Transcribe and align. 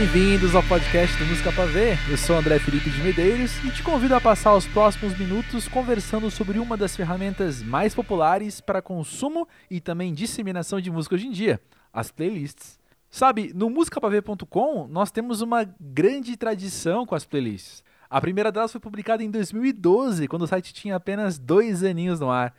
Bem-vindos 0.00 0.54
ao 0.54 0.62
podcast 0.62 1.14
do 1.18 1.26
Música 1.26 1.52
Pra 1.52 1.66
Ver. 1.66 1.98
Eu 2.10 2.16
sou 2.16 2.34
André 2.34 2.58
Felipe 2.58 2.88
de 2.88 3.02
Medeiros 3.02 3.62
e 3.62 3.70
te 3.70 3.82
convido 3.82 4.14
a 4.14 4.20
passar 4.20 4.54
os 4.54 4.66
próximos 4.66 5.16
minutos 5.18 5.68
conversando 5.68 6.30
sobre 6.30 6.58
uma 6.58 6.74
das 6.74 6.96
ferramentas 6.96 7.62
mais 7.62 7.94
populares 7.94 8.62
para 8.62 8.80
consumo 8.80 9.46
e 9.70 9.78
também 9.78 10.14
disseminação 10.14 10.80
de 10.80 10.90
música 10.90 11.16
hoje 11.16 11.26
em 11.26 11.30
dia, 11.30 11.60
as 11.92 12.10
playlists. 12.10 12.80
Sabe, 13.10 13.52
no 13.54 13.68
musicapaver.com 13.68 14.88
nós 14.88 15.10
temos 15.10 15.42
uma 15.42 15.68
grande 15.78 16.34
tradição 16.34 17.04
com 17.04 17.14
as 17.14 17.26
playlists. 17.26 17.84
A 18.08 18.22
primeira 18.22 18.50
delas 18.50 18.72
foi 18.72 18.80
publicada 18.80 19.22
em 19.22 19.30
2012, 19.30 20.26
quando 20.28 20.42
o 20.42 20.46
site 20.46 20.72
tinha 20.72 20.96
apenas 20.96 21.38
dois 21.38 21.84
aninhos 21.84 22.18
no 22.18 22.30
ar. 22.30 22.54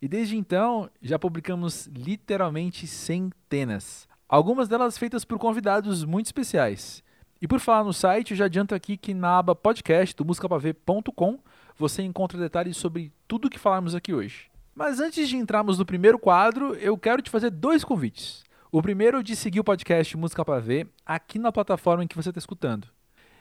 E 0.00 0.08
desde 0.08 0.34
então 0.34 0.88
já 1.02 1.18
publicamos 1.18 1.88
literalmente 1.88 2.86
centenas. 2.86 4.05
Algumas 4.28 4.66
delas 4.66 4.98
feitas 4.98 5.24
por 5.24 5.38
convidados 5.38 6.04
muito 6.04 6.26
especiais. 6.26 7.02
E 7.40 7.46
por 7.46 7.60
falar 7.60 7.84
no 7.84 7.92
site, 7.92 8.34
já 8.34 8.46
adianto 8.46 8.74
aqui 8.74 8.96
que 8.96 9.14
na 9.14 9.38
aba 9.38 9.54
podcast 9.54 10.16
do 10.16 10.24
musicapaver.com 10.24 11.38
você 11.78 12.02
encontra 12.02 12.36
detalhes 12.36 12.76
sobre 12.76 13.12
tudo 13.28 13.48
que 13.48 13.58
falamos 13.58 13.94
aqui 13.94 14.12
hoje. 14.12 14.50
Mas 14.74 14.98
antes 14.98 15.28
de 15.28 15.36
entrarmos 15.36 15.78
no 15.78 15.86
primeiro 15.86 16.18
quadro, 16.18 16.74
eu 16.74 16.98
quero 16.98 17.22
te 17.22 17.30
fazer 17.30 17.50
dois 17.50 17.84
convites. 17.84 18.42
O 18.72 18.82
primeiro 18.82 19.20
é 19.20 19.22
de 19.22 19.36
seguir 19.36 19.60
o 19.60 19.64
podcast 19.64 20.16
Música 20.16 20.44
para 20.44 20.58
Ver 20.58 20.88
aqui 21.04 21.38
na 21.38 21.52
plataforma 21.52 22.02
em 22.02 22.08
que 22.08 22.16
você 22.16 22.30
está 22.30 22.38
escutando. 22.38 22.88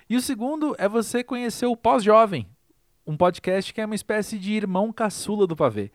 E 0.07 0.15
o 0.15 0.21
segundo 0.21 0.75
é 0.77 0.87
você 0.87 1.23
conhecer 1.23 1.65
o 1.65 1.75
Pós-Jovem, 1.75 2.47
um 3.07 3.17
podcast 3.17 3.73
que 3.73 3.81
é 3.81 3.85
uma 3.85 3.95
espécie 3.95 4.37
de 4.37 4.53
irmão 4.53 4.93
caçula 4.93 5.47
do 5.47 5.55
Pavê. 5.55 5.91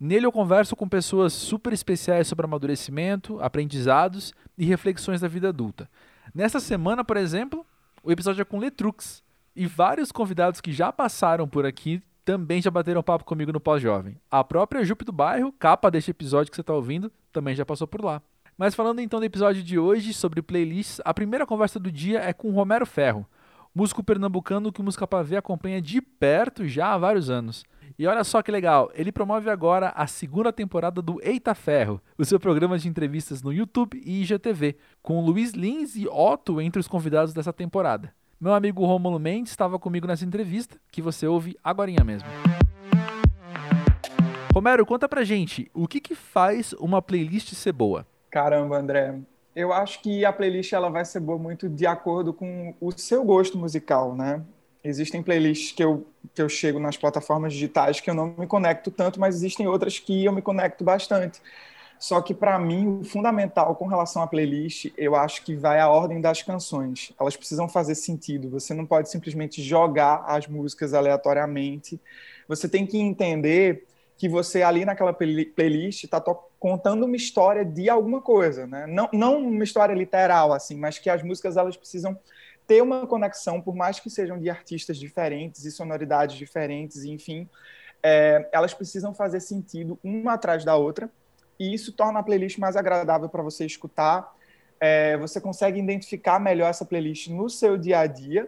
Nele 0.00 0.26
eu 0.26 0.32
converso 0.32 0.76
com 0.76 0.88
pessoas 0.88 1.32
super 1.32 1.72
especiais 1.72 2.28
sobre 2.28 2.44
amadurecimento, 2.44 3.40
aprendizados 3.40 4.32
e 4.56 4.64
reflexões 4.64 5.20
da 5.20 5.26
vida 5.26 5.48
adulta. 5.48 5.90
Nessa 6.32 6.60
semana, 6.60 7.04
por 7.04 7.16
exemplo, 7.16 7.66
o 8.02 8.12
episódio 8.12 8.42
é 8.42 8.44
com 8.44 8.58
Letrux. 8.58 9.22
E 9.56 9.66
vários 9.66 10.12
convidados 10.12 10.60
que 10.60 10.72
já 10.72 10.92
passaram 10.92 11.48
por 11.48 11.66
aqui 11.66 12.00
também 12.24 12.62
já 12.62 12.70
bateram 12.70 13.02
papo 13.02 13.24
comigo 13.24 13.52
no 13.52 13.58
Pós-Jovem. 13.58 14.16
A 14.30 14.44
própria 14.44 14.84
Jupe 14.84 15.04
do 15.04 15.10
Bairro, 15.10 15.50
capa 15.50 15.90
deste 15.90 16.12
episódio 16.12 16.50
que 16.50 16.54
você 16.54 16.60
está 16.60 16.74
ouvindo, 16.74 17.10
também 17.32 17.56
já 17.56 17.66
passou 17.66 17.88
por 17.88 18.04
lá. 18.04 18.22
Mas 18.56 18.76
falando 18.76 19.00
então 19.00 19.18
do 19.18 19.26
episódio 19.26 19.62
de 19.62 19.78
hoje 19.78 20.12
sobre 20.12 20.42
playlists, 20.42 21.00
a 21.04 21.12
primeira 21.12 21.44
conversa 21.44 21.80
do 21.80 21.90
dia 21.90 22.20
é 22.20 22.32
com 22.32 22.52
Romero 22.52 22.86
Ferro, 22.86 23.26
músico 23.74 24.04
pernambucano 24.04 24.72
que 24.72 24.80
o 24.80 24.84
Música 24.84 25.06
Pavê 25.06 25.36
acompanha 25.36 25.82
de 25.82 26.00
perto 26.00 26.68
já 26.68 26.92
há 26.92 26.98
vários 26.98 27.30
anos. 27.30 27.64
E 27.98 28.06
olha 28.06 28.22
só 28.22 28.40
que 28.42 28.52
legal, 28.52 28.92
ele 28.94 29.10
promove 29.10 29.50
agora 29.50 29.88
a 29.88 30.06
segunda 30.06 30.52
temporada 30.52 31.02
do 31.02 31.20
Eita 31.20 31.52
Ferro, 31.52 32.00
o 32.16 32.24
seu 32.24 32.38
programa 32.38 32.78
de 32.78 32.88
entrevistas 32.88 33.42
no 33.42 33.52
YouTube 33.52 34.00
e 34.06 34.22
IGTV, 34.22 34.76
com 35.02 35.20
Luiz 35.20 35.50
Lins 35.50 35.96
e 35.96 36.06
Otto 36.06 36.60
entre 36.60 36.78
os 36.78 36.86
convidados 36.86 37.34
dessa 37.34 37.52
temporada. 37.52 38.14
Meu 38.40 38.54
amigo 38.54 38.86
Rômulo 38.86 39.18
Mendes 39.18 39.50
estava 39.50 39.80
comigo 39.80 40.06
nessa 40.06 40.24
entrevista, 40.24 40.76
que 40.92 41.02
você 41.02 41.26
ouve 41.26 41.56
agora 41.64 42.04
mesmo. 42.04 42.28
Romero, 44.54 44.86
conta 44.86 45.08
pra 45.08 45.24
gente, 45.24 45.68
o 45.74 45.88
que, 45.88 46.00
que 46.00 46.14
faz 46.14 46.72
uma 46.74 47.02
playlist 47.02 47.52
ser 47.54 47.72
boa? 47.72 48.06
Caramba, 48.30 48.78
André, 48.78 49.18
eu 49.56 49.72
acho 49.72 50.00
que 50.02 50.24
a 50.24 50.32
playlist 50.32 50.72
ela 50.72 50.88
vai 50.88 51.04
ser 51.04 51.18
boa 51.18 51.36
muito 51.36 51.68
de 51.68 51.84
acordo 51.84 52.32
com 52.32 52.72
o 52.80 52.92
seu 52.92 53.24
gosto 53.24 53.58
musical, 53.58 54.14
né? 54.14 54.40
Existem 54.88 55.22
playlists 55.22 55.72
que 55.72 55.84
eu, 55.84 56.06
que 56.34 56.40
eu 56.40 56.48
chego 56.48 56.80
nas 56.80 56.96
plataformas 56.96 57.52
digitais 57.52 58.00
que 58.00 58.08
eu 58.08 58.14
não 58.14 58.34
me 58.38 58.46
conecto 58.46 58.90
tanto, 58.90 59.20
mas 59.20 59.34
existem 59.36 59.66
outras 59.66 59.98
que 59.98 60.24
eu 60.24 60.32
me 60.32 60.40
conecto 60.40 60.82
bastante. 60.82 61.40
Só 61.98 62.22
que, 62.22 62.32
para 62.32 62.58
mim, 62.58 63.00
o 63.00 63.04
fundamental 63.04 63.74
com 63.74 63.86
relação 63.86 64.22
à 64.22 64.26
playlist, 64.26 64.90
eu 64.96 65.14
acho 65.16 65.44
que 65.44 65.56
vai 65.56 65.80
a 65.80 65.90
ordem 65.90 66.20
das 66.20 66.42
canções. 66.42 67.12
Elas 67.20 67.36
precisam 67.36 67.68
fazer 67.68 67.96
sentido. 67.96 68.48
Você 68.50 68.72
não 68.72 68.86
pode 68.86 69.10
simplesmente 69.10 69.60
jogar 69.60 70.24
as 70.26 70.46
músicas 70.46 70.94
aleatoriamente. 70.94 72.00
Você 72.46 72.68
tem 72.68 72.86
que 72.86 72.98
entender 72.98 73.84
que 74.16 74.28
você 74.28 74.62
ali 74.62 74.84
naquela 74.84 75.12
playlist 75.12 76.04
está 76.04 76.20
contando 76.58 77.04
uma 77.04 77.16
história 77.16 77.64
de 77.64 77.90
alguma 77.90 78.20
coisa, 78.20 78.66
né? 78.66 78.86
Não, 78.86 79.08
não 79.12 79.38
uma 79.38 79.64
história 79.64 79.94
literal 79.94 80.52
assim, 80.52 80.76
mas 80.76 80.98
que 80.98 81.10
as 81.10 81.22
músicas 81.22 81.56
elas 81.56 81.76
precisam 81.76 82.18
ter 82.68 82.82
uma 82.82 83.06
conexão, 83.06 83.62
por 83.62 83.74
mais 83.74 83.98
que 83.98 84.10
sejam 84.10 84.38
de 84.38 84.50
artistas 84.50 84.98
diferentes 84.98 85.64
e 85.64 85.72
sonoridades 85.72 86.36
diferentes, 86.36 87.02
enfim, 87.02 87.48
é, 88.02 88.46
elas 88.52 88.74
precisam 88.74 89.14
fazer 89.14 89.40
sentido 89.40 89.98
uma 90.04 90.34
atrás 90.34 90.66
da 90.66 90.76
outra 90.76 91.10
e 91.58 91.72
isso 91.74 91.92
torna 91.92 92.20
a 92.20 92.22
playlist 92.22 92.58
mais 92.58 92.76
agradável 92.76 93.28
para 93.28 93.42
você 93.42 93.64
escutar. 93.64 94.36
É, 94.78 95.16
você 95.16 95.40
consegue 95.40 95.80
identificar 95.80 96.38
melhor 96.38 96.68
essa 96.68 96.84
playlist 96.84 97.28
no 97.28 97.48
seu 97.48 97.78
dia 97.78 98.00
a 98.00 98.06
dia 98.06 98.46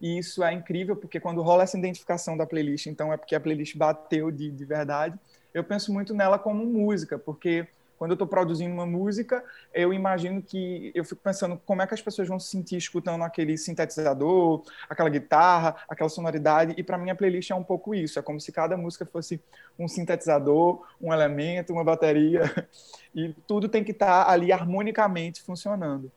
e 0.00 0.18
isso 0.18 0.42
é 0.42 0.52
incrível, 0.52 0.96
porque 0.96 1.20
quando 1.20 1.40
rola 1.40 1.62
essa 1.62 1.78
identificação 1.78 2.36
da 2.36 2.44
playlist, 2.44 2.86
então 2.86 3.12
é 3.12 3.16
porque 3.16 3.36
a 3.36 3.40
playlist 3.40 3.76
bateu 3.76 4.32
de, 4.32 4.50
de 4.50 4.64
verdade. 4.64 5.16
Eu 5.54 5.62
penso 5.62 5.92
muito 5.92 6.12
nela 6.12 6.38
como 6.40 6.66
música, 6.66 7.18
porque 7.18 7.68
quando 8.00 8.12
eu 8.12 8.14
estou 8.14 8.26
produzindo 8.26 8.72
uma 8.72 8.86
música, 8.86 9.44
eu 9.74 9.92
imagino 9.92 10.40
que 10.40 10.90
eu 10.94 11.04
fico 11.04 11.20
pensando 11.20 11.60
como 11.66 11.82
é 11.82 11.86
que 11.86 11.92
as 11.92 12.00
pessoas 12.00 12.26
vão 12.26 12.40
se 12.40 12.48
sentir 12.48 12.78
escutando 12.78 13.22
aquele 13.22 13.58
sintetizador, 13.58 14.62
aquela 14.88 15.10
guitarra, 15.10 15.76
aquela 15.86 16.08
sonoridade. 16.08 16.72
E 16.78 16.82
para 16.82 16.96
mim 16.96 17.10
a 17.10 17.14
playlist 17.14 17.50
é 17.50 17.54
um 17.54 17.62
pouco 17.62 17.94
isso. 17.94 18.18
É 18.18 18.22
como 18.22 18.40
se 18.40 18.50
cada 18.52 18.74
música 18.74 19.04
fosse 19.04 19.38
um 19.78 19.86
sintetizador, 19.86 20.82
um 20.98 21.12
elemento, 21.12 21.74
uma 21.74 21.84
bateria, 21.84 22.44
e 23.14 23.34
tudo 23.46 23.68
tem 23.68 23.84
que 23.84 23.90
estar 23.90 24.24
tá 24.24 24.30
ali 24.30 24.50
harmonicamente 24.50 25.42
funcionando. 25.42 26.10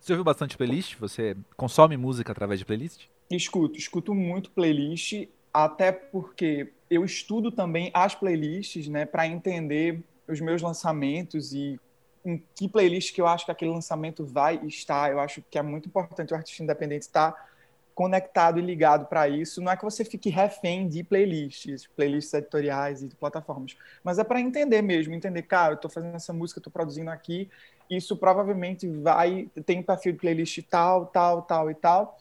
Você 0.00 0.14
ouviu 0.14 0.24
bastante 0.24 0.56
playlist? 0.56 0.96
Você 0.96 1.36
consome 1.56 1.96
música 1.96 2.32
através 2.32 2.58
de 2.58 2.66
playlist? 2.66 3.04
Escuto, 3.30 3.78
escuto 3.78 4.12
muito 4.12 4.50
playlist, 4.50 5.28
até 5.54 5.92
porque 5.92 6.72
eu 6.90 7.04
estudo 7.04 7.52
também 7.52 7.92
as 7.94 8.14
playlists, 8.14 8.88
né, 8.88 9.06
para 9.06 9.26
entender 9.26 10.02
os 10.28 10.40
meus 10.40 10.62
lançamentos 10.62 11.52
e 11.52 11.80
em 12.24 12.42
que 12.54 12.68
playlist 12.68 13.14
que 13.14 13.20
eu 13.20 13.26
acho 13.26 13.44
que 13.44 13.50
aquele 13.50 13.70
lançamento 13.70 14.24
vai 14.24 14.60
estar. 14.64 15.10
Eu 15.10 15.20
acho 15.20 15.42
que 15.50 15.58
é 15.58 15.62
muito 15.62 15.88
importante 15.88 16.32
o 16.32 16.36
artista 16.36 16.62
independente 16.62 17.02
estar 17.02 17.48
conectado 17.94 18.58
e 18.58 18.62
ligado 18.62 19.06
para 19.06 19.28
isso. 19.28 19.60
Não 19.60 19.72
é 19.72 19.76
que 19.76 19.84
você 19.84 20.04
fique 20.04 20.28
refém 20.28 20.88
de 20.88 21.02
playlists, 21.02 21.86
playlists 21.96 22.32
editoriais 22.34 23.02
e 23.02 23.08
de 23.08 23.16
plataformas, 23.16 23.76
mas 24.04 24.18
é 24.18 24.24
para 24.24 24.40
entender 24.40 24.82
mesmo, 24.82 25.14
entender, 25.14 25.42
cara, 25.42 25.72
eu 25.72 25.76
estou 25.76 25.90
fazendo 25.90 26.14
essa 26.14 26.32
música, 26.32 26.60
estou 26.60 26.72
produzindo 26.72 27.10
aqui, 27.10 27.50
isso 27.90 28.16
provavelmente 28.16 28.86
vai 28.86 29.50
tem 29.66 29.80
um 29.80 29.82
perfil 29.82 30.12
de 30.12 30.18
playlist 30.18 30.60
tal, 30.68 31.06
tal, 31.06 31.42
tal 31.42 31.70
e 31.70 31.74
tal 31.74 32.18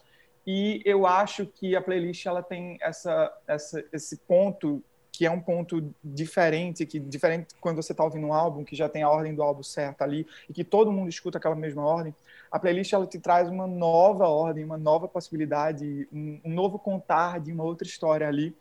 e 0.47 0.81
eu 0.85 1.05
acho 1.05 1.45
que 1.45 1.75
a 1.75 1.81
playlist 1.81 2.25
ela 2.25 2.41
tem 2.41 2.77
essa, 2.79 3.29
essa, 3.45 3.83
esse 3.91 4.15
ponto 4.19 4.81
que 5.17 5.25
é 5.25 5.31
um 5.31 5.39
ponto 5.41 5.91
diferente, 6.03 6.85
que 6.85 6.99
diferente 6.99 7.47
quando 7.59 7.77
você 7.77 7.91
está 7.91 8.03
ouvindo 8.03 8.27
um 8.27 8.33
álbum 8.33 8.63
que 8.63 8.75
já 8.75 8.87
tem 8.87 9.01
a 9.01 9.09
ordem 9.09 9.33
do 9.33 9.41
álbum 9.41 9.63
certa 9.63 10.03
ali 10.03 10.27
e 10.47 10.53
que 10.53 10.63
todo 10.63 10.91
mundo 10.91 11.09
escuta 11.09 11.39
aquela 11.39 11.55
mesma 11.55 11.83
ordem. 11.83 12.13
A 12.51 12.59
playlist 12.59 12.93
ela 12.93 13.07
te 13.07 13.17
traz 13.17 13.49
uma 13.49 13.65
nova 13.65 14.27
ordem, 14.27 14.63
uma 14.63 14.77
nova 14.77 15.07
possibilidade, 15.07 16.07
um, 16.13 16.39
um 16.45 16.53
novo 16.53 16.77
contar 16.77 17.39
de 17.39 17.51
uma 17.51 17.63
outra 17.63 17.87
história 17.87 18.27
ali. 18.27 18.55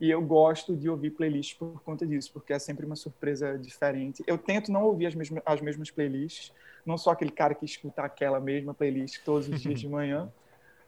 E 0.00 0.10
eu 0.10 0.20
gosto 0.20 0.74
de 0.76 0.90
ouvir 0.90 1.10
playlists 1.10 1.56
por 1.56 1.80
conta 1.84 2.04
disso, 2.04 2.32
porque 2.32 2.52
é 2.52 2.58
sempre 2.58 2.84
uma 2.84 2.96
surpresa 2.96 3.56
diferente. 3.56 4.24
Eu 4.26 4.36
tento 4.36 4.72
não 4.72 4.82
ouvir 4.82 5.06
as 5.06 5.14
mesmas, 5.14 5.40
as 5.46 5.60
mesmas 5.60 5.88
playlists, 5.88 6.52
não 6.84 6.98
sou 6.98 7.12
aquele 7.12 7.30
cara 7.30 7.54
que 7.54 7.64
escuta 7.64 8.02
aquela 8.02 8.40
mesma 8.40 8.74
playlist 8.74 9.22
todos 9.24 9.48
os 9.48 9.60
dias 9.60 9.78
de 9.78 9.88
manhã 9.88 10.28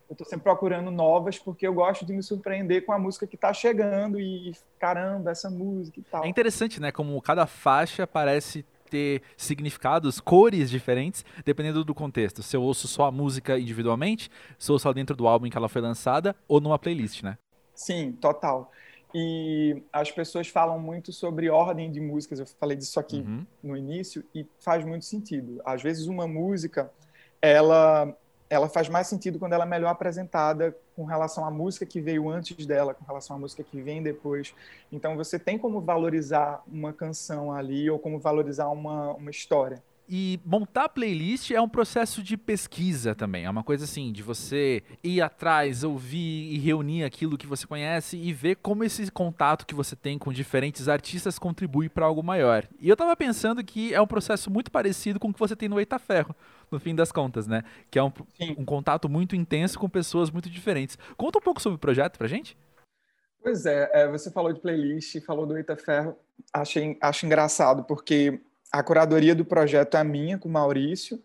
eu 0.08 0.14
estou 0.14 0.26
sempre 0.26 0.44
procurando 0.44 0.90
novas 0.90 1.38
porque 1.38 1.66
eu 1.66 1.74
gosto 1.74 2.04
de 2.04 2.12
me 2.12 2.22
surpreender 2.22 2.84
com 2.84 2.92
a 2.92 2.98
música 2.98 3.26
que 3.26 3.36
está 3.36 3.52
chegando 3.52 4.20
e 4.20 4.52
caramba, 4.78 5.30
essa 5.30 5.50
música 5.50 6.00
e 6.00 6.02
tal. 6.02 6.24
É 6.24 6.28
interessante, 6.28 6.80
né? 6.80 6.92
Como 6.92 7.20
cada 7.22 7.46
faixa 7.46 8.06
parece 8.06 8.64
ter 8.90 9.22
significados, 9.36 10.20
cores 10.20 10.70
diferentes, 10.70 11.24
dependendo 11.44 11.84
do 11.84 11.94
contexto. 11.94 12.42
Se 12.42 12.56
eu 12.56 12.62
ouço 12.62 12.86
só 12.86 13.06
a 13.06 13.10
música 13.10 13.58
individualmente, 13.58 14.30
se 14.58 14.70
eu 14.70 14.74
ouço 14.74 14.86
ela 14.86 14.94
dentro 14.94 15.16
do 15.16 15.26
álbum 15.26 15.46
em 15.46 15.50
que 15.50 15.56
ela 15.56 15.68
foi 15.68 15.80
lançada 15.80 16.36
ou 16.46 16.60
numa 16.60 16.78
playlist, 16.78 17.22
né? 17.22 17.38
Sim, 17.74 18.12
total. 18.12 18.70
E 19.14 19.82
as 19.92 20.10
pessoas 20.10 20.48
falam 20.48 20.78
muito 20.78 21.12
sobre 21.12 21.48
ordem 21.48 21.90
de 21.90 22.00
músicas. 22.00 22.40
Eu 22.40 22.46
falei 22.46 22.76
disso 22.76 22.98
aqui 22.98 23.20
uhum. 23.20 23.46
no 23.62 23.76
início 23.76 24.24
e 24.34 24.46
faz 24.58 24.84
muito 24.84 25.04
sentido. 25.04 25.60
Às 25.64 25.82
vezes 25.82 26.06
uma 26.06 26.26
música, 26.26 26.90
ela 27.40 28.16
ela 28.54 28.68
faz 28.68 28.88
mais 28.88 29.06
sentido 29.06 29.38
quando 29.38 29.52
ela 29.52 29.64
é 29.64 29.68
melhor 29.68 29.90
apresentada 29.90 30.76
com 30.94 31.04
relação 31.04 31.44
à 31.44 31.50
música 31.50 31.84
que 31.84 32.00
veio 32.00 32.28
antes 32.28 32.66
dela, 32.66 32.94
com 32.94 33.04
relação 33.04 33.36
à 33.36 33.38
música 33.38 33.62
que 33.62 33.80
vem 33.80 34.02
depois. 34.02 34.54
Então 34.92 35.16
você 35.16 35.38
tem 35.38 35.58
como 35.58 35.80
valorizar 35.80 36.62
uma 36.66 36.92
canção 36.92 37.52
ali 37.52 37.90
ou 37.90 37.98
como 37.98 38.18
valorizar 38.18 38.68
uma, 38.68 39.12
uma 39.12 39.30
história. 39.30 39.82
E 40.06 40.38
montar 40.44 40.90
playlist 40.90 41.50
é 41.50 41.60
um 41.60 41.68
processo 41.68 42.22
de 42.22 42.36
pesquisa 42.36 43.14
também. 43.14 43.46
É 43.46 43.50
uma 43.50 43.64
coisa 43.64 43.84
assim, 43.84 44.12
de 44.12 44.22
você 44.22 44.82
ir 45.02 45.22
atrás, 45.22 45.82
ouvir 45.82 46.52
e 46.52 46.58
reunir 46.58 47.04
aquilo 47.04 47.38
que 47.38 47.46
você 47.46 47.66
conhece 47.66 48.18
e 48.18 48.30
ver 48.30 48.56
como 48.56 48.84
esse 48.84 49.10
contato 49.10 49.66
que 49.66 49.74
você 49.74 49.96
tem 49.96 50.18
com 50.18 50.30
diferentes 50.30 50.88
artistas 50.88 51.38
contribui 51.38 51.88
para 51.88 52.04
algo 52.04 52.22
maior. 52.22 52.68
E 52.78 52.88
eu 52.88 52.96
tava 52.96 53.16
pensando 53.16 53.64
que 53.64 53.94
é 53.94 54.00
um 54.00 54.06
processo 54.06 54.50
muito 54.50 54.70
parecido 54.70 55.18
com 55.18 55.28
o 55.28 55.32
que 55.32 55.40
você 55.40 55.56
tem 55.56 55.70
no 55.70 55.80
Eita 55.80 55.98
Ferro. 55.98 56.36
No 56.74 56.80
fim 56.80 56.94
das 56.94 57.10
contas, 57.10 57.46
né? 57.46 57.62
Que 57.90 57.98
é 57.98 58.02
um, 58.02 58.12
um 58.58 58.64
contato 58.64 59.08
muito 59.08 59.34
intenso 59.34 59.78
com 59.78 59.88
pessoas 59.88 60.30
muito 60.30 60.50
diferentes. 60.50 60.98
Conta 61.16 61.38
um 61.38 61.42
pouco 61.42 61.62
sobre 61.62 61.76
o 61.76 61.80
projeto 61.80 62.18
pra 62.18 62.28
gente. 62.28 62.56
Pois 63.42 63.64
é, 63.64 63.90
é 63.92 64.08
você 64.08 64.30
falou 64.30 64.52
de 64.52 64.60
playlist, 64.60 65.20
falou 65.24 65.46
do 65.46 65.56
Eita 65.56 65.76
Ferro. 65.76 66.16
Achei, 66.52 66.98
acho 67.00 67.26
engraçado, 67.26 67.84
porque 67.84 68.40
a 68.72 68.82
curadoria 68.82 69.34
do 69.34 69.44
projeto 69.44 69.96
é 69.96 70.02
minha, 70.02 70.38
com 70.38 70.48
o 70.48 70.52
Maurício, 70.52 71.22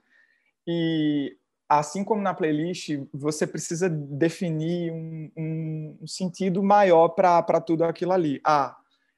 e 0.67 1.35
assim 1.67 2.03
como 2.03 2.21
na 2.21 2.33
playlist, 2.33 2.89
você 3.13 3.47
precisa 3.47 3.89
definir 3.89 4.91
um, 4.91 5.31
um, 5.35 5.97
um 6.01 6.07
sentido 6.07 6.61
maior 6.61 7.09
para 7.09 7.61
tudo 7.61 7.83
aquilo 7.83 8.11
ali. 8.11 8.39
Ah, 8.45 8.75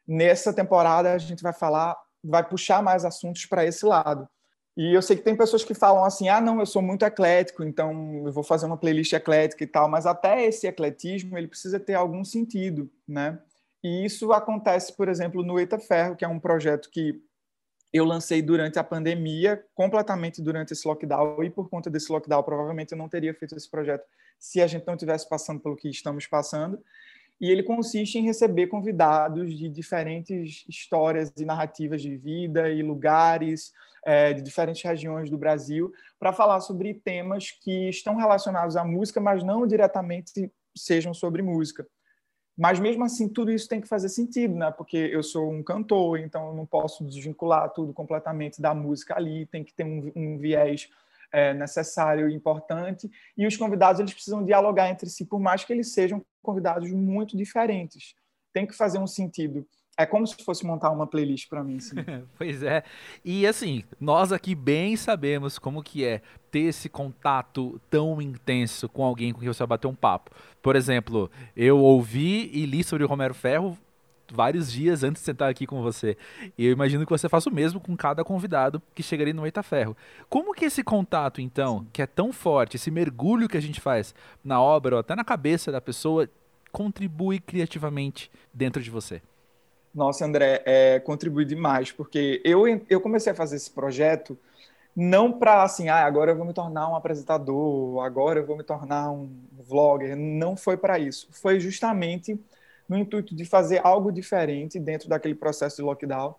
nessa 0.08 0.54
temporada 0.54 1.12
a 1.12 1.18
gente 1.18 1.44
vai 1.44 1.54
falar, 1.54 1.98
vai 2.24 2.48
puxar 2.48 2.82
mais 2.82 3.04
assuntos 3.04 3.46
para 3.46 3.66
esse 3.66 3.86
lado. 3.86 4.30
E 4.76 4.94
eu 4.94 5.02
sei 5.02 5.18
que 5.18 5.24
tem 5.24 5.36
pessoas 5.36 5.64
que 5.64 5.74
falam 5.74 6.04
assim: 6.04 6.30
ah, 6.30 6.40
não, 6.40 6.60
eu 6.60 6.66
sou 6.66 6.82
muito 6.82 7.04
eclético, 7.04 7.64
então 7.64 8.24
eu 8.26 8.32
vou 8.32 8.44
fazer 8.44 8.66
uma 8.66 8.78
playlist 8.78 9.12
eclética 9.14 9.64
e 9.64 9.68
tal, 9.68 9.90
mas 9.90 10.06
até 10.06 10.46
esse 10.46 10.68
ecletismo 10.68 11.38
ele 11.38 11.48
precisa 11.48 11.80
ter 11.80 11.94
algum 11.94 12.24
sentido, 12.24 12.90
né? 13.08 13.40
E 13.84 14.06
isso 14.06 14.32
acontece, 14.32 14.96
por 14.96 15.10
exemplo, 15.10 15.44
no 15.44 15.60
Eita 15.60 15.80
Ferro, 15.80 16.16
que 16.16 16.24
é 16.24 16.28
um 16.28 16.40
projeto 16.40 16.90
que 16.90 17.22
eu 17.92 18.06
lancei 18.06 18.42
durante 18.42 18.80
a 18.80 18.84
pandemia, 18.84 19.66
completamente 19.76 20.42
durante 20.42 20.72
esse 20.72 20.88
lockdown, 20.88 21.44
e 21.44 21.50
por 21.50 21.70
conta 21.70 21.90
desse 21.90 22.12
lockdown, 22.12 22.44
provavelmente 22.44 22.94
eu 22.94 22.98
não 22.98 23.10
teria 23.10 23.34
feito 23.34 23.56
esse 23.56 23.70
projeto 23.70 24.06
se 24.40 24.62
a 24.62 24.68
gente 24.68 24.88
não 24.88 24.96
tivesse 24.96 25.28
passando 25.28 25.60
pelo 25.60 25.76
que 25.76 25.90
estamos 25.90 26.26
passando. 26.26 26.82
E 27.40 27.50
ele 27.50 27.64
consiste 27.64 28.18
em 28.18 28.24
receber 28.24 28.68
convidados 28.68 29.58
de 29.58 29.68
diferentes 29.68 30.64
histórias 30.70 31.34
e 31.38 31.44
narrativas 31.44 32.02
de 32.02 32.16
vida 32.16 32.70
e 32.70 32.82
lugares 32.82 33.74
é, 34.04 34.34
de 34.34 34.42
diferentes 34.42 34.82
regiões 34.82 35.30
do 35.30 35.38
Brasil 35.38 35.92
para 36.20 36.34
falar 36.34 36.60
sobre 36.62 36.94
temas 36.94 37.52
que 37.52 37.90
estão 37.90 38.16
relacionados 38.16 38.76
à 38.76 38.84
música, 38.84 39.20
mas 39.20 39.44
não 39.44 39.68
diretamente 39.68 40.52
sejam 40.76 41.14
sobre 41.14 41.42
música. 41.42 41.86
Mas 42.58 42.80
mesmo 42.80 43.04
assim, 43.04 43.28
tudo 43.28 43.52
isso 43.52 43.68
tem 43.68 43.82
que 43.82 43.88
fazer 43.88 44.10
sentido, 44.10 44.56
né? 44.56 44.72
Porque 44.72 44.98
eu 44.98 45.24
sou 45.24 45.52
um 45.52 45.64
cantor, 45.64 46.20
então 46.20 46.50
eu 46.50 46.54
não 46.54 46.66
posso 46.66 47.04
desvincular 47.06 47.70
tudo 47.72 47.94
completamente 47.94 48.62
da 48.62 48.74
música 48.74 49.16
ali, 49.16 49.46
tem 49.46 49.64
que 49.64 49.74
ter 49.74 49.84
um, 49.84 50.12
um 50.16 50.38
viés 50.38 50.90
é, 51.32 51.54
necessário 51.54 52.30
e 52.30 52.36
importante. 52.36 53.10
E 53.38 53.48
os 53.48 53.56
convidados 53.56 54.00
eles 54.00 54.14
precisam 54.14 54.44
dialogar 54.44 54.90
entre 54.90 55.10
si, 55.10 55.26
por 55.26 55.40
mais 55.40 55.64
que 55.64 55.72
eles 55.72 55.94
sejam 55.94 56.24
convidados 56.42 56.92
muito 56.92 57.38
diferentes. 57.38 58.16
Tem 58.54 58.68
que 58.68 58.74
fazer 58.74 59.00
um 59.00 59.08
sentido. 59.08 59.66
É 60.02 60.06
como 60.06 60.26
se 60.26 60.36
fosse 60.44 60.66
montar 60.66 60.90
uma 60.90 61.06
playlist 61.06 61.48
para 61.48 61.64
mim, 61.64 61.80
sim. 61.80 61.96
pois 62.38 62.64
é. 62.64 62.84
E 63.24 63.46
assim, 63.46 63.84
nós 64.00 64.32
aqui 64.32 64.56
bem 64.56 64.96
sabemos 64.96 65.60
como 65.60 65.84
que 65.84 66.04
é 66.04 66.22
ter 66.50 66.62
esse 66.62 66.90
contato 66.90 67.80
tão 67.90 68.20
intenso 68.20 68.90
com 68.90 69.04
alguém 69.04 69.32
com 69.32 69.40
quem 69.40 69.48
você 69.48 69.60
vai 69.60 69.68
bater 69.68 69.88
um 69.88 69.94
papo. 69.94 70.32
Por 70.62 70.76
exemplo, 70.76 71.30
eu 71.56 71.78
ouvi 71.78 72.50
e 72.52 72.66
li 72.66 72.84
sobre 72.84 73.04
o 73.04 73.08
Romero 73.08 73.36
Ferro 73.36 73.78
vários 74.32 74.72
dias 74.72 75.04
antes 75.04 75.22
de 75.22 75.26
sentar 75.26 75.52
aqui 75.52 75.68
com 75.68 75.84
você. 75.84 76.18
E 76.58 76.66
eu 76.66 76.72
imagino 76.72 77.06
que 77.06 77.12
você 77.12 77.30
faça 77.30 77.50
o 77.50 77.54
mesmo 77.54 77.80
com 77.80 77.96
cada 77.96 78.24
convidado 78.24 78.82
que 78.96 79.04
chegaria 79.04 79.34
no 79.34 79.46
Eita 79.46 79.62
Ferro. 79.62 79.96
Como 80.30 80.54
que 80.54 80.66
esse 80.66 80.84
contato, 80.84 81.42
então, 81.42 81.86
que 81.94 82.02
é 82.02 82.08
tão 82.08 82.34
forte, 82.34 82.76
esse 82.76 82.90
mergulho 82.90 83.48
que 83.48 83.58
a 83.58 83.62
gente 83.62 83.80
faz 83.80 84.16
na 84.44 84.60
obra 84.60 84.96
ou 84.96 85.00
até 85.00 85.16
na 85.16 85.24
cabeça 85.24 85.72
da 85.72 85.82
pessoa, 85.82 86.28
contribui 86.72 87.40
criativamente 87.40 88.32
dentro 88.54 88.82
de 88.82 88.90
você? 88.90 89.22
Nossa, 89.94 90.26
André, 90.26 90.62
é, 90.66 91.00
contribui 91.00 91.46
demais, 91.46 91.92
porque 91.92 92.42
eu, 92.46 92.64
eu 92.90 93.02
comecei 93.02 93.32
a 93.32 93.36
fazer 93.36 93.58
esse 93.58 93.70
projeto 93.70 94.38
não 94.96 95.32
para 95.32 95.64
assim, 95.64 95.90
ah, 95.90 96.06
agora 96.06 96.32
eu 96.32 96.36
vou 96.36 96.46
me 96.46 96.54
tornar 96.54 96.90
um 96.90 96.96
apresentador, 96.96 98.04
agora 98.04 98.40
eu 98.40 98.46
vou 98.46 98.58
me 98.58 98.64
tornar 98.64 99.10
um 99.12 99.30
vlogger. 99.68 100.16
Não 100.18 100.58
foi 100.58 100.76
para 100.78 101.00
isso. 101.00 101.30
Foi 101.32 101.60
justamente 101.60 102.40
no 102.88 102.98
intuito 102.98 103.34
de 103.34 103.46
fazer 103.46 103.80
algo 103.86 104.12
diferente 104.12 104.80
dentro 104.80 105.08
daquele 105.08 105.36
processo 105.36 105.78
de 105.78 105.82
lockdown. 105.82 106.36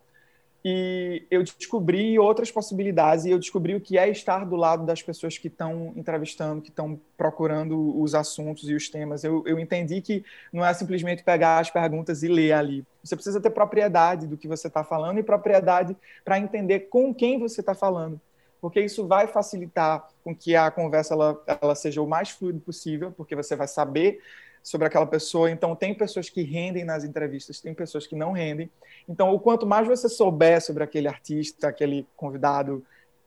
E 0.65 1.27
eu 1.31 1.43
descobri 1.43 2.19
outras 2.19 2.51
possibilidades 2.51 3.25
e 3.25 3.31
eu 3.31 3.39
descobri 3.39 3.75
o 3.75 3.81
que 3.81 3.99
é 3.99 4.09
estar 4.09 4.45
do 4.45 4.55
lado 4.55 4.87
das 4.87 5.03
pessoas 5.03 5.37
que 5.37 5.49
estão 5.49 5.93
entrevistando, 5.97 6.63
que 6.63 6.69
estão 6.69 7.01
procurando 7.17 8.01
os 8.01 8.15
assuntos 8.15 8.69
e 8.69 8.75
os 8.75 8.89
temas. 8.89 9.25
Eu, 9.25 9.43
eu 9.47 9.59
entendi 9.59 10.01
que 10.01 10.25
não 10.53 10.65
é 10.65 10.73
simplesmente 10.73 11.25
pegar 11.25 11.59
as 11.59 11.71
perguntas 11.71 12.23
e 12.23 12.29
ler 12.29 12.53
ali. 12.53 12.87
Você 13.03 13.17
precisa 13.17 13.41
ter 13.41 13.51
propriedade 13.51 14.27
do 14.27 14.37
que 14.37 14.47
você 14.47 14.69
está 14.69 14.85
falando 14.85 15.19
e 15.19 15.23
propriedade 15.23 15.97
para 16.25 16.39
entender 16.39 16.81
com 16.81 17.15
quem 17.15 17.39
você 17.39 17.61
está 17.61 17.75
falando 17.75 18.21
porque 18.63 18.81
isso 18.81 19.09
vai 19.09 19.27
facilitar 19.27 20.09
com 20.23 20.33
que 20.33 20.55
a 20.55 20.71
conversa 20.71 21.15
ela, 21.15 21.43
ela 21.61 21.75
seja 21.75 22.01
o 22.01 22.07
mais 22.07 22.31
fluido 22.31 22.61
possível, 22.61 23.11
porque 23.11 23.35
você 23.35 23.57
vai 23.57 23.67
saber 23.67 24.21
sobre 24.63 24.87
aquela 24.87 25.05
pessoa. 25.05 25.51
Então, 25.51 25.75
tem 25.75 25.93
pessoas 25.93 26.31
que 26.31 26.43
rendem 26.43 26.85
nas 26.85 27.03
entrevistas, 27.03 27.61
tem 27.61 27.75
pessoas 27.75 28.07
que 28.07 28.15
não 28.15 28.31
rendem. 28.31 28.71
Então, 29.09 29.35
o 29.35 29.41
quanto 29.41 29.67
mais 29.67 29.89
você 29.89 30.09
souber 30.09 30.63
sobre 30.63 30.85
aquele 30.85 31.09
artista, 31.09 31.67
aquele 31.67 32.07
convidado, 32.17 32.87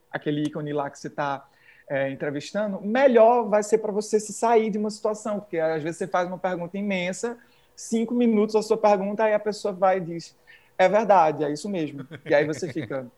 aquele 0.10 0.44
ícone 0.44 0.72
lá 0.72 0.90
que 0.90 0.98
você 0.98 1.08
está 1.08 1.46
é, 1.90 2.10
entrevistando, 2.10 2.80
melhor 2.80 3.50
vai 3.50 3.62
ser 3.62 3.80
para 3.80 3.92
você 3.92 4.22
se 4.22 4.32
sair 4.32 4.70
de 4.70 4.78
uma 4.78 4.90
situação, 4.90 5.42
porque 5.42 5.60
às 5.60 5.84
vezes 5.84 5.98
você 5.98 6.08
faz 6.08 6.30
uma 6.30 6.38
pergunta 6.38 6.78
imensa, 6.78 7.38
cinco 7.76 8.14
minutos 8.14 8.56
a 8.56 8.62
sua 8.62 8.78
pergunta, 8.78 9.24
aí 9.24 9.34
a 9.34 9.40
pessoa 9.40 9.74
vai 9.74 9.98
e 9.98 10.02
diz: 10.02 10.36
é 10.78 10.88
verdade, 10.88 11.44
é 11.44 11.52
isso 11.52 11.70
mesmo. 11.70 12.08
E 12.26 12.34
aí 12.34 12.46
você 12.46 12.72
fica. 12.72 13.06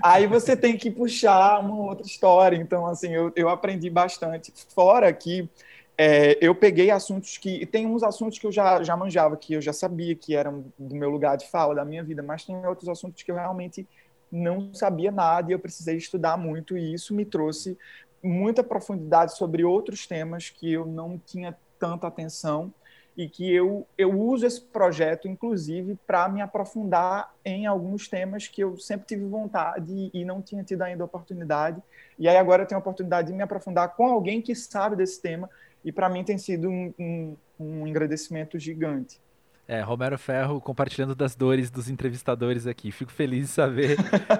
Aí 0.00 0.28
você 0.28 0.56
tem 0.56 0.76
que 0.76 0.92
puxar 0.92 1.58
uma 1.58 1.74
outra 1.74 2.06
história. 2.06 2.56
Então, 2.56 2.86
assim, 2.86 3.12
eu, 3.12 3.32
eu 3.34 3.48
aprendi 3.48 3.90
bastante. 3.90 4.52
Fora 4.72 5.12
que 5.12 5.50
é, 5.96 6.38
eu 6.40 6.54
peguei 6.54 6.88
assuntos 6.88 7.36
que. 7.36 7.66
Tem 7.66 7.84
uns 7.84 8.04
assuntos 8.04 8.38
que 8.38 8.46
eu 8.46 8.52
já, 8.52 8.80
já 8.84 8.96
manjava, 8.96 9.36
que 9.36 9.54
eu 9.54 9.60
já 9.60 9.72
sabia 9.72 10.14
que 10.14 10.36
eram 10.36 10.66
do 10.78 10.94
meu 10.94 11.10
lugar 11.10 11.36
de 11.36 11.50
fala, 11.50 11.74
da 11.74 11.84
minha 11.84 12.04
vida, 12.04 12.22
mas 12.22 12.44
tem 12.44 12.64
outros 12.64 12.88
assuntos 12.88 13.24
que 13.24 13.32
eu 13.32 13.34
realmente 13.34 13.88
não 14.30 14.72
sabia 14.72 15.10
nada 15.10 15.50
e 15.50 15.54
eu 15.54 15.58
precisei 15.58 15.96
estudar 15.96 16.36
muito, 16.36 16.76
e 16.76 16.94
isso 16.94 17.14
me 17.14 17.24
trouxe 17.24 17.76
muita 18.22 18.62
profundidade 18.62 19.36
sobre 19.36 19.64
outros 19.64 20.06
temas 20.06 20.50
que 20.50 20.72
eu 20.72 20.84
não 20.86 21.18
tinha 21.18 21.56
tanta 21.78 22.06
atenção 22.06 22.72
e 23.18 23.28
que 23.28 23.52
eu, 23.52 23.84
eu 23.98 24.16
uso 24.16 24.46
esse 24.46 24.60
projeto, 24.60 25.26
inclusive, 25.26 25.98
para 26.06 26.28
me 26.28 26.40
aprofundar 26.40 27.34
em 27.44 27.66
alguns 27.66 28.06
temas 28.06 28.46
que 28.46 28.62
eu 28.62 28.78
sempre 28.78 29.08
tive 29.08 29.24
vontade 29.24 30.08
e 30.14 30.24
não 30.24 30.40
tinha 30.40 30.62
tido 30.62 30.82
ainda 30.82 31.04
oportunidade. 31.04 31.82
E 32.16 32.28
aí 32.28 32.36
agora 32.36 32.62
eu 32.62 32.66
tenho 32.66 32.78
a 32.78 32.80
oportunidade 32.80 33.26
de 33.26 33.34
me 33.34 33.42
aprofundar 33.42 33.96
com 33.96 34.06
alguém 34.06 34.40
que 34.40 34.54
sabe 34.54 34.94
desse 34.94 35.20
tema 35.20 35.50
e 35.84 35.90
para 35.90 36.08
mim 36.08 36.22
tem 36.22 36.38
sido 36.38 36.70
um, 36.70 36.94
um, 36.96 37.36
um 37.58 37.86
agradecimento 37.86 38.56
gigante. 38.56 39.20
É, 39.66 39.80
Romero 39.80 40.16
Ferro 40.16 40.60
compartilhando 40.60 41.16
das 41.16 41.34
dores 41.34 41.72
dos 41.72 41.90
entrevistadores 41.90 42.68
aqui. 42.68 42.92
Fico 42.92 43.10
feliz 43.10 43.48
de 43.48 43.52
saber 43.52 43.96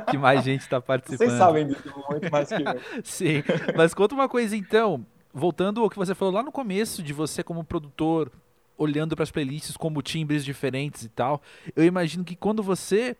que 0.08 0.16
mais 0.16 0.44
gente 0.44 0.60
está 0.60 0.80
participando. 0.80 1.26
Vocês 1.26 1.38
sabem 1.38 1.66
disso 1.66 2.04
muito 2.08 2.30
mais 2.30 2.48
que 2.48 2.54
eu. 2.54 2.80
Sim, 3.02 3.42
mas 3.76 3.92
conta 3.92 4.14
uma 4.14 4.28
coisa 4.28 4.56
então, 4.56 5.04
voltando 5.34 5.82
ao 5.82 5.90
que 5.90 5.96
você 5.96 6.14
falou 6.14 6.32
lá 6.32 6.44
no 6.44 6.52
começo, 6.52 7.02
de 7.02 7.12
você 7.12 7.42
como 7.42 7.64
produtor, 7.64 8.30
olhando 8.78 9.14
para 9.14 9.24
as 9.24 9.30
playlists 9.30 9.76
como 9.76 10.00
timbres 10.00 10.44
diferentes 10.44 11.02
e 11.02 11.08
tal. 11.08 11.42
Eu 11.76 11.84
imagino 11.84 12.24
que 12.24 12.36
quando 12.36 12.62
você 12.62 13.16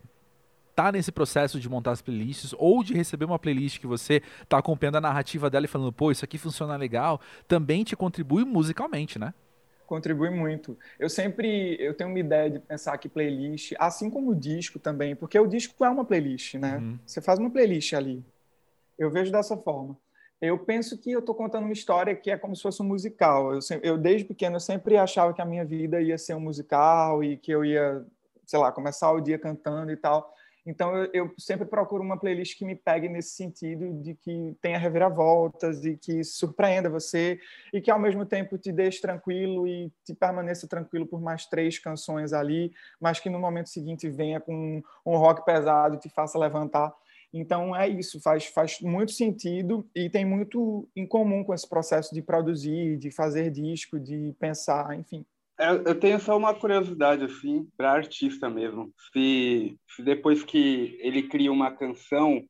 tá 0.75 0.93
nesse 0.93 1.11
processo 1.11 1.59
de 1.59 1.69
montar 1.69 1.91
as 1.91 2.01
playlists 2.01 2.55
ou 2.57 2.85
de 2.85 2.95
receber 2.95 3.25
uma 3.25 3.37
playlist 3.37 3.81
que 3.81 3.87
você 3.87 4.23
tá 4.49 4.59
acompanhando 4.59 4.95
a 4.95 5.01
narrativa 5.01 5.51
dela 5.51 5.65
e 5.65 5.69
falando, 5.69 5.93
pô, 5.93 6.13
isso 6.13 6.25
aqui 6.25 6.39
funciona 6.39 6.77
legal, 6.77 7.21
também 7.49 7.83
te 7.83 7.97
contribui 7.97 8.45
musicalmente, 8.45 9.19
né? 9.19 9.35
Contribui 9.89 10.31
muito. 10.31 10.79
Eu 10.97 11.09
sempre 11.09 11.77
eu 11.81 11.95
tenho 11.95 12.11
uma 12.11 12.19
ideia 12.21 12.49
de 12.49 12.61
pensar 12.61 12.97
que 12.99 13.09
playlist, 13.09 13.73
assim 13.77 14.09
como 14.09 14.31
o 14.31 14.35
disco 14.37 14.79
também, 14.79 15.17
porque 15.17 15.37
o 15.37 15.49
disco 15.49 15.85
é 15.85 15.89
uma 15.89 16.05
playlist, 16.05 16.55
né? 16.55 16.77
Uhum. 16.77 16.99
Você 17.05 17.21
faz 17.21 17.41
uma 17.41 17.51
playlist 17.51 17.95
ali. 17.95 18.23
Eu 18.97 19.11
vejo 19.11 19.33
dessa 19.33 19.57
forma. 19.57 19.97
Eu 20.41 20.59
penso 20.59 20.97
que 20.97 21.11
eu 21.11 21.19
estou 21.19 21.35
contando 21.35 21.65
uma 21.65 21.73
história 21.73 22.15
que 22.15 22.31
é 22.31 22.39
como 22.39 22.55
se 22.55 22.63
fosse 22.63 22.81
um 22.81 22.87
musical. 22.87 23.53
Eu, 23.53 23.61
eu, 23.83 23.99
desde 23.99 24.27
pequeno, 24.27 24.57
eu 24.57 24.61
sempre 24.61 24.97
achava 24.97 25.35
que 25.35 25.43
a 25.43 25.45
minha 25.45 25.65
vida 25.65 26.01
ia 26.01 26.17
ser 26.17 26.35
um 26.35 26.41
musical 26.41 27.25
e 27.25 27.37
que 27.37 27.51
eu 27.51 27.65
ia, 27.65 28.05
sei 28.47 28.59
lá, 28.59 28.71
começar 28.71 29.11
o 29.11 29.21
dia 29.21 29.39
cantando 29.39 29.91
e 29.91 29.97
tal. 29.97 30.33
Então 30.69 30.95
eu, 30.95 31.11
eu, 31.15 31.35
sempre 31.39 31.65
procuro 31.65 32.03
uma 32.03 32.19
playlist 32.19 32.59
que 32.59 32.65
me 32.65 32.77
pegue 32.77 33.09
nesse 33.09 33.31
sentido 33.31 33.91
de 34.03 34.15
que 34.15 34.55
tenha 34.61 34.79
reviravoltas 34.79 35.83
e 35.87 35.97
que 35.97 36.23
surpreenda 36.23 36.91
você 36.91 37.41
e 37.73 37.81
que 37.81 37.91
ao 37.91 37.99
mesmo 37.99 38.27
tempo 38.27 38.59
te 38.59 38.71
deixe 38.71 39.01
tranquilo 39.01 39.67
e 39.67 39.91
te 40.05 40.15
permaneça 40.15 40.69
tranquilo 40.69 41.07
por 41.07 41.23
mais 41.23 41.47
três 41.47 41.79
canções 41.79 42.35
ali, 42.35 42.71
mas 43.01 43.19
que 43.19 43.31
no 43.31 43.39
momento 43.39 43.71
seguinte 43.71 44.11
venha 44.11 44.41
com 44.41 44.83
um 45.07 45.17
rock 45.17 45.43
pesado 45.43 45.95
e 45.95 45.99
te 45.99 46.11
faça 46.11 46.39
levantar. 46.39 46.95
Então 47.33 47.77
é 47.77 47.89
isso, 47.89 48.21
faz, 48.21 48.47
faz 48.47 48.81
muito 48.81 49.13
sentido 49.13 49.89
e 49.95 50.09
tem 50.09 50.25
muito 50.25 50.89
em 50.97 51.07
comum 51.07 51.45
com 51.45 51.53
esse 51.53 51.69
processo 51.69 52.15
de 52.15 52.23
produzir, 52.23 52.97
de 52.97 53.11
fazer 53.11 53.51
disco, 53.51 54.01
de 54.01 54.35
pensar, 54.41 54.99
enfim. 54.99 55.25
É, 55.61 55.71
eu 55.71 55.99
tenho 55.99 56.21
só 56.21 56.37
uma 56.37 56.55
curiosidade, 56.55 57.25
assim, 57.25 57.69
para 57.77 57.93
artista 57.93 58.49
mesmo. 58.49 58.93
Se, 59.13 59.77
se 59.89 60.03
depois 60.03 60.45
que 60.45 60.97
ele 61.01 61.25
cria 61.25 61.51
uma 61.51 61.71
canção, 61.73 62.45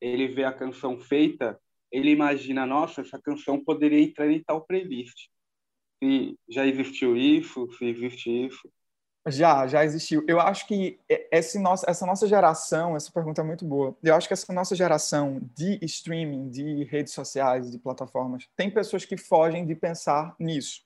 ele 0.00 0.28
vê 0.28 0.44
a 0.44 0.52
canção 0.52 0.98
feita, 1.00 1.58
ele 1.90 2.10
imagina, 2.10 2.64
nossa, 2.64 3.00
essa 3.00 3.20
canção 3.20 3.62
poderia 3.62 4.00
entrar 4.00 4.30
em 4.30 4.42
tal 4.42 4.64
playlist. 4.64 5.26
Se 6.02 6.38
já 6.48 6.64
existiu 6.64 7.16
isso, 7.16 7.68
se 7.72 7.84
existe 7.86 8.30
isso. 8.30 8.70
Já, 9.30 9.66
já 9.66 9.84
existiu. 9.84 10.24
Eu 10.26 10.40
acho 10.40 10.66
que 10.66 10.98
esse 11.08 11.58
nosso, 11.58 11.88
essa 11.88 12.06
nossa 12.06 12.26
geração, 12.26 12.96
essa 12.96 13.10
pergunta 13.12 13.40
é 13.40 13.44
muito 13.44 13.64
boa. 13.64 13.96
Eu 14.02 14.14
acho 14.14 14.26
que 14.26 14.34
essa 14.34 14.52
nossa 14.52 14.74
geração 14.74 15.40
de 15.54 15.78
streaming, 15.82 16.48
de 16.48 16.84
redes 16.84 17.12
sociais, 17.12 17.70
de 17.70 17.78
plataformas, 17.78 18.48
tem 18.56 18.70
pessoas 18.70 19.04
que 19.04 19.16
fogem 19.16 19.66
de 19.66 19.74
pensar 19.74 20.34
nisso. 20.38 20.82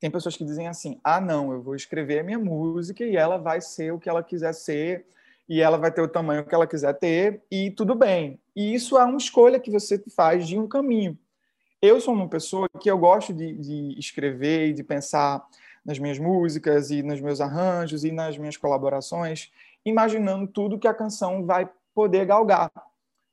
Tem 0.00 0.10
pessoas 0.10 0.36
que 0.36 0.44
dizem 0.44 0.66
assim: 0.66 0.98
ah, 1.04 1.20
não, 1.20 1.52
eu 1.52 1.62
vou 1.62 1.74
escrever 1.74 2.20
a 2.20 2.24
minha 2.24 2.38
música 2.38 3.04
e 3.04 3.16
ela 3.16 3.36
vai 3.36 3.60
ser 3.60 3.92
o 3.92 3.98
que 3.98 4.08
ela 4.08 4.22
quiser 4.22 4.54
ser, 4.54 5.06
e 5.48 5.60
ela 5.60 5.76
vai 5.76 5.92
ter 5.92 6.00
o 6.00 6.08
tamanho 6.08 6.44
que 6.44 6.54
ela 6.54 6.66
quiser 6.66 6.94
ter, 6.94 7.42
e 7.50 7.70
tudo 7.70 7.94
bem. 7.94 8.40
E 8.56 8.74
isso 8.74 8.96
é 8.98 9.04
uma 9.04 9.18
escolha 9.18 9.60
que 9.60 9.70
você 9.70 10.02
faz 10.16 10.48
de 10.48 10.58
um 10.58 10.66
caminho. 10.66 11.18
Eu 11.82 12.00
sou 12.00 12.14
uma 12.14 12.28
pessoa 12.28 12.68
que 12.80 12.90
eu 12.90 12.98
gosto 12.98 13.32
de, 13.32 13.54
de 13.54 13.98
escrever 13.98 14.68
e 14.68 14.72
de 14.72 14.82
pensar 14.82 15.42
nas 15.84 15.98
minhas 15.98 16.18
músicas 16.18 16.90
e 16.90 17.02
nos 17.02 17.20
meus 17.20 17.40
arranjos 17.40 18.04
e 18.04 18.12
nas 18.12 18.36
minhas 18.36 18.56
colaborações, 18.56 19.50
imaginando 19.84 20.46
tudo 20.46 20.78
que 20.78 20.88
a 20.88 20.94
canção 20.94 21.44
vai 21.44 21.68
poder 21.94 22.26
galgar. 22.26 22.70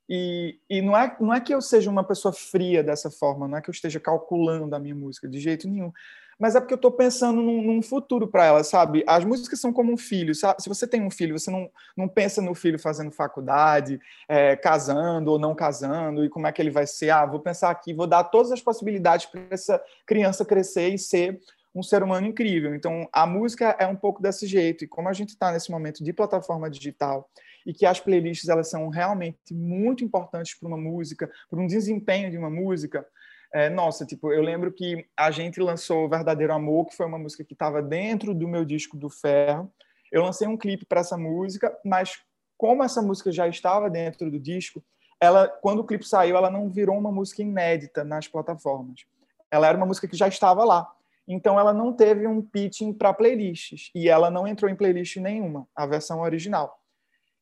E, 0.10 0.58
e 0.70 0.82
não, 0.82 0.98
é, 0.98 1.16
não 1.20 1.34
é 1.34 1.42
que 1.42 1.54
eu 1.54 1.62
seja 1.62 1.90
uma 1.90 2.04
pessoa 2.04 2.34
fria 2.34 2.82
dessa 2.82 3.12
forma, 3.12 3.48
não 3.48 3.58
é 3.58 3.62
que 3.62 3.70
eu 3.70 3.74
esteja 3.74 4.00
calculando 4.00 4.74
a 4.74 4.80
minha 4.80 4.96
música 4.96 5.28
de 5.28 5.38
jeito 5.40 5.68
nenhum, 5.68 5.92
mas 6.40 6.56
é 6.56 6.60
porque 6.60 6.74
eu 6.74 6.78
estou 6.78 6.92
pensando 6.92 7.42
num, 7.42 7.62
num 7.64 7.82
futuro 7.82 8.28
para 8.28 8.46
ela, 8.46 8.64
sabe? 8.64 9.04
As 9.08 9.26
músicas 9.26 9.60
são 9.60 9.74
como 9.74 9.92
um 9.92 9.98
filho, 9.98 10.36
sabe? 10.36 10.62
Se 10.62 10.70
você 10.70 10.88
tem 10.88 11.02
um 11.02 11.10
filho, 11.10 11.38
você 11.38 11.50
não, 11.50 11.70
não 11.96 12.08
pensa 12.08 12.42
no 12.42 12.54
filho 12.54 12.78
fazendo 12.78 13.12
faculdade, 13.12 14.00
é, 14.30 14.56
casando 14.56 15.32
ou 15.32 15.40
não 15.40 15.56
casando, 15.56 16.24
e 16.24 16.30
como 16.30 16.46
é 16.46 16.52
que 16.52 16.62
ele 16.62 16.70
vai 16.70 16.86
ser. 16.86 17.10
Ah, 17.10 17.26
vou 17.26 17.40
pensar 17.40 17.72
aqui, 17.72 17.94
vou 17.94 18.06
dar 18.06 18.24
todas 18.26 18.52
as 18.52 18.62
possibilidades 18.62 19.26
para 19.26 19.42
essa 19.50 19.84
criança 20.06 20.46
crescer 20.46 20.94
e 20.94 21.00
ser 21.00 21.40
um 21.78 21.84
ser 21.84 22.02
humano 22.02 22.28
incrível. 22.28 22.74
Então, 22.74 23.08
a 23.14 23.26
música 23.26 23.76
é 23.80 23.86
um 23.86 23.96
pouco 23.96 24.22
desse 24.22 24.48
jeito. 24.48 24.84
E 24.84 24.88
como 24.88 25.08
a 25.08 25.14
gente 25.14 25.30
está 25.30 25.52
nesse 25.52 25.70
momento 25.70 26.04
de 26.04 26.12
plataforma 26.12 26.70
digital 26.70 27.30
e 27.66 27.74
que 27.74 27.86
as 27.86 28.00
playlists 28.00 28.50
elas 28.50 28.70
são 28.70 28.90
realmente 28.90 29.54
muito 29.54 30.04
importantes 30.04 30.58
para 30.58 30.68
uma 30.68 30.78
música, 30.78 31.30
para 31.50 31.60
um 31.60 31.68
desempenho 31.68 32.32
de 32.32 32.38
uma 32.38 32.50
música, 32.50 33.06
é, 33.54 33.70
nossa, 33.70 34.06
tipo, 34.06 34.32
eu 34.32 34.42
lembro 34.42 34.72
que 34.72 35.08
a 35.16 35.32
gente 35.32 35.60
lançou 35.60 36.10
Verdadeiro 36.10 36.54
Amor, 36.54 36.88
que 36.88 36.96
foi 36.96 37.06
uma 37.06 37.20
música 37.20 37.44
que 37.44 37.54
estava 37.54 37.82
dentro 37.82 38.34
do 38.34 38.48
meu 38.48 38.66
disco 38.66 38.98
do 38.98 39.10
Ferro. 39.10 39.72
Eu 40.12 40.24
lancei 40.24 40.48
um 40.48 40.58
clipe 40.58 40.86
para 40.86 41.02
essa 41.02 41.18
música, 41.18 41.78
mas 41.86 42.20
como 42.58 42.84
essa 42.84 43.02
música 43.02 43.32
já 43.32 43.48
estava 43.48 43.90
dentro 43.90 44.32
do 44.32 44.40
disco, 44.40 44.84
ela, 45.20 45.48
quando 45.48 45.80
o 45.80 45.84
clipe 45.86 46.08
saiu, 46.08 46.36
ela 46.36 46.50
não 46.50 46.70
virou 46.70 46.98
uma 46.98 47.12
música 47.12 47.42
inédita 47.42 48.04
nas 48.04 48.28
plataformas. 48.28 49.06
Ela 49.50 49.68
era 49.68 49.78
uma 49.78 49.86
música 49.86 50.08
que 50.08 50.18
já 50.18 50.28
estava 50.28 50.64
lá. 50.66 50.92
Então 51.28 51.60
ela 51.60 51.74
não 51.74 51.92
teve 51.92 52.26
um 52.26 52.42
pitching 52.42 52.94
para 52.94 53.14
playlists 53.14 53.92
e 53.94 54.08
ela 54.08 54.32
não 54.32 54.48
entrou 54.48 54.72
em 54.72 54.76
playlist 54.76 55.18
nenhuma, 55.18 55.68
a 55.76 55.86
versão 55.86 56.22
original. 56.22 56.82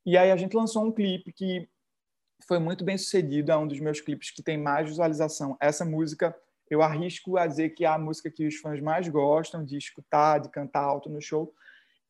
E 0.04 0.18
aí 0.18 0.32
a 0.32 0.36
gente 0.36 0.56
lançou 0.56 0.84
um 0.84 0.90
clipe 0.90 1.32
que 1.32 1.68
foi 2.46 2.58
muito 2.58 2.84
bem 2.84 2.98
sucedido, 2.98 3.52
é 3.52 3.56
um 3.56 3.66
dos 3.66 3.78
meus 3.78 4.00
clipes 4.00 4.30
que 4.30 4.42
tem 4.42 4.58
mais 4.58 4.88
visualização. 4.88 5.56
Essa 5.60 5.84
música, 5.84 6.36
eu 6.68 6.82
arrisco 6.82 7.36
a 7.36 7.46
dizer 7.46 7.70
que 7.70 7.84
é 7.84 7.88
a 7.88 7.98
música 7.98 8.30
que 8.30 8.46
os 8.46 8.56
fãs 8.56 8.80
mais 8.80 9.08
gostam 9.08 9.64
de 9.64 9.76
escutar, 9.76 10.40
de 10.40 10.48
cantar 10.48 10.82
alto 10.82 11.08
no 11.08 11.20
show. 11.20 11.54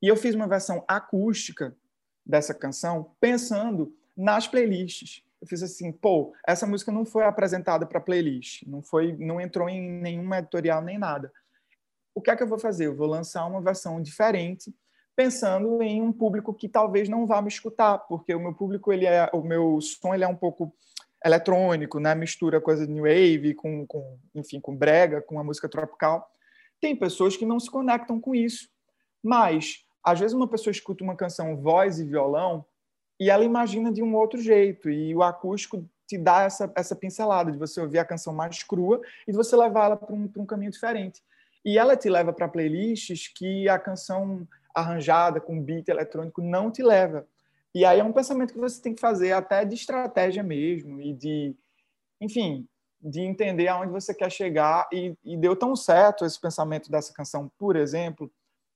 E 0.00 0.08
eu 0.08 0.16
fiz 0.16 0.34
uma 0.34 0.48
versão 0.48 0.82
acústica 0.88 1.76
dessa 2.24 2.54
canção 2.54 3.14
pensando 3.20 3.94
nas 4.16 4.48
playlists. 4.48 5.22
Eu 5.40 5.46
fiz 5.46 5.62
assim, 5.62 5.92
pô, 5.92 6.34
essa 6.46 6.66
música 6.66 6.90
não 6.90 7.04
foi 7.04 7.24
apresentada 7.24 7.86
para 7.86 8.00
playlist, 8.00 8.62
não 8.66 8.82
foi, 8.82 9.14
não 9.18 9.40
entrou 9.40 9.68
em 9.68 9.80
nenhum 9.80 10.34
editorial 10.34 10.82
nem 10.82 10.98
nada 10.98 11.30
o 12.16 12.22
que 12.22 12.30
é 12.30 12.36
que 12.36 12.42
eu 12.42 12.46
vou 12.46 12.58
fazer? 12.58 12.86
Eu 12.86 12.96
vou 12.96 13.06
lançar 13.06 13.44
uma 13.44 13.60
versão 13.60 14.00
diferente, 14.00 14.74
pensando 15.14 15.82
em 15.82 16.00
um 16.00 16.10
público 16.10 16.54
que 16.54 16.66
talvez 16.66 17.10
não 17.10 17.26
vá 17.26 17.42
me 17.42 17.48
escutar, 17.48 17.98
porque 17.98 18.34
o 18.34 18.40
meu 18.40 18.54
público, 18.54 18.90
ele 18.90 19.04
é, 19.04 19.28
o 19.34 19.42
meu 19.42 19.78
som, 19.82 20.14
ele 20.14 20.24
é 20.24 20.28
um 20.28 20.34
pouco 20.34 20.74
eletrônico, 21.22 22.00
né? 22.00 22.14
Mistura 22.14 22.58
coisa 22.58 22.86
de 22.86 22.92
new 22.92 23.04
wave 23.04 23.52
com, 23.54 23.86
com, 23.86 24.18
enfim, 24.34 24.58
com 24.58 24.74
brega, 24.74 25.20
com 25.20 25.38
a 25.38 25.44
música 25.44 25.68
tropical. 25.68 26.26
Tem 26.80 26.96
pessoas 26.96 27.36
que 27.36 27.44
não 27.44 27.60
se 27.60 27.70
conectam 27.70 28.18
com 28.18 28.34
isso, 28.34 28.66
mas 29.22 29.84
às 30.02 30.18
vezes 30.18 30.34
uma 30.34 30.48
pessoa 30.48 30.72
escuta 30.72 31.04
uma 31.04 31.16
canção 31.16 31.54
voz 31.54 31.98
e 31.98 32.04
violão 32.04 32.64
e 33.20 33.28
ela 33.28 33.44
imagina 33.44 33.92
de 33.92 34.02
um 34.02 34.14
outro 34.14 34.40
jeito 34.40 34.88
e 34.88 35.14
o 35.14 35.22
acústico 35.22 35.86
te 36.06 36.16
dá 36.16 36.44
essa, 36.44 36.72
essa 36.74 36.96
pincelada 36.96 37.52
de 37.52 37.58
você 37.58 37.78
ouvir 37.78 37.98
a 37.98 38.04
canção 38.06 38.32
mais 38.32 38.62
crua 38.62 39.02
e 39.28 39.32
de 39.32 39.36
você 39.36 39.54
levar 39.54 39.86
ela 39.86 39.96
para 39.98 40.14
um, 40.14 40.30
um 40.34 40.46
caminho 40.46 40.70
diferente. 40.70 41.22
E 41.66 41.78
ela 41.78 41.96
te 41.96 42.08
leva 42.08 42.32
para 42.32 42.46
playlists 42.46 43.26
que 43.26 43.68
a 43.68 43.76
canção 43.76 44.46
arranjada 44.72 45.40
com 45.40 45.60
beat 45.60 45.88
eletrônico 45.88 46.40
não 46.40 46.70
te 46.70 46.80
leva. 46.80 47.26
E 47.74 47.84
aí 47.84 47.98
é 47.98 48.04
um 48.04 48.12
pensamento 48.12 48.54
que 48.54 48.60
você 48.60 48.80
tem 48.80 48.94
que 48.94 49.00
fazer 49.00 49.32
até 49.32 49.64
de 49.64 49.74
estratégia 49.74 50.44
mesmo 50.44 51.00
e 51.00 51.12
de, 51.12 51.56
enfim, 52.20 52.68
de 53.02 53.20
entender 53.20 53.66
aonde 53.66 53.90
você 53.90 54.14
quer 54.14 54.30
chegar. 54.30 54.88
E, 54.92 55.16
e 55.24 55.36
deu 55.36 55.56
tão 55.56 55.74
certo 55.74 56.24
esse 56.24 56.40
pensamento 56.40 56.88
dessa 56.88 57.12
canção, 57.12 57.50
por 57.58 57.74
exemplo, 57.74 58.30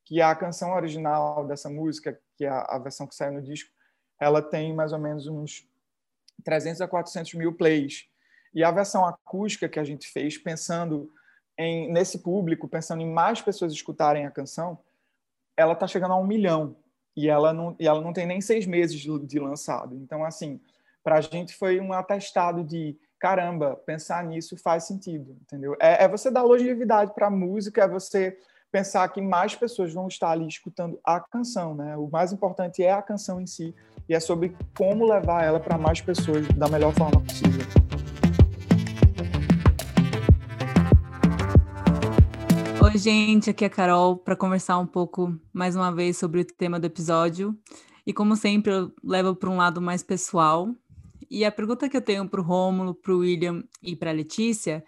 que 0.05 0.21
a 0.21 0.35
canção 0.35 0.73
original 0.73 1.47
dessa 1.47 1.71
música, 1.71 2.21
que 2.37 2.45
é 2.45 2.49
a, 2.49 2.77
versão 2.79 3.07
que 3.07 3.15
saiu 3.15 3.35
no 3.35 3.43
disco, 3.43 3.71
ela 4.19 4.43
tem 4.43 4.75
mais 4.75 4.93
ou 4.93 4.99
menos 4.99 5.29
uns 5.29 5.65
300 6.43 6.81
a 6.81 6.89
400 6.89 7.35
mil 7.35 7.53
plays. 7.53 8.09
E 8.53 8.65
a 8.65 8.73
versão 8.73 9.07
acústica 9.07 9.69
que 9.69 9.79
a 9.79 9.85
gente 9.85 10.09
fez, 10.09 10.37
pensando 10.37 11.09
em, 11.61 11.93
nesse 11.93 12.21
público, 12.21 12.67
pensando 12.67 13.03
em 13.03 13.13
mais 13.13 13.43
pessoas 13.43 13.73
escutarem 13.73 14.25
a 14.25 14.31
canção, 14.31 14.79
ela 15.57 15.75
está 15.75 15.87
chegando 15.87 16.15
a 16.15 16.17
um 16.17 16.27
milhão 16.27 16.75
e 17.15 17.29
ela 17.29 17.53
não, 17.53 17.77
e 17.79 17.87
ela 17.87 18.01
não 18.01 18.13
tem 18.13 18.27
nem 18.27 18.41
seis 18.41 18.67
meses 18.67 18.99
de, 18.99 19.39
lançado. 19.39 19.95
Então, 19.97 20.25
assim, 20.25 20.59
para 21.05 21.17
a 21.17 21.21
gente 21.21 21.55
foi 21.55 21.79
um 21.79 21.93
atestado 21.93 22.65
de 22.65 22.97
caramba, 23.19 23.77
pensar 23.85 24.25
nisso 24.25 24.57
faz 24.57 24.85
sentido, 24.85 25.37
entendeu? 25.43 25.77
É, 25.79 26.05
é 26.05 26.09
você 26.09 26.31
dar 26.31 26.43
longevidade 26.43 27.13
para 27.13 27.27
a 27.27 27.31
música, 27.31 27.85
é 27.85 27.89
você 27.89 28.39
pensar 28.73 29.07
que 29.09 29.21
mais 29.21 29.55
pessoas 29.55 29.93
vão 29.93 30.09
estar 30.09 30.31
ali 30.31 30.47
escutando 30.47 30.99
a 31.05 31.21
canção, 31.21 31.75
né? 31.75 31.95
O 31.99 32.09
mais 32.09 32.33
importante 32.33 32.83
é 32.83 32.93
a 32.93 33.03
canção 33.03 33.39
em 33.39 33.47
si 33.47 33.75
e 34.09 34.15
é 34.15 34.21
sobre 34.21 34.57
como 34.75 35.05
levar 35.05 35.45
ela 35.45 35.61
para 35.61 35.77
mais 35.77 36.01
pessoas 36.01 36.49
da 36.49 36.69
melhor 36.69 36.95
forma 36.95 37.21
possível. 37.21 37.80
Oi, 42.93 42.99
gente, 42.99 43.49
aqui 43.49 43.63
é 43.63 43.69
a 43.69 43.71
Carol 43.71 44.17
para 44.17 44.35
conversar 44.35 44.77
um 44.79 44.87
pouco 44.87 45.39
mais 45.53 45.77
uma 45.77 45.95
vez 45.95 46.17
sobre 46.17 46.41
o 46.41 46.45
tema 46.45 46.81
do 46.81 46.87
episódio. 46.87 47.57
E 48.05 48.13
como 48.13 48.35
sempre, 48.35 48.73
eu 48.73 48.93
levo 49.05 49.33
para 49.37 49.49
um 49.49 49.57
lado 49.57 49.81
mais 49.81 50.03
pessoal. 50.03 50.75
E 51.31 51.45
a 51.45 51.53
pergunta 51.53 51.89
que 51.89 51.97
eu 51.97 52.03
tenho 52.03 52.29
para 52.29 52.41
o 52.41 52.45
Rômulo, 52.45 52.93
para 52.93 53.15
o 53.15 53.19
William 53.19 53.63
e 53.81 53.95
para 53.95 54.11
a 54.11 54.13
Letícia 54.13 54.85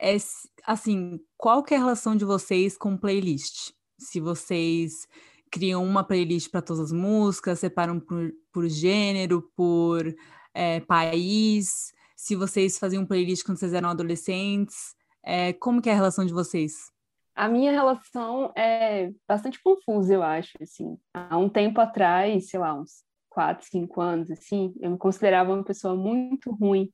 é 0.00 0.16
assim, 0.64 1.18
qual 1.36 1.64
é 1.68 1.74
a 1.74 1.78
relação 1.78 2.14
de 2.14 2.24
vocês 2.24 2.78
com 2.78 2.96
playlist? 2.96 3.72
Se 3.98 4.20
vocês 4.20 5.08
criam 5.50 5.84
uma 5.84 6.04
playlist 6.04 6.48
para 6.48 6.62
todas 6.62 6.84
as 6.84 6.92
músicas, 6.92 7.58
separam 7.58 7.98
por, 7.98 8.32
por 8.52 8.68
gênero, 8.68 9.50
por 9.56 10.14
é, 10.54 10.78
país, 10.78 11.92
se 12.14 12.36
vocês 12.36 12.78
faziam 12.78 13.04
playlist 13.04 13.44
quando 13.44 13.58
vocês 13.58 13.74
eram 13.74 13.88
adolescentes, 13.88 14.94
é, 15.24 15.52
como 15.52 15.82
que 15.82 15.90
é 15.90 15.92
a 15.92 15.96
relação 15.96 16.24
de 16.24 16.32
vocês? 16.32 16.91
A 17.34 17.48
minha 17.48 17.72
relação 17.72 18.52
é 18.56 19.10
bastante 19.26 19.60
confusa, 19.62 20.12
eu 20.12 20.22
acho, 20.22 20.52
assim. 20.60 20.98
Há 21.14 21.38
um 21.38 21.48
tempo 21.48 21.80
atrás, 21.80 22.50
sei 22.50 22.60
lá, 22.60 22.74
uns 22.74 23.02
quatro, 23.30 23.66
cinco 23.66 24.00
anos, 24.00 24.30
assim, 24.30 24.74
eu 24.80 24.90
me 24.90 24.98
considerava 24.98 25.52
uma 25.52 25.64
pessoa 25.64 25.96
muito 25.96 26.50
ruim 26.52 26.90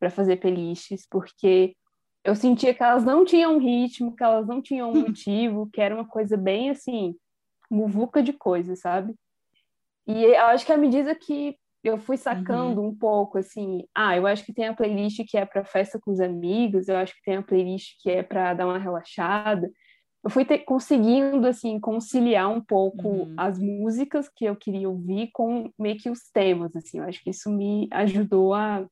para 0.00 0.10
fazer 0.10 0.36
playlists, 0.36 1.06
porque 1.10 1.76
eu 2.24 2.34
sentia 2.34 2.72
que 2.72 2.82
elas 2.82 3.04
não 3.04 3.24
tinham 3.24 3.58
ritmo, 3.58 4.16
que 4.16 4.24
elas 4.24 4.46
não 4.46 4.62
tinham 4.62 4.90
um 4.90 5.00
motivo, 5.00 5.68
que 5.70 5.80
era 5.80 5.94
uma 5.94 6.06
coisa 6.06 6.36
bem, 6.36 6.70
assim, 6.70 7.14
muvuca 7.70 8.22
de 8.22 8.32
coisas, 8.32 8.80
sabe? 8.80 9.14
E 10.06 10.24
eu 10.24 10.46
acho 10.46 10.64
que 10.64 10.72
à 10.72 10.76
medida 10.76 11.14
que 11.14 11.56
eu 11.84 11.98
fui 11.98 12.16
sacando 12.16 12.80
uhum. 12.80 12.88
um 12.88 12.94
pouco 12.94 13.38
assim, 13.38 13.84
ah, 13.94 14.16
eu 14.16 14.26
acho 14.26 14.44
que 14.44 14.52
tem 14.52 14.68
a 14.68 14.74
playlist 14.74 15.24
que 15.26 15.36
é 15.36 15.44
para 15.44 15.64
festa 15.64 15.98
com 16.00 16.12
os 16.12 16.20
amigos, 16.20 16.88
eu 16.88 16.96
acho 16.96 17.12
que 17.14 17.22
tem 17.24 17.36
a 17.36 17.42
playlist 17.42 17.96
que 18.00 18.10
é 18.10 18.22
para 18.22 18.54
dar 18.54 18.66
uma 18.66 18.78
relaxada. 18.78 19.68
Eu 20.24 20.30
fui 20.30 20.44
ter, 20.44 20.58
conseguindo 20.58 21.46
assim 21.46 21.80
conciliar 21.80 22.48
um 22.48 22.60
pouco 22.60 23.08
uhum. 23.08 23.34
as 23.36 23.58
músicas 23.58 24.28
que 24.28 24.44
eu 24.44 24.54
queria 24.54 24.88
ouvir 24.88 25.30
com 25.32 25.70
meio 25.78 25.96
que 25.96 26.08
os 26.08 26.30
temas 26.32 26.74
assim. 26.76 26.98
Eu 26.98 27.04
acho 27.04 27.22
que 27.22 27.30
isso 27.30 27.50
me 27.50 27.88
ajudou 27.92 28.54
a 28.54 28.86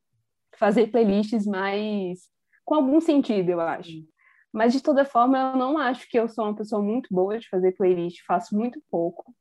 fazer 0.58 0.88
playlists 0.88 1.46
mais 1.46 2.20
com 2.64 2.74
algum 2.74 3.00
sentido, 3.00 3.50
eu 3.50 3.60
acho. 3.60 3.90
Uhum. 3.90 4.06
Mas 4.52 4.72
de 4.72 4.80
toda 4.80 5.04
forma, 5.04 5.38
eu 5.38 5.56
não 5.56 5.78
acho 5.78 6.08
que 6.08 6.18
eu 6.18 6.28
sou 6.28 6.44
uma 6.44 6.56
pessoa 6.56 6.82
muito 6.82 7.12
boa 7.12 7.38
de 7.38 7.48
fazer 7.48 7.72
playlist, 7.72 8.24
faço 8.26 8.56
muito 8.56 8.80
pouco. 8.90 9.34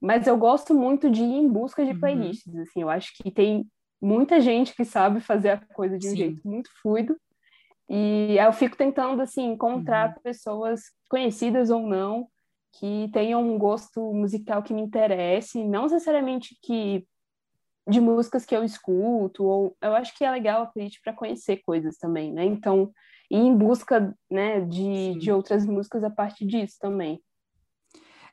Mas 0.00 0.26
eu 0.26 0.36
gosto 0.36 0.74
muito 0.74 1.10
de 1.10 1.22
ir 1.22 1.36
em 1.36 1.48
busca 1.48 1.84
de 1.84 1.92
uhum. 1.92 2.00
playlists, 2.00 2.52
uhum. 2.52 2.62
assim, 2.62 2.82
eu 2.82 2.90
acho 2.90 3.12
que 3.16 3.30
tem 3.30 3.66
muita 4.00 4.40
gente 4.40 4.74
que 4.74 4.84
sabe 4.84 5.20
fazer 5.20 5.50
a 5.50 5.60
coisa 5.74 5.98
de 5.98 6.06
um 6.06 6.10
Sim. 6.10 6.16
jeito 6.16 6.40
muito 6.44 6.70
fluido. 6.80 7.16
E 7.88 8.36
eu 8.38 8.52
fico 8.52 8.76
tentando, 8.76 9.22
assim, 9.22 9.52
encontrar 9.52 10.08
uhum. 10.08 10.22
pessoas 10.22 10.82
conhecidas 11.08 11.70
ou 11.70 11.86
não, 11.86 12.28
que 12.72 13.08
tenham 13.12 13.42
um 13.42 13.58
gosto 13.58 14.12
musical 14.12 14.62
que 14.62 14.74
me 14.74 14.82
interesse, 14.82 15.64
não 15.64 15.84
necessariamente 15.84 16.58
que 16.62 17.06
de 17.88 18.00
músicas 18.00 18.44
que 18.44 18.54
eu 18.54 18.64
escuto, 18.64 19.44
ou 19.44 19.76
eu 19.80 19.94
acho 19.94 20.16
que 20.16 20.24
é 20.24 20.30
legal 20.30 20.62
a 20.62 20.66
playlist 20.66 21.00
para 21.02 21.12
conhecer 21.12 21.58
coisas 21.58 21.96
também, 21.96 22.32
né? 22.32 22.44
Então, 22.44 22.92
ir 23.30 23.38
em 23.38 23.56
busca, 23.56 24.14
né, 24.30 24.60
de, 24.60 25.14
de 25.18 25.30
outras 25.30 25.64
músicas 25.64 26.02
a 26.02 26.10
partir 26.10 26.46
disso 26.46 26.76
também. 26.80 27.22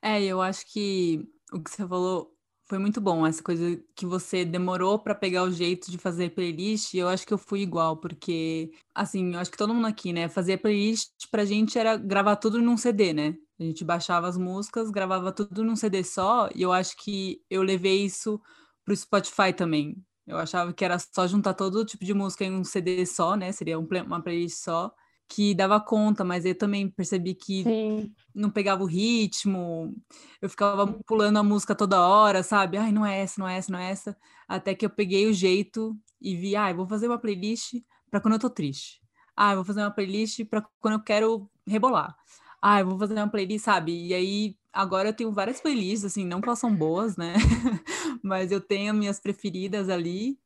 É, 0.02 0.22
eu 0.24 0.42
acho 0.42 0.66
que 0.72 1.26
o 1.54 1.62
que 1.62 1.70
você 1.70 1.88
falou 1.88 2.33
foi 2.74 2.80
muito 2.80 3.00
bom, 3.00 3.24
essa 3.24 3.44
coisa 3.44 3.80
que 3.96 4.04
você 4.04 4.44
demorou 4.44 4.98
para 4.98 5.14
pegar 5.14 5.44
o 5.44 5.52
jeito 5.52 5.92
de 5.92 5.98
fazer 6.00 6.32
playlist, 6.32 6.96
eu 6.96 7.08
acho 7.08 7.24
que 7.24 7.32
eu 7.32 7.38
fui 7.38 7.62
igual, 7.62 7.98
porque, 7.98 8.72
assim, 8.96 9.36
eu 9.36 9.40
acho 9.40 9.52
que 9.52 9.58
todo 9.60 9.76
mundo 9.76 9.86
aqui, 9.86 10.12
né, 10.12 10.28
fazer 10.28 10.58
playlist 10.58 11.12
pra 11.30 11.46
gente 11.46 11.78
era 11.78 11.96
gravar 11.98 12.36
tudo 12.36 12.60
num 12.60 12.76
CD, 12.76 13.14
né? 13.14 13.38
A 13.60 13.64
gente 13.64 13.86
baixava 13.86 14.28
as 14.28 14.40
músicas, 14.40 14.90
gravava 14.90 15.32
tudo 15.32 15.64
num 15.64 15.76
CD 15.76 16.04
só, 16.04 16.50
e 16.56 16.64
eu 16.64 16.74
acho 16.74 16.98
que 16.98 17.44
eu 17.48 17.62
levei 17.62 18.06
isso 18.06 18.42
pro 18.84 18.96
Spotify 18.96 19.54
também. 19.56 19.96
Eu 20.26 20.40
achava 20.40 20.74
que 20.74 20.84
era 20.84 20.98
só 20.98 21.28
juntar 21.28 21.54
todo 21.54 21.86
tipo 21.86 22.04
de 22.04 22.14
música 22.16 22.44
em 22.44 22.56
um 22.56 22.64
CD 22.64 23.06
só, 23.06 23.36
né? 23.36 23.52
Seria 23.52 23.78
um, 23.78 23.88
uma 24.08 24.20
playlist 24.20 24.58
só, 24.58 24.92
que 25.28 25.56
dava 25.56 25.80
conta, 25.80 26.24
mas 26.24 26.46
eu 26.46 26.56
também 26.56 26.90
percebi 26.90 27.34
que 27.34 27.64
Sim. 27.64 28.14
não 28.34 28.50
pegava 28.50 28.84
o 28.84 28.88
ritmo, 28.88 29.96
eu 30.42 30.50
ficava 30.50 30.88
pulando 31.06 31.38
a 31.40 31.44
música 31.44 31.76
toda 31.76 32.02
hora, 32.02 32.44
sabe? 32.44 32.78
Ai, 32.78 32.92
não 32.92 33.06
é 33.06 33.22
essa, 33.22 33.40
não 33.40 33.48
é 33.48 33.58
essa, 33.58 33.72
não 33.72 33.80
é 33.80 33.92
essa. 33.92 34.18
Até 34.48 34.76
que 34.76 34.86
eu 34.86 34.90
peguei 34.90 35.28
o 35.28 35.34
jeito 35.34 35.98
e 36.22 36.36
vi, 36.36 36.56
ah, 36.56 36.72
vou 36.74 36.88
fazer 36.88 37.08
uma 37.08 37.18
playlist 37.18 37.76
para 38.10 38.20
quando 38.20 38.36
eu 38.36 38.40
tô 38.40 38.50
triste. 38.50 39.02
Ah, 39.36 39.56
vou 39.56 39.66
fazer 39.66 39.82
uma 39.82 39.92
playlist 39.92 40.46
para 40.46 40.64
quando 40.80 40.96
eu 40.96 41.04
quero 41.04 41.50
rebolar. 41.68 42.16
Ah, 42.62 42.84
vou 42.84 42.98
fazer 43.00 43.16
uma 43.16 43.30
playlist, 43.30 43.66
sabe? 43.66 44.08
E 44.08 44.14
aí 44.14 44.56
agora 44.72 45.10
eu 45.10 45.14
tenho 45.14 45.32
várias 45.32 45.60
playlists, 45.60 46.06
assim, 46.06 46.26
não 46.26 46.42
que 46.42 46.48
elas 46.48 46.60
são 46.60 46.76
boas, 46.76 47.18
né? 47.18 47.34
Mas 48.24 48.52
eu 48.52 48.62
tenho 48.62 48.94
minhas 48.94 49.20
preferidas 49.20 49.90
ali 49.90 50.38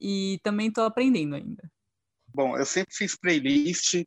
e 0.00 0.40
também 0.42 0.68
estou 0.68 0.84
aprendendo 0.84 1.34
ainda. 1.34 1.70
Bom, 2.34 2.56
eu 2.56 2.64
sempre 2.64 2.94
fiz 2.94 3.16
playlist, 3.16 4.02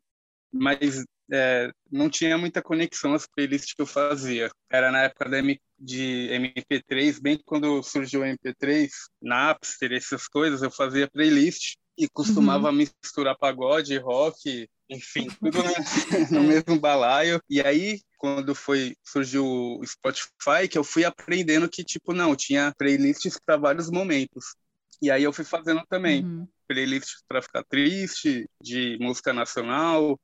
mas 0.52 1.04
é, 1.32 1.70
não 1.90 2.08
tinha 2.08 2.38
muita 2.38 2.62
conexão 2.62 3.14
as 3.14 3.26
playlists 3.26 3.74
que 3.74 3.82
eu 3.82 3.86
fazia. 3.86 4.50
Era 4.70 4.90
na 4.90 5.02
época 5.02 5.28
da 5.28 5.38
M 5.38 5.60
de 5.78 6.30
MP3, 6.30 7.20
bem 7.20 7.38
quando 7.44 7.82
surgiu 7.82 8.22
o 8.22 8.24
MP3, 8.24 8.88
Napster, 9.20 9.92
essas 9.92 10.26
coisas, 10.26 10.62
eu 10.62 10.70
fazia 10.70 11.08
playlist 11.08 11.74
e 11.98 12.08
costumava 12.08 12.68
uhum. 12.68 12.74
misturar 12.74 13.36
pagode, 13.36 13.96
rock, 13.98 14.68
enfim, 14.88 15.28
tudo 15.40 15.58
no, 15.62 16.40
no 16.40 16.48
mesmo 16.48 16.78
balaio. 16.78 17.40
E 17.48 17.60
aí, 17.60 18.00
quando 18.16 18.54
foi 18.54 18.96
surgiu 19.04 19.44
o 19.44 19.86
Spotify, 19.86 20.68
que 20.70 20.78
eu 20.78 20.84
fui 20.84 21.04
aprendendo 21.04 21.68
que 21.68 21.84
tipo 21.84 22.12
não, 22.12 22.36
tinha 22.36 22.74
playlists 22.78 23.38
para 23.44 23.56
vários 23.56 23.90
momentos. 23.90 24.54
E 25.00 25.10
aí 25.10 25.22
eu 25.22 25.32
fui 25.32 25.44
fazendo 25.44 25.82
também 25.88 26.24
uhum. 26.24 26.48
Playlists 26.66 27.22
para 27.28 27.42
ficar 27.42 27.64
triste, 27.64 28.48
de 28.62 28.96
música 29.00 29.32
nacional, 29.32 30.18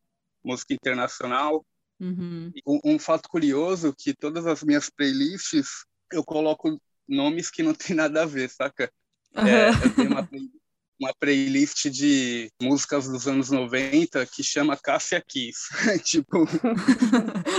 música 0.44 0.74
internacional. 0.74 1.64
Uhum. 2.00 2.52
Um, 2.66 2.80
um, 2.84 2.98
fato 2.98 3.28
curioso 3.28 3.94
que 3.96 4.12
todas 4.12 4.46
as 4.46 4.62
minhas 4.62 4.90
playlists 4.90 5.84
eu 6.12 6.24
coloco 6.24 6.80
nomes 7.08 7.50
que 7.50 7.62
não 7.62 7.74
tem 7.74 7.94
nada 7.94 8.22
a 8.22 8.26
ver, 8.26 8.48
saca? 8.50 8.90
Uhum. 9.36 9.46
É, 9.46 9.68
eu 9.70 9.94
tenho 9.94 10.10
uma 10.10 10.26
playlist 10.26 10.62
uma 11.02 11.12
playlist 11.18 11.90
de 11.90 12.48
músicas 12.62 13.08
dos 13.08 13.26
anos 13.26 13.50
90 13.50 14.24
que 14.26 14.42
chama 14.42 14.76
Cássia 14.76 15.20
Kiss. 15.20 15.68
tipo, 16.04 16.46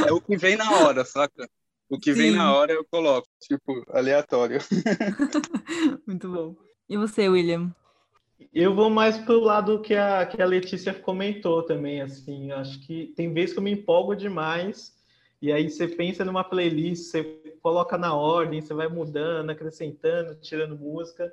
é 0.08 0.13
o 0.13 0.21
que 0.21 0.38
vem 0.38 0.55
na 0.55 0.71
hora, 0.71 1.03
saca? 1.03 1.49
O 1.89 1.99
que 1.99 2.13
Sim. 2.13 2.21
vem 2.21 2.31
na 2.31 2.55
hora 2.55 2.71
eu 2.71 2.86
coloco, 2.89 3.27
tipo, 3.41 3.84
aleatório. 3.89 4.60
Muito 6.08 6.31
bom. 6.31 6.55
E 6.88 6.97
você, 6.97 7.27
William? 7.27 7.75
Eu 8.53 8.73
vou 8.75 8.89
mais 8.89 9.17
pro 9.17 9.39
lado 9.39 9.82
que 9.82 9.95
a, 9.95 10.25
que 10.25 10.41
a 10.41 10.45
Letícia 10.45 10.93
comentou 10.93 11.63
também, 11.63 12.01
assim, 12.01 12.51
acho 12.51 12.79
que 12.86 13.13
tem 13.15 13.34
vezes 13.34 13.53
que 13.53 13.60
eu 13.60 13.63
me 13.63 13.71
empolgo 13.71 14.15
demais, 14.15 14.93
e 15.41 15.51
aí 15.51 15.69
você 15.69 15.88
pensa 15.88 16.23
numa 16.23 16.43
playlist, 16.43 17.03
você 17.03 17.23
coloca 17.62 17.97
na 17.97 18.15
ordem, 18.15 18.62
você 18.62 18.73
vai 18.73 18.88
mudando, 18.88 19.49
acrescentando, 19.49 20.36
tirando 20.36 20.77
música, 20.77 21.32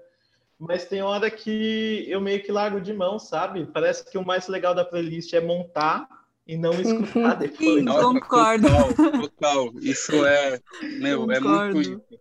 mas 0.59 0.85
tem 0.85 1.01
hora 1.01 1.31
que 1.31 2.05
eu 2.09 2.21
meio 2.21 2.43
que 2.43 2.53
largo 2.53 2.81
de 2.81 2.93
mão, 2.93 3.19
sabe? 3.19 3.65
Parece 3.67 4.05
que 4.11 4.19
o 4.19 4.27
mais 4.27 4.47
legal 4.47 4.75
da 4.75 4.85
playlist 4.85 5.33
é 5.33 5.41
montar 5.41 6.07
e 6.47 6.57
não 6.57 6.73
escutar 6.73 7.35
depois. 7.39 7.79
Sim, 7.79 7.85
concordo. 7.87 8.69
Total, 8.69 9.21
total. 9.21 9.73
Isso 9.81 10.25
é, 10.27 10.61
meu, 10.99 11.21
concordo. 11.21 11.35
é 11.35 11.41
muito 11.41 11.81
isso. 11.81 12.21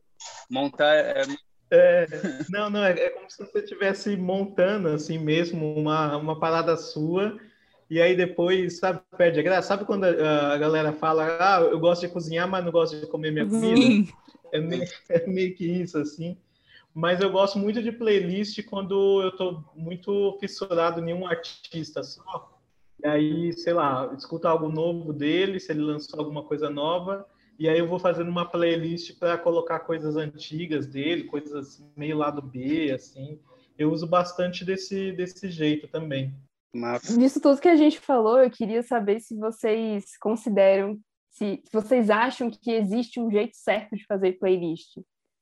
Montar 0.50 0.96
é, 0.96 1.24
é... 1.72 2.08
não, 2.50 2.70
não, 2.70 2.84
é, 2.84 2.92
é, 2.92 3.10
como 3.10 3.30
se 3.30 3.38
você 3.38 3.60
estivesse 3.60 4.16
montando 4.18 4.90
assim 4.90 5.18
mesmo 5.18 5.74
uma, 5.76 6.18
uma 6.18 6.40
parada 6.40 6.76
sua 6.78 7.38
e 7.90 8.00
aí 8.00 8.16
depois, 8.16 8.78
sabe, 8.78 9.02
perde 9.18 9.40
a 9.40 9.44
graça. 9.44 9.70
Sabe 9.70 9.84
quando 9.84 10.04
a, 10.04 10.54
a 10.54 10.58
galera 10.58 10.94
fala, 10.94 11.38
ah, 11.40 11.62
eu 11.62 11.80
gosto 11.80 12.02
de 12.02 12.14
cozinhar, 12.14 12.48
mas 12.48 12.64
não 12.64 12.72
gosto 12.72 13.00
de 13.00 13.08
comer 13.08 13.32
minha 13.32 13.48
comida? 13.48 14.12
É 14.52 14.60
meio, 14.60 14.84
é 15.10 15.28
meio 15.28 15.56
que 15.56 15.66
isso, 15.66 15.98
assim 15.98 16.38
mas 16.94 17.22
eu 17.22 17.32
gosto 17.32 17.58
muito 17.58 17.82
de 17.82 17.92
playlist 17.92 18.62
quando 18.66 19.22
eu 19.22 19.30
estou 19.30 19.64
muito 19.76 20.36
fissurado 20.40 21.00
em 21.00 21.14
um 21.14 21.26
artista 21.26 22.04
só. 22.04 22.60
E 23.02 23.08
aí, 23.08 23.54
sei 23.54 23.74
lá, 23.74 24.14
escuto 24.18 24.48
algo 24.48 24.70
novo 24.70 25.14
dele, 25.14 25.60
se 25.60 25.72
ele 25.72 25.82
lançou 25.82 26.20
alguma 26.20 26.44
coisa 26.44 26.70
nova, 26.70 27.26
e 27.60 27.68
aí 27.68 27.78
eu 27.78 27.88
vou 27.88 28.00
fazendo 28.00 28.30
uma 28.30 28.50
playlist 28.50 29.20
para 29.20 29.38
colocar 29.38 29.82
coisas 29.82 30.16
antigas 30.16 30.88
dele, 30.88 31.26
coisas 31.26 31.86
meio 31.96 32.18
lado 32.18 32.42
B, 32.42 32.92
assim. 32.92 33.40
Eu 33.78 33.92
uso 33.92 34.08
bastante 34.08 34.66
desse, 34.66 35.12
desse 35.12 35.50
jeito 35.52 35.88
também. 35.88 36.34
Mas... 36.74 37.04
Disso 37.18 37.42
tudo 37.42 37.62
que 37.62 37.68
a 37.68 37.76
gente 37.76 38.00
falou, 38.00 38.40
eu 38.40 38.50
queria 38.50 38.82
saber 38.82 39.20
se 39.20 39.36
vocês 39.36 40.18
consideram, 40.18 41.00
se 41.30 41.62
vocês 41.72 42.10
acham 42.10 42.50
que 42.50 42.72
existe 42.72 43.20
um 43.20 43.30
jeito 43.30 43.56
certo 43.56 43.96
de 43.96 44.06
fazer 44.06 44.34
playlist 44.34 44.98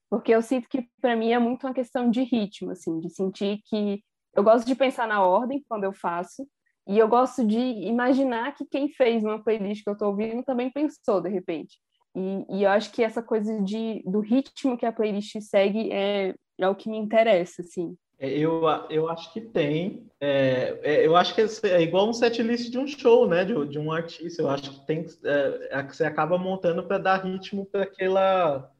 porque 0.09 0.31
eu 0.31 0.41
sinto 0.41 0.69
que 0.69 0.87
para 1.01 1.15
mim 1.15 1.31
é 1.31 1.39
muito 1.39 1.65
uma 1.65 1.73
questão 1.73 2.09
de 2.09 2.23
ritmo, 2.23 2.71
assim, 2.71 2.99
de 2.99 3.09
sentir 3.09 3.61
que 3.65 4.01
eu 4.33 4.43
gosto 4.43 4.65
de 4.65 4.75
pensar 4.75 5.07
na 5.07 5.21
ordem 5.21 5.63
quando 5.67 5.83
eu 5.83 5.93
faço, 5.93 6.47
e 6.87 6.97
eu 6.97 7.07
gosto 7.07 7.45
de 7.45 7.57
imaginar 7.57 8.53
que 8.55 8.65
quem 8.65 8.87
fez 8.89 9.23
uma 9.23 9.43
playlist 9.43 9.83
que 9.83 9.89
eu 9.89 9.93
estou 9.93 10.09
ouvindo 10.09 10.43
também 10.43 10.71
pensou 10.71 11.19
de 11.19 11.29
repente. 11.29 11.77
E, 12.15 12.45
e, 12.57 12.63
eu 12.63 12.69
acho 12.69 12.91
que 12.91 13.03
essa 13.03 13.21
coisa 13.21 13.61
de, 13.61 14.01
do 14.05 14.19
ritmo 14.19 14.77
que 14.77 14.85
a 14.85 14.91
playlist 14.91 15.39
segue 15.41 15.91
é, 15.91 16.33
é 16.57 16.67
o 16.67 16.75
que 16.75 16.89
me 16.89 16.97
interessa, 16.97 17.61
assim. 17.61 17.95
É, 18.19 18.29
eu, 18.29 18.63
eu 18.89 19.07
acho 19.09 19.31
que 19.31 19.41
tem. 19.41 20.07
É, 20.19 20.79
é, 20.81 21.05
eu 21.05 21.15
acho 21.15 21.35
que 21.35 21.41
é 21.67 21.81
igual 21.81 22.09
um 22.09 22.13
setlist 22.13 22.71
de 22.71 22.79
um 22.79 22.87
show, 22.87 23.27
né? 23.27 23.45
De, 23.45 23.67
de 23.67 23.77
um 23.77 23.91
artista. 23.91 24.41
Eu 24.41 24.49
acho 24.49 24.71
que 24.71 24.87
tem 24.87 25.05
é, 25.23 25.67
é 25.71 25.83
você 25.83 26.03
acaba 26.03 26.37
montando 26.37 26.83
para 26.83 26.97
dar 26.97 27.23
ritmo 27.23 27.65
para 27.65 27.83
aquela 27.83 28.71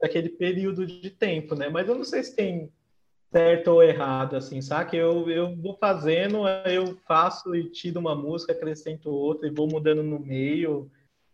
daquele 0.00 0.28
período 0.28 0.86
de 0.86 1.10
tempo, 1.10 1.54
né? 1.54 1.68
Mas 1.68 1.88
eu 1.88 1.94
não 1.94 2.04
sei 2.04 2.22
se 2.22 2.36
tem 2.36 2.70
certo 3.32 3.68
ou 3.68 3.82
errado, 3.82 4.36
assim, 4.36 4.60
sabe? 4.60 4.96
Eu, 4.96 5.28
eu 5.28 5.56
vou 5.56 5.76
fazendo, 5.76 6.46
eu 6.66 6.96
faço 7.06 7.54
e 7.56 7.68
tiro 7.68 7.98
uma 7.98 8.14
música, 8.14 8.52
acrescento 8.52 9.10
outra 9.10 9.48
e 9.48 9.52
vou 9.52 9.66
mudando 9.66 10.04
no 10.04 10.20
meio. 10.20 10.88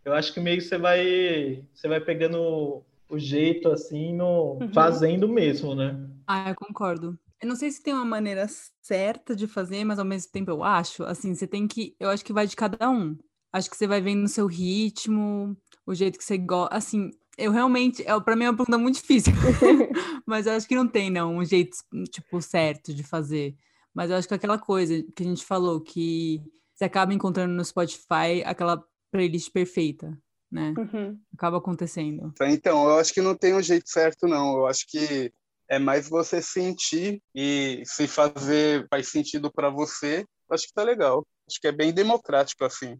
Eu 0.04 0.14
acho 0.14 0.32
que 0.32 0.40
meio 0.40 0.60
você 0.60 0.78
vai, 0.78 1.64
você 1.74 1.88
vai 1.88 2.00
pegando 2.00 2.82
o 3.08 3.18
jeito, 3.18 3.68
assim, 3.68 4.14
no 4.14 4.58
uhum. 4.60 4.72
fazendo 4.72 5.28
mesmo, 5.28 5.74
né? 5.74 5.98
Ah, 6.26 6.50
eu 6.50 6.54
concordo. 6.54 7.18
Eu 7.42 7.48
não 7.48 7.56
sei 7.56 7.70
se 7.70 7.82
tem 7.82 7.92
uma 7.92 8.04
maneira 8.04 8.46
certa 8.82 9.34
de 9.34 9.46
fazer, 9.46 9.84
mas 9.84 9.98
ao 9.98 10.04
mesmo 10.04 10.30
tempo 10.30 10.50
eu 10.50 10.62
acho, 10.62 11.02
assim, 11.04 11.34
você 11.34 11.46
tem 11.46 11.66
que, 11.66 11.94
eu 11.98 12.08
acho 12.08 12.24
que 12.24 12.32
vai 12.32 12.46
de 12.46 12.54
cada 12.54 12.88
um. 12.88 13.16
Acho 13.52 13.68
que 13.68 13.76
você 13.76 13.86
vai 13.86 14.00
vendo 14.00 14.24
o 14.24 14.28
seu 14.28 14.46
ritmo, 14.46 15.56
o 15.86 15.94
jeito 15.94 16.18
que 16.18 16.24
você 16.24 16.38
gosta, 16.38 16.76
assim, 16.76 17.10
eu 17.36 17.50
realmente, 17.50 18.06
é, 18.06 18.20
para 18.20 18.36
mim 18.36 18.44
é 18.44 18.50
uma 18.50 18.56
pergunta 18.56 18.78
muito 18.78 18.96
difícil, 18.96 19.32
mas 20.26 20.46
eu 20.46 20.52
acho 20.52 20.68
que 20.68 20.74
não 20.76 20.86
tem, 20.86 21.10
não, 21.10 21.36
um 21.36 21.44
jeito, 21.44 21.76
tipo, 22.10 22.40
certo 22.40 22.94
de 22.94 23.02
fazer. 23.02 23.56
Mas 23.94 24.10
eu 24.10 24.16
acho 24.16 24.28
que 24.28 24.34
aquela 24.34 24.58
coisa 24.58 25.02
que 25.16 25.22
a 25.22 25.26
gente 25.26 25.44
falou, 25.44 25.80
que 25.80 26.40
você 26.74 26.84
acaba 26.84 27.12
encontrando 27.12 27.52
no 27.52 27.64
Spotify 27.64 28.42
aquela 28.44 28.84
playlist 29.10 29.50
perfeita, 29.52 30.16
né? 30.50 30.74
Uhum. 30.76 31.18
Acaba 31.34 31.58
acontecendo. 31.58 32.32
Então, 32.42 32.88
eu 32.88 32.98
acho 32.98 33.12
que 33.12 33.20
não 33.20 33.34
tem 33.34 33.54
um 33.54 33.62
jeito 33.62 33.88
certo, 33.88 34.26
não. 34.26 34.56
Eu 34.56 34.66
acho 34.66 34.86
que 34.88 35.32
é 35.68 35.78
mais 35.78 36.08
você 36.08 36.42
sentir 36.42 37.22
e 37.34 37.82
se 37.84 38.08
fazer 38.08 38.86
faz 38.90 39.08
sentido 39.08 39.52
para 39.52 39.70
você. 39.70 40.24
Acho 40.50 40.66
que 40.66 40.74
tá 40.74 40.82
legal. 40.82 41.24
Acho 41.48 41.60
que 41.60 41.68
é 41.68 41.72
bem 41.72 41.92
democrático 41.92 42.64
assim. 42.64 42.96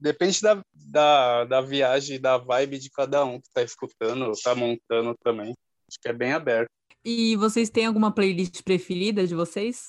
Depende 0.00 0.40
da, 0.40 0.62
da, 0.72 1.44
da 1.44 1.60
viagem, 1.60 2.20
da 2.20 2.38
vibe 2.38 2.78
de 2.78 2.90
cada 2.90 3.24
um 3.24 3.40
que 3.40 3.48
está 3.48 3.62
escutando, 3.62 4.30
está 4.30 4.54
montando 4.54 5.14
também. 5.22 5.54
Acho 5.88 6.00
que 6.00 6.08
é 6.08 6.12
bem 6.12 6.32
aberto. 6.32 6.70
E 7.04 7.36
vocês 7.36 7.68
têm 7.68 7.86
alguma 7.86 8.12
playlist 8.12 8.62
preferida 8.62 9.26
de 9.26 9.34
vocês? 9.34 9.88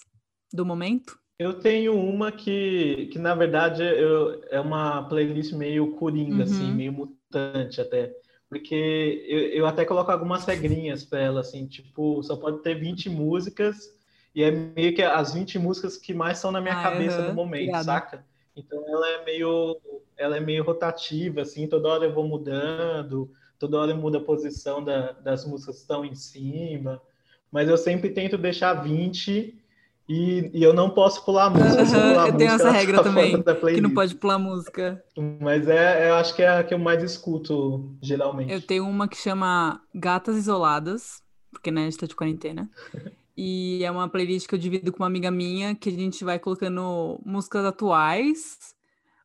Do 0.54 0.66
momento? 0.66 1.18
Eu 1.38 1.60
tenho 1.60 2.00
uma 2.00 2.32
que, 2.32 3.10
que 3.12 3.20
na 3.20 3.36
verdade, 3.36 3.84
eu, 3.84 4.42
é 4.50 4.60
uma 4.60 5.04
playlist 5.04 5.52
meio 5.52 5.92
coringa, 5.92 6.44
assim, 6.44 6.54
uhum. 6.54 6.62
assim, 6.62 6.74
meio 6.74 6.94
mutante 6.94 7.82
até. 7.82 8.16
Porque 8.48 9.26
eu, 9.28 9.40
eu 9.50 9.68
até 9.68 9.84
coloco 9.84 10.12
algumas 10.12 10.46
regrinhas 10.46 11.04
para 11.04 11.20
ela, 11.20 11.42
assim, 11.42 11.66
tipo, 11.68 12.24
só 12.24 12.38
pode 12.38 12.60
ter 12.60 12.76
20 12.76 13.10
músicas, 13.10 13.94
e 14.34 14.44
é 14.44 14.52
meio 14.52 14.96
que 14.96 15.02
as 15.02 15.34
20 15.34 15.60
músicas 15.60 15.98
que 15.98 16.14
mais 16.14 16.38
são 16.38 16.52
na 16.52 16.62
minha 16.62 16.80
ah, 16.80 16.84
cabeça 16.84 17.22
uhum. 17.22 17.28
no 17.30 17.34
momento, 17.34 17.70
Obrigada. 17.70 17.84
saca? 17.84 18.26
Então 18.56 18.82
ela 18.88 19.10
é 19.10 19.26
meio 19.26 19.78
ela 20.18 20.38
é 20.38 20.40
meio 20.40 20.64
rotativa, 20.64 21.42
assim, 21.42 21.68
toda 21.68 21.90
hora 21.90 22.06
eu 22.06 22.14
vou 22.14 22.26
mudando, 22.26 23.30
toda 23.60 23.78
hora 23.78 23.94
muda 23.94 24.18
a 24.20 24.24
posição 24.24 24.82
da, 24.82 25.12
das 25.12 25.46
músicas 25.46 25.76
que 25.76 25.82
estão 25.82 26.06
em 26.06 26.16
cima, 26.16 27.02
mas 27.52 27.68
eu 27.68 27.78
sempre 27.78 28.10
tento 28.10 28.38
deixar 28.38 28.74
20 28.76 29.62
e, 30.08 30.52
e 30.54 30.64
eu 30.64 30.74
não 30.74 30.90
posso 30.90 31.24
pular 31.26 31.46
a 31.46 31.50
música. 31.50 31.82
Uhum, 31.82 32.12
pular 32.12 32.28
eu 32.28 32.38
tenho 32.38 32.52
essa 32.52 32.72
regra 32.72 33.04
também, 33.04 33.44
que 33.44 33.82
não 33.82 33.94
pode 33.94 34.16
pular 34.16 34.38
música. 34.38 35.04
Mas 35.42 35.68
é, 35.68 36.10
eu 36.10 36.16
acho 36.16 36.36
que 36.36 36.44
é 36.44 36.50
a 36.50 36.64
que 36.64 36.74
eu 36.74 36.80
mais 36.80 37.04
escuto, 37.04 37.96
geralmente. 38.02 38.52
Eu 38.52 38.62
tenho 38.62 38.88
uma 38.88 39.08
que 39.08 39.18
chama 39.18 39.82
Gatas 39.94 40.38
Isoladas, 40.38 41.24
porque 41.52 41.72
né, 41.72 41.82
a 41.82 41.86
gente 41.86 41.98
tá 41.98 42.06
de 42.06 42.16
quarentena. 42.16 42.70
E 43.38 43.84
é 43.84 43.92
uma 43.92 44.08
playlist 44.08 44.48
que 44.48 44.56
eu 44.56 44.60
divido 44.60 44.94
com 44.94 45.00
uma 45.00 45.08
amiga 45.08 45.30
minha, 45.30 45.76
que 45.76 45.90
a 45.90 45.92
gente 45.92 46.24
vai 46.24 46.40
colocando 46.40 47.20
músicas 47.26 47.66
atuais, 47.66 48.74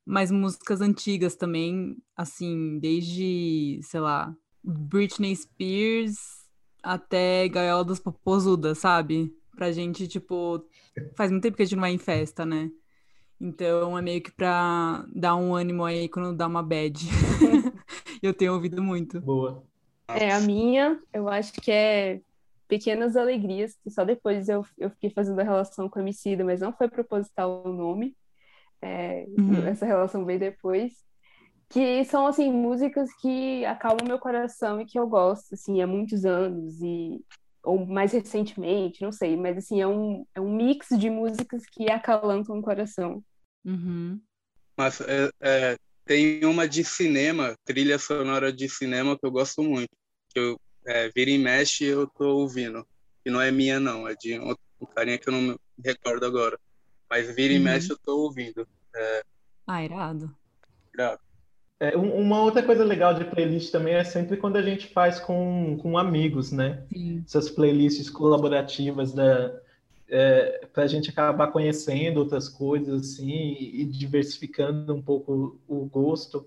mas 0.04 0.32
músicas 0.32 0.80
antigas 0.80 1.36
também, 1.36 1.96
assim, 2.16 2.80
desde, 2.80 3.78
sei 3.84 4.00
lá, 4.00 4.34
Britney 4.64 5.36
Spears 5.36 6.16
até 6.82 7.48
Gaiola 7.48 7.84
dos 7.84 8.00
Popozuda, 8.00 8.74
sabe? 8.74 9.32
Pra 9.60 9.72
gente, 9.72 10.08
tipo, 10.08 10.64
faz 11.14 11.30
muito 11.30 11.42
tempo 11.42 11.54
que 11.54 11.62
a 11.62 11.66
gente 11.66 11.74
não 11.74 11.82
vai 11.82 11.92
em 11.92 11.98
festa, 11.98 12.46
né? 12.46 12.70
Então 13.38 13.98
é 13.98 14.00
meio 14.00 14.22
que 14.22 14.32
pra 14.32 15.04
dar 15.14 15.36
um 15.36 15.54
ânimo 15.54 15.84
aí 15.84 16.08
quando 16.08 16.34
dá 16.34 16.46
uma 16.46 16.62
bad. 16.62 16.98
eu 18.22 18.32
tenho 18.32 18.54
ouvido 18.54 18.82
muito. 18.82 19.20
Boa. 19.20 19.62
É, 20.08 20.32
a 20.32 20.40
minha, 20.40 20.98
eu 21.12 21.28
acho 21.28 21.52
que 21.52 21.70
é 21.70 22.22
Pequenas 22.66 23.18
Alegrias, 23.18 23.76
que 23.84 23.90
só 23.90 24.02
depois 24.02 24.48
eu, 24.48 24.64
eu 24.78 24.88
fiquei 24.88 25.10
fazendo 25.10 25.38
a 25.40 25.44
relação 25.44 25.90
com 25.90 25.98
a 25.98 26.02
Emicida, 26.02 26.42
mas 26.42 26.60
não 26.60 26.72
foi 26.72 26.88
proposital 26.88 27.62
o 27.62 27.70
nome. 27.70 28.16
É, 28.80 29.26
uhum. 29.38 29.66
Essa 29.66 29.84
relação 29.84 30.24
veio 30.24 30.40
depois. 30.40 30.94
Que 31.68 32.02
são, 32.06 32.26
assim, 32.26 32.50
músicas 32.50 33.10
que 33.20 33.62
acalmam 33.66 34.06
meu 34.08 34.18
coração 34.18 34.80
e 34.80 34.86
que 34.86 34.98
eu 34.98 35.06
gosto, 35.06 35.52
assim, 35.52 35.82
há 35.82 35.86
muitos 35.86 36.24
anos. 36.24 36.80
E 36.80 37.22
ou 37.62 37.86
mais 37.86 38.12
recentemente, 38.12 39.02
não 39.02 39.12
sei, 39.12 39.36
mas 39.36 39.58
assim, 39.58 39.80
é 39.80 39.86
um, 39.86 40.26
é 40.34 40.40
um 40.40 40.54
mix 40.54 40.88
de 40.98 41.10
músicas 41.10 41.62
que 41.66 41.90
acalantam 41.90 42.58
o 42.58 42.62
coração. 42.62 43.22
Uhum. 43.64 44.20
Mas 44.76 45.00
é, 45.02 45.30
é, 45.40 45.78
tem 46.04 46.44
uma 46.44 46.66
de 46.66 46.82
cinema, 46.82 47.54
trilha 47.64 47.98
sonora 47.98 48.52
de 48.52 48.68
cinema 48.68 49.18
que 49.18 49.26
eu 49.26 49.30
gosto 49.30 49.62
muito. 49.62 49.90
Que 50.30 50.40
eu 50.40 50.60
é, 50.86 51.10
vira 51.14 51.30
e 51.30 51.38
mexe 51.38 51.84
eu 51.84 52.06
tô 52.06 52.36
ouvindo. 52.36 52.86
E 53.24 53.30
não 53.30 53.40
é 53.40 53.50
minha, 53.50 53.78
não, 53.78 54.08
é 54.08 54.14
de 54.14 54.38
um, 54.38 54.54
um 54.80 54.86
carinha 54.86 55.18
que 55.18 55.28
eu 55.28 55.32
não 55.32 55.42
me 55.42 55.56
recordo 55.84 56.24
agora. 56.24 56.58
Mas 57.08 57.34
vira 57.34 57.52
e 57.52 57.58
uhum. 57.58 57.64
mexe 57.64 57.92
eu 57.92 57.98
tô 57.98 58.22
ouvindo. 58.22 58.66
É... 58.94 59.22
Ah, 59.66 59.84
irado. 59.84 60.34
Irado. 60.94 61.20
É, 61.80 61.96
uma 61.96 62.42
outra 62.42 62.62
coisa 62.62 62.84
legal 62.84 63.14
de 63.14 63.24
playlist 63.24 63.72
também 63.72 63.94
é 63.94 64.04
sempre 64.04 64.36
quando 64.36 64.56
a 64.56 64.62
gente 64.62 64.86
faz 64.88 65.18
com, 65.18 65.78
com 65.80 65.96
amigos, 65.96 66.52
né? 66.52 66.82
Sim. 66.92 67.24
Essas 67.26 67.48
playlists 67.48 68.10
colaborativas 68.10 69.14
da, 69.14 69.50
é, 70.06 70.66
para 70.74 70.82
a 70.82 70.86
gente 70.86 71.08
acabar 71.08 71.46
conhecendo 71.46 72.18
outras 72.18 72.50
coisas 72.50 73.12
assim 73.12 73.56
e 73.58 73.84
diversificando 73.86 74.94
um 74.94 75.00
pouco 75.00 75.58
o 75.66 75.86
gosto. 75.86 76.46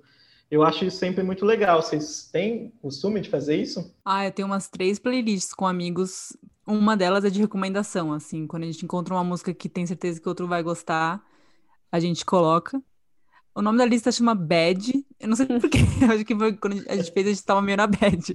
Eu 0.52 0.62
acho 0.62 0.86
isso 0.86 0.98
sempre 0.98 1.24
muito 1.24 1.46
legal. 1.46 1.82
Vocês 1.82 2.30
têm 2.32 2.72
costume 2.80 3.20
de 3.20 3.28
fazer 3.28 3.56
isso? 3.56 3.92
Ah, 4.06 4.28
eu 4.28 4.32
tenho 4.32 4.48
umas 4.48 4.70
três 4.70 5.00
playlists 5.00 5.52
com 5.52 5.66
amigos. 5.66 6.38
Uma 6.68 6.96
delas 6.96 7.26
é 7.26 7.30
de 7.32 7.42
recomendação, 7.42 8.14
assim, 8.14 8.46
quando 8.46 8.64
a 8.64 8.66
gente 8.68 8.86
encontra 8.86 9.16
uma 9.16 9.24
música 9.24 9.52
que 9.52 9.68
tem 9.68 9.88
certeza 9.88 10.22
que 10.22 10.28
o 10.28 10.30
outro 10.30 10.48
vai 10.48 10.62
gostar, 10.62 11.26
a 11.92 12.00
gente 12.00 12.24
coloca. 12.24 12.80
O 13.56 13.62
nome 13.62 13.78
da 13.78 13.86
lista 13.86 14.12
chama 14.12 14.34
Bad. 14.34 14.92
Eu 15.20 15.28
não 15.28 15.36
sei 15.36 15.46
porquê. 15.46 15.80
Acho 16.12 16.26
que 16.26 16.36
foi 16.36 16.58
quando 16.58 16.84
a 16.90 16.96
gente 16.96 17.12
fez, 17.12 17.28
a 17.28 17.30
gente 17.30 17.46
tava 17.46 17.62
meio 17.62 17.78
na 17.78 17.88
bad. 17.88 18.34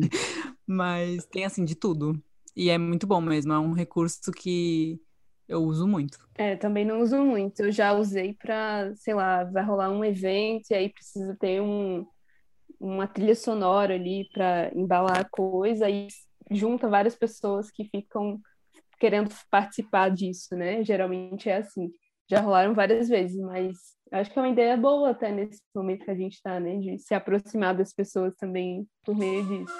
Mas 0.67 1.27
tem, 1.27 1.45
assim, 1.45 1.65
de 1.65 1.75
tudo. 1.75 2.21
E 2.55 2.71
é 2.71 2.79
muito 2.79 3.07
bom 3.07 3.21
mesmo. 3.21 3.53
É 3.53 3.59
um 3.59 3.73
recurso 3.73 4.31
que 4.31 5.01
eu 5.49 5.63
uso 5.63 5.89
muito. 5.89 6.19
É, 6.37 6.57
também 6.57 6.85
não 6.85 7.01
uso 7.01 7.17
muito. 7.25 7.61
Eu 7.61 7.73
já 7.73 7.93
usei 7.93 8.35
para, 8.35 8.95
sei 8.95 9.15
lá, 9.15 9.45
vai 9.45 9.65
rolar 9.65 9.91
um 9.91 10.05
evento 10.05 10.71
e 10.71 10.75
aí 10.75 10.89
precisa 10.89 11.37
ter 11.41 11.61
um, 11.61 12.07
uma 12.79 13.07
trilha 13.07 13.35
sonora 13.35 13.95
ali 13.95 14.29
para 14.33 14.71
embalar 14.75 15.21
a 15.21 15.29
coisa 15.29 15.89
e 15.89 16.07
junta 16.51 16.89
várias 16.89 17.17
pessoas 17.17 17.71
que 17.71 17.85
ficam 17.85 18.41
querendo 19.01 19.35
participar 19.51 20.11
disso, 20.11 20.55
né? 20.55 20.85
Geralmente 20.85 21.49
é 21.49 21.57
assim. 21.57 21.91
Já 22.31 22.41
rolaram 22.41 22.75
várias 22.75 23.09
vezes, 23.09 23.41
mas 23.41 23.77
acho 24.13 24.31
que 24.31 24.39
é 24.39 24.43
uma 24.43 24.51
ideia 24.51 24.77
boa 24.77 25.11
até 25.11 25.33
nesse 25.33 25.63
momento 25.75 26.05
que 26.05 26.11
a 26.11 26.15
gente 26.15 26.35
está, 26.35 26.61
né? 26.61 26.77
De 26.77 26.99
se 26.99 27.15
aproximar 27.15 27.75
das 27.75 27.93
pessoas 27.93 28.35
também 28.37 28.87
por 29.05 29.17
meio 29.17 29.45
disso. 29.47 29.73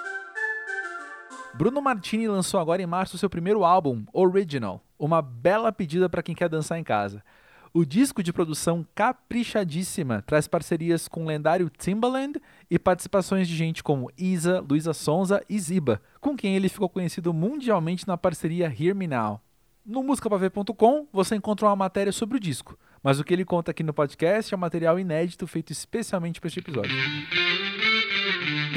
Bruno 1.53 1.81
Martini 1.81 2.27
lançou 2.27 2.59
agora 2.59 2.81
em 2.81 2.87
março 2.87 3.17
seu 3.17 3.29
primeiro 3.29 3.63
álbum, 3.63 4.03
Original, 4.13 4.83
uma 4.97 5.21
bela 5.21 5.71
pedida 5.71 6.09
para 6.09 6.23
quem 6.23 6.33
quer 6.33 6.49
dançar 6.49 6.79
em 6.79 6.83
casa. 6.83 7.23
O 7.71 7.85
disco 7.85 8.23
de 8.23 8.33
produção 8.33 8.85
caprichadíssima 8.95 10.23
traz 10.23 10.47
parcerias 10.47 11.07
com 11.07 11.23
o 11.23 11.27
lendário 11.27 11.69
Timbaland 11.69 12.41
e 12.69 12.79
participações 12.79 13.47
de 13.47 13.55
gente 13.55 13.83
como 13.83 14.09
Isa, 14.17 14.59
Luísa 14.59 14.91
Sonza 14.91 15.43
e 15.47 15.59
Ziba, 15.59 16.01
com 16.19 16.35
quem 16.35 16.55
ele 16.55 16.67
ficou 16.67 16.89
conhecido 16.89 17.31
mundialmente 17.31 18.07
na 18.07 18.17
parceria 18.17 18.73
Hear 18.75 18.95
Me 18.95 19.05
Now. 19.05 19.39
No 19.85 20.03
musicapaver.com 20.03 21.07
você 21.11 21.35
encontra 21.35 21.67
uma 21.67 21.75
matéria 21.75 22.11
sobre 22.11 22.37
o 22.37 22.39
disco, 22.39 22.77
mas 23.01 23.19
o 23.19 23.23
que 23.23 23.33
ele 23.33 23.45
conta 23.45 23.71
aqui 23.71 23.81
no 23.81 23.93
podcast 23.93 24.53
é 24.53 24.57
um 24.57 24.59
material 24.59 24.99
inédito 24.99 25.47
feito 25.47 25.71
especialmente 25.71 26.39
para 26.39 26.47
este 26.47 26.59
episódio. 26.59 26.91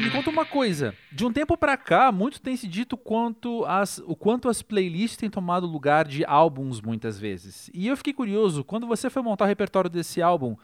Me 0.01 0.11
conta 0.11 0.31
uma 0.31 0.45
coisa. 0.47 0.95
De 1.11 1.25
um 1.25 1.33
tempo 1.33 1.57
para 1.57 1.77
cá, 1.77 2.11
muito 2.11 2.41
tem 2.41 2.57
se 2.57 2.67
dito 2.67 2.97
quanto 2.97 3.65
as, 3.67 3.99
o 4.07 4.17
quanto 4.17 4.49
as 4.49 4.63
playlists 4.63 5.17
têm 5.17 5.29
tomado 5.29 5.67
lugar 5.67 6.07
de 6.07 6.25
álbuns 6.25 6.81
muitas 6.81 7.19
vezes. 7.19 7.71
E 7.75 7.89
eu 7.89 7.97
fiquei 7.97 8.13
curioso, 8.13 8.65
quando 8.65 8.87
você 8.87 9.11
foi 9.11 9.23
montar 9.23 9.45
o 9.45 9.49
repertório 9.49 9.91
desse 9.91 10.23
álbum, 10.23 10.57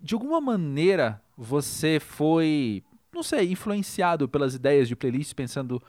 de 0.00 0.14
alguma 0.14 0.40
maneira 0.40 1.20
você 1.36 1.98
foi, 2.00 2.82
não 3.12 3.22
sei, 3.22 3.50
influenciado 3.50 4.28
pelas 4.28 4.54
ideias 4.54 4.88
de 4.88 4.96
playlists, 4.96 5.32
pensando 5.32 5.82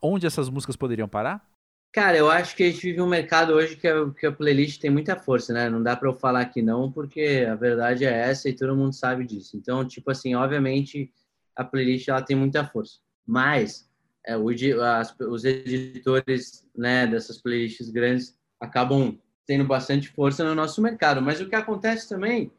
onde 0.00 0.26
essas 0.26 0.48
músicas 0.48 0.76
poderiam 0.76 1.08
parar? 1.08 1.51
Cara, 1.92 2.16
eu 2.16 2.30
acho 2.30 2.56
que 2.56 2.62
a 2.62 2.70
gente 2.70 2.80
vive 2.80 3.02
um 3.02 3.06
mercado 3.06 3.52
hoje 3.52 3.76
que 3.76 3.86
a, 3.86 4.10
que 4.14 4.24
a 4.24 4.32
playlist 4.32 4.80
tem 4.80 4.90
muita 4.90 5.14
força, 5.14 5.52
né? 5.52 5.68
Não 5.68 5.82
dá 5.82 5.94
para 5.94 6.08
eu 6.08 6.14
falar 6.14 6.46
que 6.46 6.62
não, 6.62 6.90
porque 6.90 7.46
a 7.46 7.54
verdade 7.54 8.06
é 8.06 8.10
essa 8.30 8.48
e 8.48 8.56
todo 8.56 8.74
mundo 8.74 8.94
sabe 8.94 9.26
disso. 9.26 9.58
Então, 9.58 9.86
tipo 9.86 10.10
assim, 10.10 10.34
obviamente 10.34 11.12
a 11.54 11.62
playlist 11.62 12.08
ela 12.08 12.22
tem 12.22 12.34
muita 12.34 12.64
força. 12.64 12.98
Mas 13.26 13.90
é, 14.24 14.34
o, 14.36 14.48
as, 14.82 15.14
os 15.20 15.44
editores 15.44 16.66
né, 16.74 17.06
dessas 17.06 17.36
playlists 17.42 17.90
grandes 17.90 18.38
acabam 18.58 19.18
tendo 19.46 19.64
bastante 19.66 20.08
força 20.08 20.42
no 20.44 20.54
nosso 20.54 20.80
mercado. 20.80 21.20
Mas 21.20 21.42
o 21.42 21.48
que 21.48 21.54
acontece 21.54 22.08
também, 22.08 22.50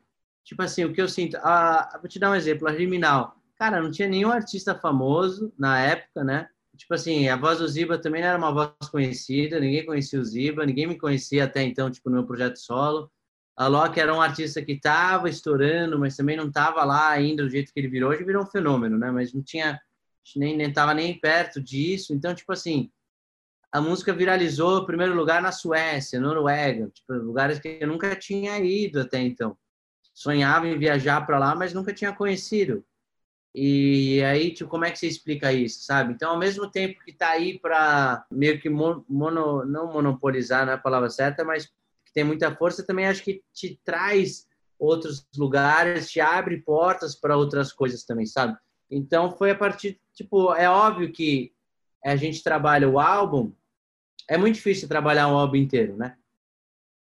tipo 0.43 0.61
assim, 0.61 0.85
o 0.85 0.93
que 0.93 1.01
eu 1.01 1.09
sinto, 1.09 1.37
a, 1.37 1.97
vou 1.99 2.07
te 2.07 2.19
dar 2.19 2.29
um 2.29 2.35
exemplo, 2.35 2.67
a 2.67 2.71
Riminal. 2.71 3.35
Cara, 3.55 3.81
não 3.81 3.89
tinha 3.89 4.07
nenhum 4.07 4.29
artista 4.29 4.75
famoso 4.75 5.51
na 5.57 5.79
época, 5.79 6.23
né? 6.23 6.47
Tipo 6.77 6.95
assim, 6.95 7.27
a 7.27 7.35
voz 7.35 7.59
do 7.59 7.67
Ziba 7.67 7.99
também 7.99 8.21
não 8.21 8.29
era 8.29 8.37
uma 8.37 8.51
voz 8.51 8.89
conhecida, 8.89 9.59
ninguém 9.59 9.85
conhecia 9.85 10.19
o 10.19 10.23
Ziba, 10.25 10.65
ninguém 10.65 10.87
me 10.87 10.97
conhecia 10.97 11.43
até 11.45 11.61
então, 11.63 11.89
tipo, 11.91 12.09
no 12.09 12.15
meu 12.17 12.25
projeto 12.25 12.57
solo. 12.57 13.11
A 13.55 13.67
Loki 13.67 13.99
era 13.99 14.13
um 14.13 14.21
artista 14.21 14.63
que 14.63 14.71
estava 14.71 15.29
estourando, 15.29 15.99
mas 15.99 16.15
também 16.15 16.35
não 16.35 16.47
estava 16.47 16.83
lá 16.83 17.09
ainda 17.09 17.43
do 17.43 17.49
jeito 17.49 17.71
que 17.71 17.79
ele 17.79 17.87
virou. 17.87 18.09
Hoje 18.11 18.23
virou 18.23 18.43
um 18.43 18.47
fenômeno, 18.47 18.97
né? 18.97 19.11
Mas 19.11 19.31
não 19.31 19.43
tinha, 19.43 19.79
nem 20.35 20.57
nem 20.57 20.69
estava 20.69 20.93
nem 20.95 21.19
perto 21.19 21.61
disso. 21.61 22.13
Então, 22.13 22.33
tipo 22.33 22.51
assim, 22.51 22.91
a 23.71 23.79
música 23.79 24.11
viralizou 24.11 24.81
em 24.81 24.85
primeiro 24.85 25.15
lugar 25.15 25.41
na 25.41 25.51
Suécia, 25.51 26.19
Noruega, 26.19 26.89
tipo, 26.89 27.13
lugares 27.13 27.59
que 27.59 27.77
eu 27.79 27.87
nunca 27.87 28.15
tinha 28.15 28.57
ido 28.59 28.99
até 28.99 29.19
então. 29.19 29.55
Sonhava 30.13 30.67
em 30.67 30.77
viajar 30.77 31.25
para 31.25 31.37
lá, 31.37 31.55
mas 31.55 31.73
nunca 31.73 31.93
tinha 31.93 32.13
conhecido. 32.13 32.83
E 33.53 34.23
aí, 34.23 34.51
tipo, 34.51 34.69
como 34.69 34.85
é 34.85 34.91
que 34.91 34.97
você 34.97 35.07
explica 35.07 35.53
isso, 35.53 35.83
sabe? 35.83 36.13
Então, 36.13 36.31
ao 36.31 36.39
mesmo 36.39 36.69
tempo 36.69 36.99
que 37.03 37.11
está 37.11 37.29
aí 37.29 37.59
para 37.59 38.25
meio 38.31 38.59
que 38.59 38.69
mono, 38.69 39.05
não 39.07 39.91
monopolizar, 39.93 40.65
não 40.65 40.73
é 40.73 40.75
a 40.75 40.79
palavra 40.79 41.09
certa, 41.09 41.43
mas 41.43 41.71
tem 42.13 42.23
muita 42.23 42.55
força, 42.55 42.85
também 42.85 43.07
acho 43.07 43.23
que 43.23 43.43
te 43.53 43.79
traz 43.83 44.47
outros 44.79 45.27
lugares, 45.37 46.11
te 46.11 46.19
abre 46.19 46.57
portas 46.61 47.15
para 47.15 47.37
outras 47.37 47.71
coisas 47.71 48.03
também, 48.03 48.25
sabe? 48.25 48.57
Então 48.89 49.31
foi 49.31 49.51
a 49.51 49.55
partir, 49.55 49.99
tipo, 50.13 50.53
é 50.53 50.69
óbvio 50.69 51.11
que 51.11 51.53
a 52.03 52.15
gente 52.15 52.43
trabalha 52.43 52.89
o 52.89 52.99
álbum 52.99 53.51
é 54.27 54.37
muito 54.37 54.55
difícil 54.55 54.87
trabalhar 54.87 55.27
um 55.27 55.37
álbum 55.37 55.57
inteiro, 55.57 55.97
né? 55.97 56.17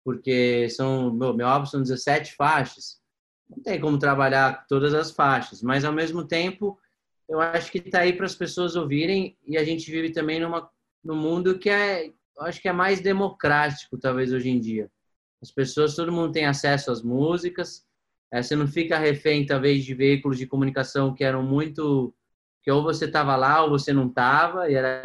Porque 0.04 0.70
são, 0.70 1.14
meu, 1.14 1.34
meu 1.34 1.48
álbum 1.48 1.66
são 1.66 1.82
17 1.82 2.36
faixas. 2.36 3.02
Não 3.50 3.62
tem 3.62 3.80
como 3.80 3.98
trabalhar 3.98 4.66
todas 4.68 4.94
as 4.94 5.12
faixas, 5.12 5.62
mas 5.62 5.86
ao 5.86 5.94
mesmo 5.94 6.26
tempo, 6.26 6.80
eu 7.28 7.40
acho 7.40 7.72
que 7.72 7.78
está 7.78 8.00
aí 8.00 8.14
para 8.14 8.26
as 8.26 8.36
pessoas 8.36 8.76
ouvirem 8.76 9.38
e 9.46 9.58
a 9.58 9.64
gente 9.64 9.90
vive 9.92 10.12
também 10.12 10.40
numa 10.40 10.70
num 11.04 11.18
mundo 11.18 11.60
que 11.60 11.70
é, 11.70 12.08
eu 12.08 12.44
acho 12.44 12.62
que 12.62 12.70
é 12.70 12.72
mais 12.72 13.02
democrático 13.02 13.98
talvez 13.98 14.32
hoje 14.32 14.50
em 14.50 14.60
dia. 14.60 14.90
As 15.42 15.52
pessoas, 15.52 15.96
todo 15.96 16.12
mundo 16.12 16.32
tem 16.32 16.46
acesso 16.46 16.90
às 16.90 17.02
músicas. 17.02 17.86
É, 18.32 18.42
você 18.42 18.56
não 18.56 18.66
fica 18.66 18.98
refém 18.98 19.46
talvez 19.46 19.84
de 19.84 19.94
veículos 19.94 20.38
de 20.38 20.48
comunicação 20.48 21.14
que 21.14 21.24
eram 21.24 21.44
muito 21.44 22.16
que 22.64 22.72
ou 22.72 22.82
você 22.82 23.06
estava 23.06 23.36
lá 23.36 23.62
ou 23.62 23.70
você 23.70 23.92
não 23.92 24.08
estava 24.08 24.72
e 24.72 24.76
era 24.76 25.04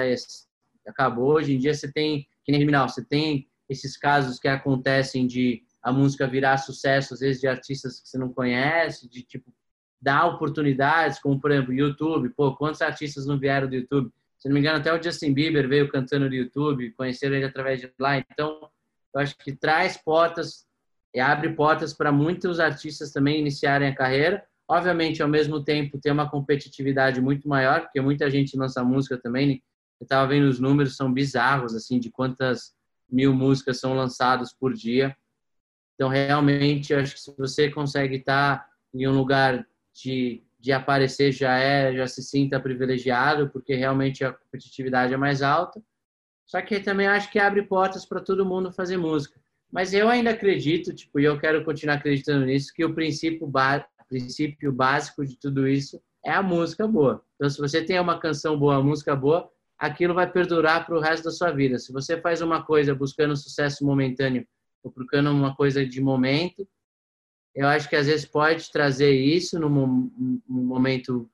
acabou. 0.86 1.34
Hoje 1.34 1.54
em 1.54 1.58
dia 1.58 1.74
você 1.74 1.90
tem, 1.90 2.26
que 2.44 2.52
nem 2.52 2.60
criminal, 2.60 2.88
você 2.88 3.04
tem 3.04 3.48
esses 3.68 3.96
casos 3.96 4.38
que 4.38 4.46
acontecem 4.46 5.26
de 5.26 5.64
a 5.88 5.92
música 5.92 6.26
virar 6.26 6.58
sucesso, 6.58 7.14
às 7.14 7.20
vezes 7.20 7.40
de 7.40 7.48
artistas 7.48 8.00
que 8.00 8.08
você 8.08 8.18
não 8.18 8.32
conhece, 8.32 9.08
de 9.08 9.22
tipo 9.22 9.52
dar 10.00 10.26
oportunidades, 10.26 11.18
como 11.18 11.40
por 11.40 11.50
exemplo, 11.50 11.72
YouTube. 11.72 12.28
Pô, 12.30 12.54
quantos 12.54 12.82
artistas 12.82 13.26
não 13.26 13.38
vieram 13.38 13.68
do 13.68 13.74
YouTube? 13.74 14.12
Se 14.38 14.48
não 14.48 14.54
me 14.54 14.60
engano, 14.60 14.78
até 14.78 14.92
o 14.92 15.02
Justin 15.02 15.32
Bieber 15.32 15.66
veio 15.66 15.90
cantando 15.90 16.28
no 16.28 16.34
YouTube, 16.34 16.92
conheceram 16.92 17.36
ele 17.36 17.46
através 17.46 17.80
de 17.80 17.90
lá. 17.98 18.18
Então, 18.18 18.70
eu 19.14 19.20
acho 19.20 19.36
que 19.38 19.52
traz 19.52 19.96
portas 19.96 20.66
e 21.12 21.18
abre 21.18 21.54
portas 21.54 21.94
para 21.94 22.12
muitos 22.12 22.60
artistas 22.60 23.10
também 23.10 23.40
iniciarem 23.40 23.88
a 23.88 23.94
carreira. 23.94 24.44
Obviamente, 24.68 25.22
ao 25.22 25.28
mesmo 25.28 25.64
tempo, 25.64 25.98
tem 25.98 26.12
uma 26.12 26.30
competitividade 26.30 27.20
muito 27.20 27.48
maior, 27.48 27.80
porque 27.80 28.00
muita 28.00 28.30
gente 28.30 28.56
lança 28.56 28.84
música 28.84 29.18
também. 29.18 29.48
Né? 29.48 29.58
Eu 29.98 30.04
estava 30.04 30.28
vendo 30.28 30.44
os 30.44 30.60
números, 30.60 30.96
são 30.96 31.12
bizarros, 31.12 31.74
assim, 31.74 31.98
de 31.98 32.10
quantas 32.10 32.74
mil 33.10 33.32
músicas 33.34 33.80
são 33.80 33.94
lançadas 33.94 34.52
por 34.52 34.74
dia. 34.74 35.16
Então, 35.98 36.08
realmente, 36.08 36.94
acho 36.94 37.14
que 37.14 37.20
se 37.20 37.34
você 37.36 37.68
consegue 37.68 38.18
estar 38.18 38.64
em 38.94 39.08
um 39.08 39.18
lugar 39.18 39.66
de, 39.92 40.44
de 40.56 40.70
aparecer, 40.70 41.32
já 41.32 41.58
é, 41.58 41.92
já 41.92 42.06
se 42.06 42.22
sinta 42.22 42.60
privilegiado, 42.60 43.50
porque 43.50 43.74
realmente 43.74 44.24
a 44.24 44.32
competitividade 44.32 45.12
é 45.12 45.16
mais 45.16 45.42
alta. 45.42 45.82
Só 46.46 46.62
que 46.62 46.78
também 46.78 47.08
acho 47.08 47.32
que 47.32 47.40
abre 47.40 47.62
portas 47.62 48.06
para 48.06 48.20
todo 48.20 48.46
mundo 48.46 48.70
fazer 48.70 48.96
música. 48.96 49.40
Mas 49.72 49.92
eu 49.92 50.08
ainda 50.08 50.30
acredito, 50.30 50.94
tipo, 50.94 51.18
e 51.18 51.24
eu 51.24 51.36
quero 51.36 51.64
continuar 51.64 51.96
acreditando 51.96 52.46
nisso, 52.46 52.72
que 52.72 52.84
o 52.84 52.94
princípio, 52.94 53.50
princípio 54.08 54.72
básico 54.72 55.26
de 55.26 55.36
tudo 55.36 55.66
isso 55.66 56.00
é 56.24 56.30
a 56.30 56.44
música 56.44 56.86
boa. 56.86 57.24
Então, 57.34 57.50
se 57.50 57.58
você 57.58 57.82
tem 57.82 57.98
uma 57.98 58.20
canção 58.20 58.56
boa, 58.56 58.78
uma 58.78 58.84
música 58.90 59.16
boa, 59.16 59.50
aquilo 59.76 60.14
vai 60.14 60.30
perdurar 60.30 60.86
para 60.86 60.96
o 60.96 61.00
resto 61.00 61.24
da 61.24 61.32
sua 61.32 61.50
vida. 61.50 61.76
Se 61.76 61.92
você 61.92 62.20
faz 62.20 62.40
uma 62.40 62.62
coisa 62.62 62.94
buscando 62.94 63.36
sucesso 63.36 63.84
momentâneo 63.84 64.46
ou 64.82 64.90
procurando 64.90 65.30
uma 65.30 65.54
coisa 65.54 65.84
de 65.84 66.00
momento, 66.00 66.66
eu 67.54 67.66
acho 67.66 67.88
que 67.88 67.96
às 67.96 68.06
vezes 68.06 68.24
pode 68.24 68.70
trazer 68.70 69.12
isso 69.12 69.58
num, 69.58 70.10
momento 70.48 71.28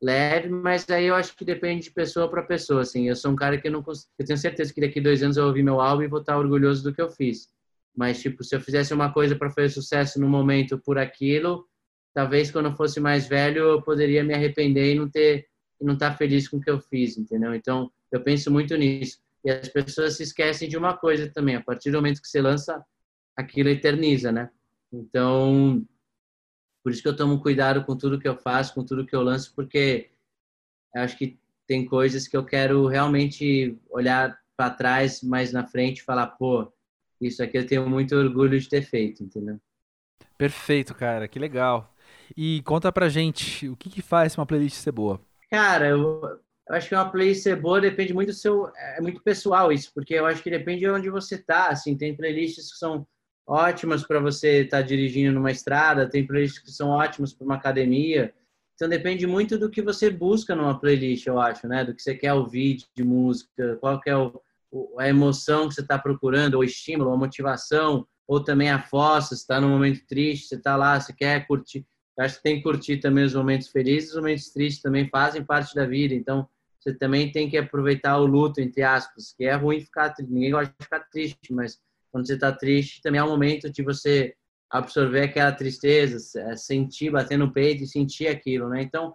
leve, 0.00 0.48
mas 0.48 0.88
aí 0.88 1.06
eu 1.06 1.14
acho 1.14 1.36
que 1.36 1.44
depende 1.44 1.84
de 1.84 1.90
pessoa 1.90 2.28
para 2.30 2.42
pessoa. 2.42 2.82
Assim, 2.82 3.08
eu 3.08 3.14
sou 3.14 3.30
um 3.30 3.36
cara 3.36 3.60
que 3.60 3.68
eu 3.68 3.72
não 3.72 3.82
consigo, 3.82 4.10
eu 4.18 4.24
tenho 4.24 4.38
certeza 4.38 4.72
que 4.72 4.80
daqui 4.80 5.00
dois 5.00 5.22
anos 5.22 5.36
eu 5.36 5.42
vou 5.42 5.50
ouvir 5.50 5.62
meu 5.62 5.80
álbum 5.80 6.02
e 6.02 6.08
vou 6.08 6.20
estar 6.20 6.38
orgulhoso 6.38 6.82
do 6.82 6.94
que 6.94 7.02
eu 7.02 7.10
fiz. 7.10 7.48
Mas 7.94 8.20
tipo, 8.22 8.42
se 8.42 8.54
eu 8.56 8.60
fizesse 8.60 8.94
uma 8.94 9.12
coisa 9.12 9.36
para 9.36 9.50
fazer 9.50 9.68
sucesso 9.68 10.20
no 10.20 10.28
momento 10.28 10.78
por 10.78 10.98
aquilo, 10.98 11.66
talvez 12.14 12.50
quando 12.50 12.66
eu 12.66 12.76
fosse 12.76 12.98
mais 13.00 13.26
velho 13.26 13.62
eu 13.62 13.82
poderia 13.82 14.24
me 14.24 14.32
arrepender 14.32 14.94
e 14.94 14.98
não 14.98 15.10
ter 15.10 15.46
e 15.80 15.84
não 15.84 15.94
estar 15.94 16.16
feliz 16.16 16.48
com 16.48 16.58
o 16.58 16.60
que 16.60 16.70
eu 16.70 16.80
fiz, 16.80 17.16
entendeu? 17.16 17.54
Então 17.54 17.90
eu 18.12 18.22
penso 18.22 18.50
muito 18.50 18.76
nisso. 18.76 19.18
E 19.44 19.50
as 19.50 19.68
pessoas 19.68 20.16
se 20.16 20.22
esquecem 20.22 20.68
de 20.68 20.76
uma 20.76 20.96
coisa 20.96 21.30
também. 21.30 21.56
A 21.56 21.62
partir 21.62 21.90
do 21.90 21.98
momento 21.98 22.20
que 22.20 22.28
você 22.28 22.40
lança, 22.40 22.84
aquilo 23.36 23.68
eterniza, 23.68 24.30
né? 24.30 24.50
Então, 24.92 25.86
por 26.82 26.92
isso 26.92 27.02
que 27.02 27.08
eu 27.08 27.16
tomo 27.16 27.40
cuidado 27.40 27.84
com 27.84 27.96
tudo 27.96 28.18
que 28.18 28.28
eu 28.28 28.36
faço, 28.36 28.74
com 28.74 28.84
tudo 28.84 29.06
que 29.06 29.14
eu 29.14 29.22
lanço, 29.22 29.54
porque 29.54 30.10
eu 30.94 31.02
acho 31.02 31.16
que 31.16 31.38
tem 31.66 31.86
coisas 31.86 32.26
que 32.26 32.36
eu 32.36 32.44
quero 32.44 32.86
realmente 32.86 33.78
olhar 33.88 34.38
para 34.56 34.70
trás 34.70 35.22
mais 35.22 35.52
na 35.52 35.66
frente 35.66 35.98
e 35.98 36.04
falar, 36.04 36.26
pô, 36.26 36.72
isso 37.20 37.42
aqui 37.42 37.58
eu 37.58 37.66
tenho 37.66 37.88
muito 37.88 38.16
orgulho 38.16 38.58
de 38.58 38.68
ter 38.68 38.82
feito, 38.82 39.22
entendeu? 39.22 39.60
Perfeito, 40.36 40.94
cara, 40.94 41.28
que 41.28 41.38
legal. 41.38 41.94
E 42.36 42.62
conta 42.62 42.90
pra 42.90 43.08
gente, 43.08 43.68
o 43.68 43.76
que 43.76 43.90
que 43.90 44.02
faz 44.02 44.36
uma 44.36 44.46
playlist 44.46 44.76
ser 44.76 44.92
boa? 44.92 45.20
Cara, 45.50 45.88
eu, 45.88 46.40
eu 46.70 46.76
acho 46.76 46.88
que 46.88 46.94
uma 46.94 47.10
playlist 47.10 47.42
ser 47.42 47.56
boa 47.56 47.80
depende 47.80 48.14
muito 48.14 48.28
do 48.28 48.34
seu, 48.34 48.70
é 48.76 49.00
muito 49.00 49.20
pessoal 49.22 49.72
isso, 49.72 49.90
porque 49.92 50.14
eu 50.14 50.24
acho 50.24 50.40
que 50.40 50.48
depende 50.48 50.78
de 50.78 50.88
onde 50.88 51.10
você 51.10 51.36
tá, 51.36 51.66
assim, 51.66 51.96
tem 51.96 52.14
playlists 52.14 52.70
que 52.70 52.78
são 52.78 53.04
ótimas 53.44 54.06
para 54.06 54.20
você 54.20 54.60
estar 54.60 54.76
tá 54.76 54.82
dirigindo 54.82 55.32
numa 55.32 55.50
estrada, 55.50 56.08
tem 56.08 56.24
playlists 56.24 56.62
que 56.62 56.70
são 56.70 56.90
ótimas 56.90 57.32
para 57.32 57.44
uma 57.44 57.56
academia. 57.56 58.32
Então 58.76 58.88
depende 58.88 59.26
muito 59.26 59.58
do 59.58 59.68
que 59.68 59.82
você 59.82 60.08
busca 60.10 60.54
numa 60.54 60.78
playlist, 60.78 61.26
eu 61.26 61.40
acho, 61.40 61.66
né? 61.66 61.84
Do 61.84 61.92
que 61.92 62.00
você 62.00 62.14
quer 62.14 62.34
ouvir 62.34 62.84
de 62.96 63.02
música, 63.02 63.76
qual 63.80 64.00
que 64.00 64.08
é 64.08 64.16
o, 64.16 64.40
a 64.96 65.08
emoção 65.08 65.68
que 65.68 65.74
você 65.74 65.80
está 65.80 65.98
procurando, 65.98 66.54
ou 66.54 66.62
estímulo, 66.62 67.10
ou 67.10 67.18
motivação, 67.18 68.06
ou 68.28 68.44
também 68.44 68.70
a 68.70 68.80
força, 68.80 69.30
você 69.30 69.42
está 69.42 69.60
num 69.60 69.70
momento 69.70 70.06
triste, 70.06 70.46
você 70.46 70.54
está 70.54 70.76
lá, 70.76 71.00
você 71.00 71.12
quer 71.12 71.48
curtir. 71.48 71.84
Eu 72.16 72.24
acho 72.24 72.36
que 72.36 72.42
tem 72.44 72.56
que 72.58 72.62
curtir 72.62 72.98
também 72.98 73.24
os 73.24 73.34
momentos 73.34 73.66
felizes, 73.66 74.10
os 74.10 74.16
momentos 74.16 74.50
tristes 74.50 74.80
também 74.80 75.08
fazem 75.08 75.44
parte 75.44 75.74
da 75.74 75.84
vida. 75.84 76.14
Então 76.14 76.48
você 76.80 76.94
também 76.94 77.30
tem 77.30 77.48
que 77.48 77.58
aproveitar 77.58 78.16
o 78.18 78.26
luto, 78.26 78.60
entre 78.60 78.82
aspas, 78.82 79.34
que 79.36 79.44
é 79.44 79.54
ruim 79.54 79.80
ficar 79.80 80.10
triste. 80.10 80.32
Ninguém 80.32 80.50
gosta 80.50 80.74
de 80.78 80.84
ficar 80.84 81.00
triste, 81.00 81.52
mas 81.52 81.78
quando 82.10 82.26
você 82.26 82.34
está 82.34 82.50
triste, 82.50 83.02
também 83.02 83.20
é 83.20 83.24
um 83.24 83.28
momento 83.28 83.70
de 83.70 83.82
você 83.82 84.34
absorver 84.70 85.22
aquela 85.22 85.52
tristeza, 85.52 86.40
é, 86.40 86.56
sentir, 86.56 87.10
bater 87.10 87.36
no 87.36 87.52
peito 87.52 87.82
e 87.82 87.86
sentir 87.86 88.28
aquilo, 88.28 88.68
né? 88.68 88.82
Então, 88.82 89.14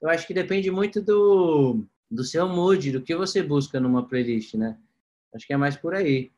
eu 0.00 0.08
acho 0.08 0.26
que 0.26 0.34
depende 0.34 0.70
muito 0.70 1.00
do, 1.00 1.84
do 2.10 2.24
seu 2.24 2.48
mood, 2.48 2.90
do 2.90 3.02
que 3.02 3.14
você 3.14 3.42
busca 3.42 3.78
numa 3.78 4.06
playlist, 4.06 4.54
né? 4.54 4.76
Acho 5.34 5.46
que 5.46 5.52
é 5.52 5.56
mais 5.56 5.76
por 5.76 5.94
aí. 5.94 6.32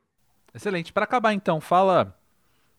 Excelente. 0.53 0.93
Para 0.93 1.05
acabar, 1.05 1.33
então, 1.33 1.61
fala 1.61 2.19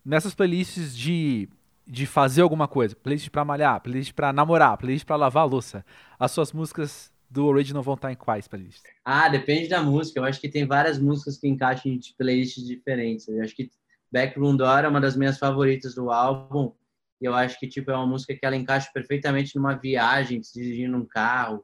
nessas 0.03 0.35
playlists 0.35 0.95
de, 0.95 1.49
de 1.87 2.05
fazer 2.05 2.41
alguma 2.41 2.67
coisa. 2.67 2.95
Playlist 2.95 3.29
para 3.29 3.45
malhar, 3.45 3.81
playlist 3.81 4.13
para 4.13 4.33
namorar, 4.33 4.77
playlist 4.77 5.05
para 5.05 5.15
lavar 5.15 5.43
a 5.43 5.45
louça. 5.45 5.85
As 6.19 6.31
suas 6.31 6.51
músicas 6.51 7.08
do 7.29 7.45
Original 7.45 7.83
vão 7.83 7.93
estar 7.93 8.11
em 8.11 8.15
quais 8.15 8.47
playlists? 8.47 8.83
Ah, 9.05 9.29
depende 9.29 9.67
da 9.67 9.83
música. 9.83 10.19
Eu 10.19 10.23
acho 10.23 10.41
que 10.41 10.49
tem 10.49 10.65
várias 10.65 10.97
músicas 10.97 11.37
que 11.37 11.47
encaixam 11.47 11.91
em 11.91 11.99
playlists 12.17 12.65
diferentes. 12.65 13.27
Eu 13.27 13.43
acho 13.43 13.55
que 13.55 13.69
Backroom 14.11 14.55
Door 14.55 14.85
é 14.85 14.87
uma 14.87 14.99
das 14.99 15.15
minhas 15.15 15.37
favoritas 15.37 15.93
do 15.93 16.11
álbum. 16.11 16.73
E 17.21 17.25
eu 17.25 17.35
acho 17.35 17.59
que 17.59 17.67
tipo 17.67 17.91
é 17.91 17.95
uma 17.95 18.07
música 18.07 18.33
que 18.33 18.45
ela 18.45 18.55
encaixa 18.55 18.89
perfeitamente 18.93 19.55
numa 19.55 19.75
viagem, 19.75 20.41
se 20.41 20.59
dirigindo 20.59 20.97
um 20.97 21.05
carro. 21.05 21.63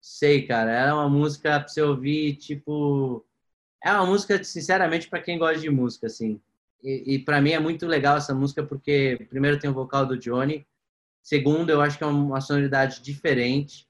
Sei, 0.00 0.46
cara, 0.46 0.70
ela 0.70 0.90
é 0.90 0.94
uma 0.94 1.08
música 1.08 1.58
para 1.58 1.68
você 1.68 1.82
ouvir, 1.82 2.36
tipo, 2.36 3.26
é 3.82 3.90
uma 3.92 4.06
música 4.06 4.42
sinceramente 4.44 5.08
para 5.08 5.20
quem 5.20 5.38
gosta 5.38 5.58
de 5.58 5.70
música, 5.70 6.06
assim. 6.06 6.40
E, 6.82 7.14
e 7.14 7.18
para 7.18 7.40
mim 7.40 7.52
é 7.52 7.58
muito 7.58 7.86
legal 7.86 8.16
essa 8.16 8.34
música 8.34 8.62
porque 8.62 9.26
primeiro 9.30 9.58
tem 9.58 9.70
o 9.70 9.74
vocal 9.74 10.06
do 10.06 10.18
Johnny, 10.18 10.66
segundo 11.22 11.70
eu 11.70 11.80
acho 11.80 11.98
que 11.98 12.04
é 12.04 12.06
uma 12.06 12.40
sonoridade 12.40 13.02
diferente 13.02 13.85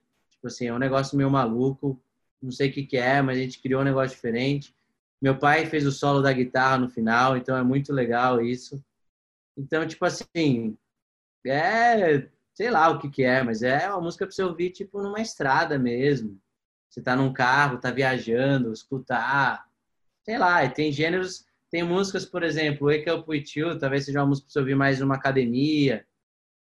Tipo 0.46 0.54
assim, 0.54 0.66
é 0.68 0.72
um 0.72 0.78
negócio 0.78 1.16
meio 1.16 1.28
maluco, 1.28 2.00
não 2.40 2.52
sei 2.52 2.70
o 2.70 2.72
que, 2.72 2.84
que 2.86 2.96
é, 2.96 3.20
mas 3.20 3.36
a 3.36 3.40
gente 3.40 3.60
criou 3.60 3.80
um 3.80 3.84
negócio 3.84 4.14
diferente. 4.14 4.72
Meu 5.20 5.36
pai 5.36 5.66
fez 5.66 5.84
o 5.84 5.90
solo 5.90 6.22
da 6.22 6.32
guitarra 6.32 6.78
no 6.78 6.88
final, 6.88 7.36
então 7.36 7.56
é 7.56 7.64
muito 7.64 7.92
legal 7.92 8.40
isso. 8.40 8.80
Então, 9.56 9.84
tipo 9.86 10.04
assim, 10.04 10.78
é, 11.44 12.28
sei 12.54 12.70
lá 12.70 12.88
o 12.90 13.00
que 13.00 13.10
que 13.10 13.24
é, 13.24 13.42
mas 13.42 13.64
é 13.64 13.88
uma 13.88 14.00
música 14.00 14.24
para 14.24 14.32
você 14.32 14.42
ouvir, 14.44 14.70
tipo, 14.70 15.02
numa 15.02 15.20
estrada 15.20 15.78
mesmo. 15.80 16.40
Você 16.88 17.02
tá 17.02 17.16
num 17.16 17.32
carro, 17.32 17.80
tá 17.80 17.90
viajando, 17.90 18.72
escutar, 18.72 19.66
sei 20.22 20.38
lá, 20.38 20.64
e 20.64 20.70
tem 20.70 20.92
gêneros, 20.92 21.44
tem 21.70 21.82
músicas, 21.82 22.24
por 22.24 22.44
exemplo, 22.44 22.86
Wake 22.86 23.10
Up 23.10 23.28
With 23.28 23.46
You, 23.56 23.78
talvez 23.78 24.04
seja 24.04 24.20
uma 24.20 24.26
música 24.26 24.46
para 24.46 24.52
você 24.52 24.58
ouvir 24.60 24.76
mais 24.76 25.00
numa 25.00 25.16
academia, 25.16 26.06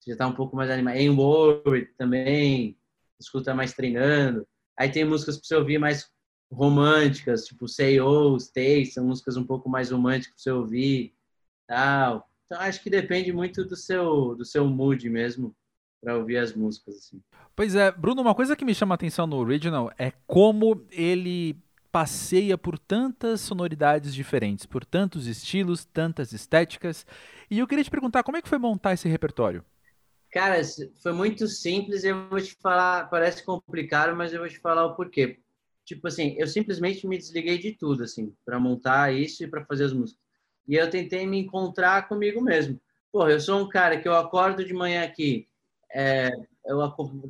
você 0.01 0.11
já 0.11 0.17
tá 0.17 0.27
um 0.27 0.35
pouco 0.35 0.57
mais 0.57 0.69
animado. 0.69 0.97
Ain't 0.97 1.17
Worried 1.17 1.93
também, 1.97 2.77
escuta 3.21 3.55
mais 3.55 3.73
treinando. 3.73 4.47
Aí 4.77 4.91
tem 4.91 5.05
músicas 5.05 5.37
para 5.37 5.47
você 5.47 5.55
ouvir 5.57 5.79
mais 5.79 6.11
românticas, 6.51 7.45
tipo 7.45 7.69
Say 7.69 8.01
Oh, 8.01 8.39
Stay, 8.39 8.87
são 8.87 9.07
músicas 9.07 9.37
um 9.37 9.45
pouco 9.45 9.69
mais 9.69 9.91
românticas 9.91 10.35
para 10.35 10.43
você 10.43 10.51
ouvir, 10.51 11.15
tal. 11.67 12.29
Então 12.47 12.61
acho 12.61 12.83
que 12.83 12.89
depende 12.89 13.33
muito 13.33 13.65
do 13.65 13.77
seu 13.77 14.35
do 14.35 14.45
seu 14.45 14.67
mood 14.67 15.09
mesmo 15.11 15.55
para 16.01 16.17
ouvir 16.17 16.39
as 16.39 16.55
músicas 16.55 16.97
assim. 16.97 17.21
Pois 17.55 17.75
é, 17.75 17.91
Bruno, 17.91 18.23
uma 18.23 18.35
coisa 18.35 18.57
que 18.57 18.65
me 18.65 18.75
chama 18.75 18.95
a 18.95 18.97
atenção 18.97 19.27
no 19.27 19.37
original 19.37 19.93
é 19.99 20.13
como 20.27 20.87
ele 20.91 21.57
passeia 21.91 22.57
por 22.57 22.79
tantas 22.79 23.41
sonoridades 23.41 24.15
diferentes, 24.15 24.65
por 24.67 24.85
tantos 24.85 25.27
estilos, 25.27 25.85
tantas 25.85 26.33
estéticas. 26.33 27.07
E 27.51 27.59
eu 27.59 27.67
queria 27.67 27.83
te 27.85 27.91
perguntar 27.91 28.23
como 28.23 28.37
é 28.37 28.43
que 28.43 28.49
foi 28.49 28.59
montar 28.59 28.93
esse 28.93 29.09
repertório? 29.09 29.65
Cara, 30.31 30.61
foi 31.03 31.13
muito 31.13 31.47
simples. 31.47 32.05
Eu 32.05 32.29
vou 32.29 32.41
te 32.41 32.55
falar, 32.61 33.09
parece 33.11 33.45
complicado, 33.45 34.15
mas 34.17 34.33
eu 34.33 34.41
vou 34.41 34.49
te 34.49 34.59
falar 34.59 34.85
o 34.87 34.95
porquê. 34.95 35.41
tipo 35.85 36.07
assim, 36.09 36.37
eu 36.39 36.47
simplesmente 36.47 37.07
me 37.07 37.17
desliguei 37.19 37.59
de 37.59 37.73
tudo, 37.73 38.05
assim, 38.05 38.35
para 38.45 38.61
montar 38.61 39.13
isso 39.15 39.43
e 39.45 39.49
para 39.49 39.65
fazer 39.65 39.85
as 39.85 39.93
músicas. 39.93 40.23
E 40.67 40.75
eu 40.77 40.91
tentei 40.91 41.27
me 41.27 41.39
encontrar 41.39 42.09
comigo 42.09 42.43
mesmo. 42.43 42.81
Pô, 43.13 43.29
eu 43.29 43.41
sou 43.41 43.61
um 43.61 43.69
cara 43.69 44.01
que 44.01 44.07
eu 44.09 44.15
acordo 44.15 44.65
de 44.65 44.75
manhã 44.75 45.03
aqui, 45.05 45.49
é, 45.91 46.31
eu, 46.67 46.79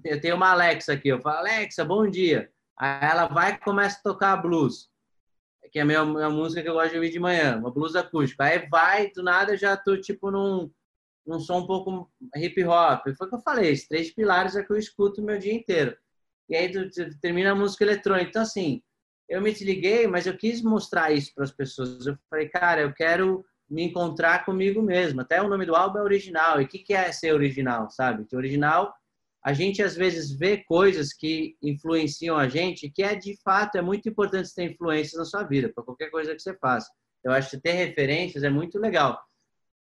eu 0.05 0.21
tenho 0.21 0.37
uma 0.37 0.51
Alexa 0.51 0.93
aqui, 0.95 1.09
eu 1.09 1.21
falo, 1.21 1.39
Alexa, 1.39 1.85
bom 1.85 2.09
dia. 2.11 2.51
Aí 2.77 3.11
ela 3.11 3.27
vai 3.29 3.53
e 3.53 3.59
começa 3.59 3.99
a 3.99 4.03
tocar 4.03 4.37
blues, 4.37 4.91
que 5.73 5.79
é 5.79 5.83
a 5.83 5.85
minha, 5.85 6.05
minha 6.05 6.31
música 6.31 6.63
que 6.63 6.69
eu 6.69 6.75
gosto 6.75 6.91
de 6.91 6.97
ouvir 6.97 7.11
de 7.11 7.21
manhã, 7.21 7.57
uma 7.59 7.71
blues 7.71 7.95
acústica. 7.97 8.45
Aí 8.45 8.69
vai, 8.69 9.11
do 9.11 9.23
nada 9.23 9.57
já 9.57 9.77
tô 9.77 9.97
tipo 10.01 10.31
num, 10.31 10.71
num 11.29 11.39
som 11.39 11.59
um 11.59 11.67
pouco 11.67 12.11
hip 12.35 12.65
hop. 12.65 13.03
Foi 13.17 13.27
o 13.27 13.31
que 13.31 13.37
eu 13.37 13.41
falei, 13.41 13.71
esses 13.71 13.87
três 13.87 14.11
pilares 14.11 14.57
é 14.57 14.65
que 14.65 14.73
eu 14.73 14.79
escuto 14.79 15.21
o 15.21 15.25
meu 15.25 15.39
dia 15.39 15.53
inteiro. 15.53 15.97
E 16.49 16.57
aí 16.57 16.73
termina 17.21 17.53
a 17.53 17.55
música 17.55 17.85
eletrônica. 17.85 18.31
Então, 18.31 18.43
assim, 18.43 18.83
eu 19.29 19.43
me 19.43 19.53
desliguei, 19.53 20.07
mas 20.07 20.27
eu 20.27 20.37
quis 20.37 20.63
mostrar 20.63 21.13
isso 21.13 21.33
para 21.35 21.45
as 21.45 21.53
pessoas. 21.53 22.07
Eu 22.07 22.17
falei, 22.31 22.49
cara, 22.49 22.81
eu 22.81 22.95
quero 22.95 23.45
me 23.69 23.83
encontrar 23.83 24.47
comigo 24.47 24.81
mesmo. 24.81 25.21
Até 25.21 25.43
o 25.43 25.49
nome 25.49 25.67
do 25.67 25.77
álbum 25.77 25.99
é 25.99 26.03
original. 26.03 26.61
E 26.61 26.65
o 26.65 26.69
que, 26.69 26.79
que 26.79 26.95
é 26.95 27.13
ser 27.13 27.35
original, 27.35 27.91
sabe? 27.91 28.25
Que 28.25 28.35
original, 28.35 28.95
a 29.45 29.53
gente 29.53 29.83
às 29.83 29.95
vezes 29.95 30.33
vê 30.33 30.65
coisas 30.65 31.13
que 31.13 31.57
influenciam 31.63 32.39
a 32.39 32.49
gente, 32.49 32.89
que 32.89 33.03
é 33.03 33.15
de 33.15 33.37
fato 33.43 33.77
é 33.77 33.83
muito 33.83 34.09
importante 34.09 34.55
ter 34.55 34.71
influências 34.71 35.19
na 35.19 35.27
sua 35.27 35.43
vida, 35.43 35.71
para 35.75 35.85
qualquer 35.85 36.11
coisa 36.11 36.35
que 36.35 36.41
você 36.41 36.57
faça. 36.57 36.91
Eu 37.23 37.33
acho 37.33 37.51
que 37.51 37.61
ter 37.61 37.73
referências 37.73 38.43
é 38.43 38.49
muito 38.49 38.79
legal. 38.79 39.21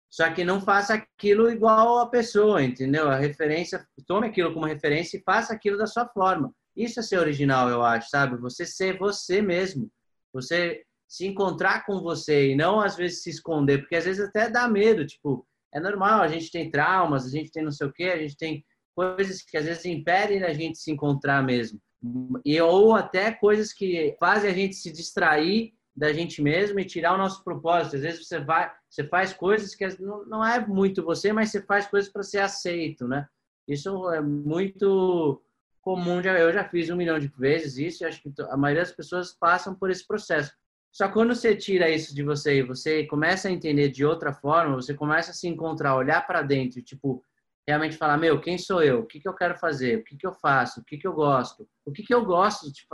Só 0.10 0.32
que 0.32 0.46
não 0.46 0.62
faça 0.62 0.94
aquilo 0.94 1.50
igual 1.50 2.00
a 2.00 2.10
pessoa, 2.10 2.64
entendeu? 2.64 3.10
A 3.10 3.18
referência, 3.18 3.86
tome 4.08 4.28
aquilo 4.28 4.54
como 4.54 4.66
referência 4.66 5.18
e 5.18 5.24
faça 5.24 5.54
aquilo 5.54 5.78
da 5.78 5.88
sua 5.88 6.08
forma. 6.08 6.54
Isso 6.76 7.00
é 7.00 7.04
ser 7.04 7.18
original, 7.18 7.70
eu 7.70 7.84
acho, 7.84 8.10
sabe? 8.10 8.38
Você 8.38 8.66
ser 8.66 8.98
você 8.98 9.42
mesmo. 9.42 9.90
Você 10.34 10.84
se 11.08 11.26
encontrar 11.26 11.86
com 11.86 12.02
você 12.02 12.52
e 12.52 12.56
não 12.56 12.80
às 12.80 12.96
vezes 12.96 13.24
se 13.24 13.30
esconder, 13.30 13.80
porque 13.80 13.96
às 13.96 14.06
vezes 14.06 14.26
até 14.26 14.50
dá 14.50 14.68
medo, 14.68 15.06
tipo, 15.06 15.48
é 15.74 15.80
normal, 15.80 16.22
a 16.22 16.28
gente 16.28 16.52
tem 16.52 16.70
traumas, 16.70 17.26
a 17.26 17.30
gente 17.30 17.52
tem 17.52 17.64
não 17.64 17.72
sei 17.72 17.88
o 17.88 17.94
quê, 17.94 18.06
a 18.06 18.18
gente 18.18 18.38
tem 18.38 18.66
coisas 18.96 19.42
que 19.42 19.58
às 19.58 19.66
vezes 19.66 19.86
impedem 19.86 20.44
a 20.44 20.54
gente 20.54 20.78
se 20.78 20.92
encontrar 20.92 21.44
mesmo. 21.44 21.80
E 22.46 22.60
ou 22.62 22.96
até 22.96 23.32
coisas 23.32 23.74
que 23.74 24.16
fazem 24.20 24.50
a 24.50 24.54
gente 24.54 24.76
se 24.76 24.92
distrair 24.92 25.74
da 25.96 26.12
gente 26.14 26.42
mesmo 26.42 26.80
e 26.80 26.86
tirar 26.86 27.14
o 27.14 27.18
nosso 27.18 27.44
propósito. 27.44 27.96
Às 27.96 28.02
vezes 28.02 28.28
você 28.28 28.40
vai, 28.40 28.72
você 28.96 29.04
faz 29.04 29.34
coisas 29.34 29.76
que 29.76 29.86
não 30.00 30.44
é 30.44 30.66
muito 30.66 31.04
você, 31.04 31.34
mas 31.34 31.52
você 31.52 31.62
faz 31.62 31.86
coisas 31.86 32.10
para 32.10 32.24
ser 32.24 32.40
aceito, 32.40 33.06
né? 33.06 33.28
Isso 33.68 34.10
é 34.12 34.22
muito 34.22 35.42
comum. 35.82 36.22
Eu 36.22 36.54
já 36.54 36.64
fiz 36.64 36.90
um 36.90 36.96
milhão 36.96 37.20
de 37.20 37.28
vezes 37.28 37.78
isso 37.78 38.04
e 38.04 38.08
acho 38.08 38.22
que 38.22 38.32
a 38.50 38.56
maioria 38.56 38.84
das 38.84 38.94
pessoas 38.94 39.34
passam 39.34 39.76
por 39.76 39.92
esse 39.92 40.08
processo. 40.08 40.54
Só 40.94 41.10
quando 41.10 41.36
você 41.36 41.54
tira 41.54 41.90
isso 41.90 42.16
de 42.16 42.24
você 42.24 42.60
e 42.60 42.64
você 42.64 43.06
começa 43.06 43.50
a 43.50 43.52
entender 43.52 43.90
de 43.90 44.06
outra 44.06 44.32
forma, 44.32 44.78
você 44.78 44.94
começa 44.94 45.32
a 45.32 45.34
se 45.34 45.46
encontrar, 45.46 45.98
olhar 45.98 46.26
para 46.26 46.42
dentro, 46.42 46.82
tipo, 46.82 47.22
realmente 47.68 47.98
falar, 47.98 48.18
meu, 48.18 48.40
quem 48.40 48.58
sou 48.58 48.82
eu? 48.82 49.00
O 49.00 49.06
que, 49.06 49.20
que 49.20 49.28
eu 49.28 49.34
quero 49.34 49.58
fazer? 49.58 49.98
O 49.98 50.04
que, 50.06 50.16
que 50.16 50.26
eu 50.26 50.34
faço? 50.34 50.80
O 50.80 50.86
que, 50.86 50.98
que 50.98 51.06
eu 51.06 51.12
gosto? 51.12 51.68
O 51.86 51.92
que, 51.92 52.02
que 52.02 52.14
eu 52.14 52.24
gosto 52.24 52.72
de 52.72 52.88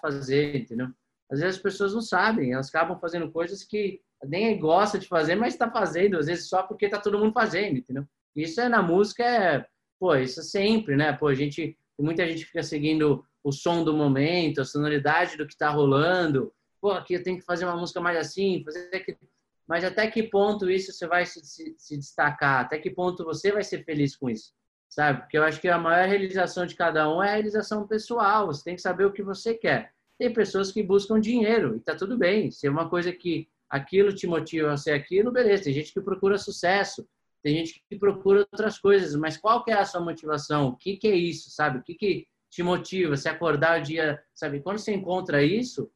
fazer, 0.00 0.54
entendeu? 0.54 0.86
Às 1.28 1.40
vezes 1.40 1.56
as 1.56 1.62
pessoas 1.62 1.94
não 1.94 2.00
sabem, 2.00 2.52
elas 2.52 2.68
acabam 2.68 2.96
fazendo 3.00 3.28
coisas 3.32 3.64
que 3.64 4.00
nem 4.24 4.58
gosta 4.58 4.98
de 4.98 5.08
fazer, 5.08 5.34
mas 5.34 5.54
está 5.54 5.70
fazendo, 5.70 6.18
às 6.18 6.26
vezes 6.26 6.48
só 6.48 6.62
porque 6.62 6.86
está 6.86 6.98
todo 6.98 7.18
mundo 7.18 7.32
fazendo, 7.32 7.78
entendeu? 7.78 8.04
Isso 8.34 8.60
é 8.60 8.68
na 8.68 8.82
música, 8.82 9.24
é, 9.24 9.66
pô, 9.98 10.14
isso 10.14 10.40
é 10.40 10.42
sempre, 10.42 10.96
né? 10.96 11.12
Pô, 11.12 11.28
a 11.28 11.34
gente, 11.34 11.76
muita 11.98 12.26
gente 12.26 12.44
fica 12.44 12.62
seguindo 12.62 13.24
o 13.42 13.52
som 13.52 13.84
do 13.84 13.94
momento, 13.94 14.60
a 14.60 14.64
sonoridade 14.64 15.36
do 15.36 15.46
que 15.46 15.52
está 15.52 15.70
rolando. 15.70 16.52
Pô, 16.80 16.92
aqui 16.92 17.14
eu 17.14 17.22
tenho 17.22 17.38
que 17.38 17.44
fazer 17.44 17.64
uma 17.64 17.76
música 17.76 18.00
mais 18.00 18.16
assim, 18.16 18.62
fazer 18.64 18.90
aquilo. 18.94 19.18
Mas 19.66 19.84
até 19.84 20.06
que 20.10 20.22
ponto 20.22 20.70
isso 20.70 20.92
você 20.92 21.06
vai 21.06 21.24
se, 21.26 21.44
se, 21.44 21.74
se 21.78 21.96
destacar? 21.96 22.64
Até 22.64 22.78
que 22.78 22.90
ponto 22.90 23.24
você 23.24 23.52
vai 23.52 23.62
ser 23.62 23.84
feliz 23.84 24.16
com 24.16 24.28
isso? 24.28 24.52
Sabe? 24.88 25.20
Porque 25.22 25.38
eu 25.38 25.44
acho 25.44 25.60
que 25.60 25.68
a 25.68 25.78
maior 25.78 26.06
realização 26.06 26.66
de 26.66 26.74
cada 26.74 27.08
um 27.10 27.22
é 27.22 27.30
a 27.30 27.34
realização 27.34 27.86
pessoal. 27.86 28.46
Você 28.48 28.64
tem 28.64 28.76
que 28.76 28.82
saber 28.82 29.06
o 29.06 29.12
que 29.12 29.22
você 29.22 29.54
quer. 29.54 29.92
Tem 30.18 30.32
pessoas 30.32 30.70
que 30.70 30.82
buscam 30.82 31.18
dinheiro 31.18 31.76
e 31.76 31.80
tá 31.80 31.94
tudo 31.94 32.18
bem. 32.18 32.50
Se 32.50 32.66
é 32.66 32.70
uma 32.70 32.88
coisa 32.88 33.12
que 33.12 33.48
aquilo 33.72 34.14
te 34.14 34.26
motiva 34.26 34.70
a 34.70 34.76
ser 34.76 34.92
aquilo, 34.92 35.32
beleza. 35.32 35.64
Tem 35.64 35.72
gente 35.72 35.94
que 35.94 36.00
procura 36.02 36.36
sucesso, 36.36 37.08
tem 37.42 37.56
gente 37.56 37.82
que 37.88 37.96
procura 37.98 38.40
outras 38.40 38.78
coisas, 38.78 39.16
mas 39.16 39.38
qual 39.38 39.64
que 39.64 39.70
é 39.70 39.74
a 39.74 39.84
sua 39.86 40.02
motivação? 40.02 40.68
O 40.68 40.76
que, 40.76 40.98
que 40.98 41.08
é 41.08 41.16
isso, 41.16 41.50
sabe? 41.50 41.78
O 41.78 41.82
que, 41.82 41.94
que 41.94 42.28
te 42.50 42.62
motiva? 42.62 43.16
Se 43.16 43.30
acordar 43.30 43.80
o 43.80 43.82
dia, 43.82 44.22
sabe? 44.34 44.60
Quando 44.60 44.76
você 44.76 44.92
encontra 44.92 45.42
isso, 45.42 45.90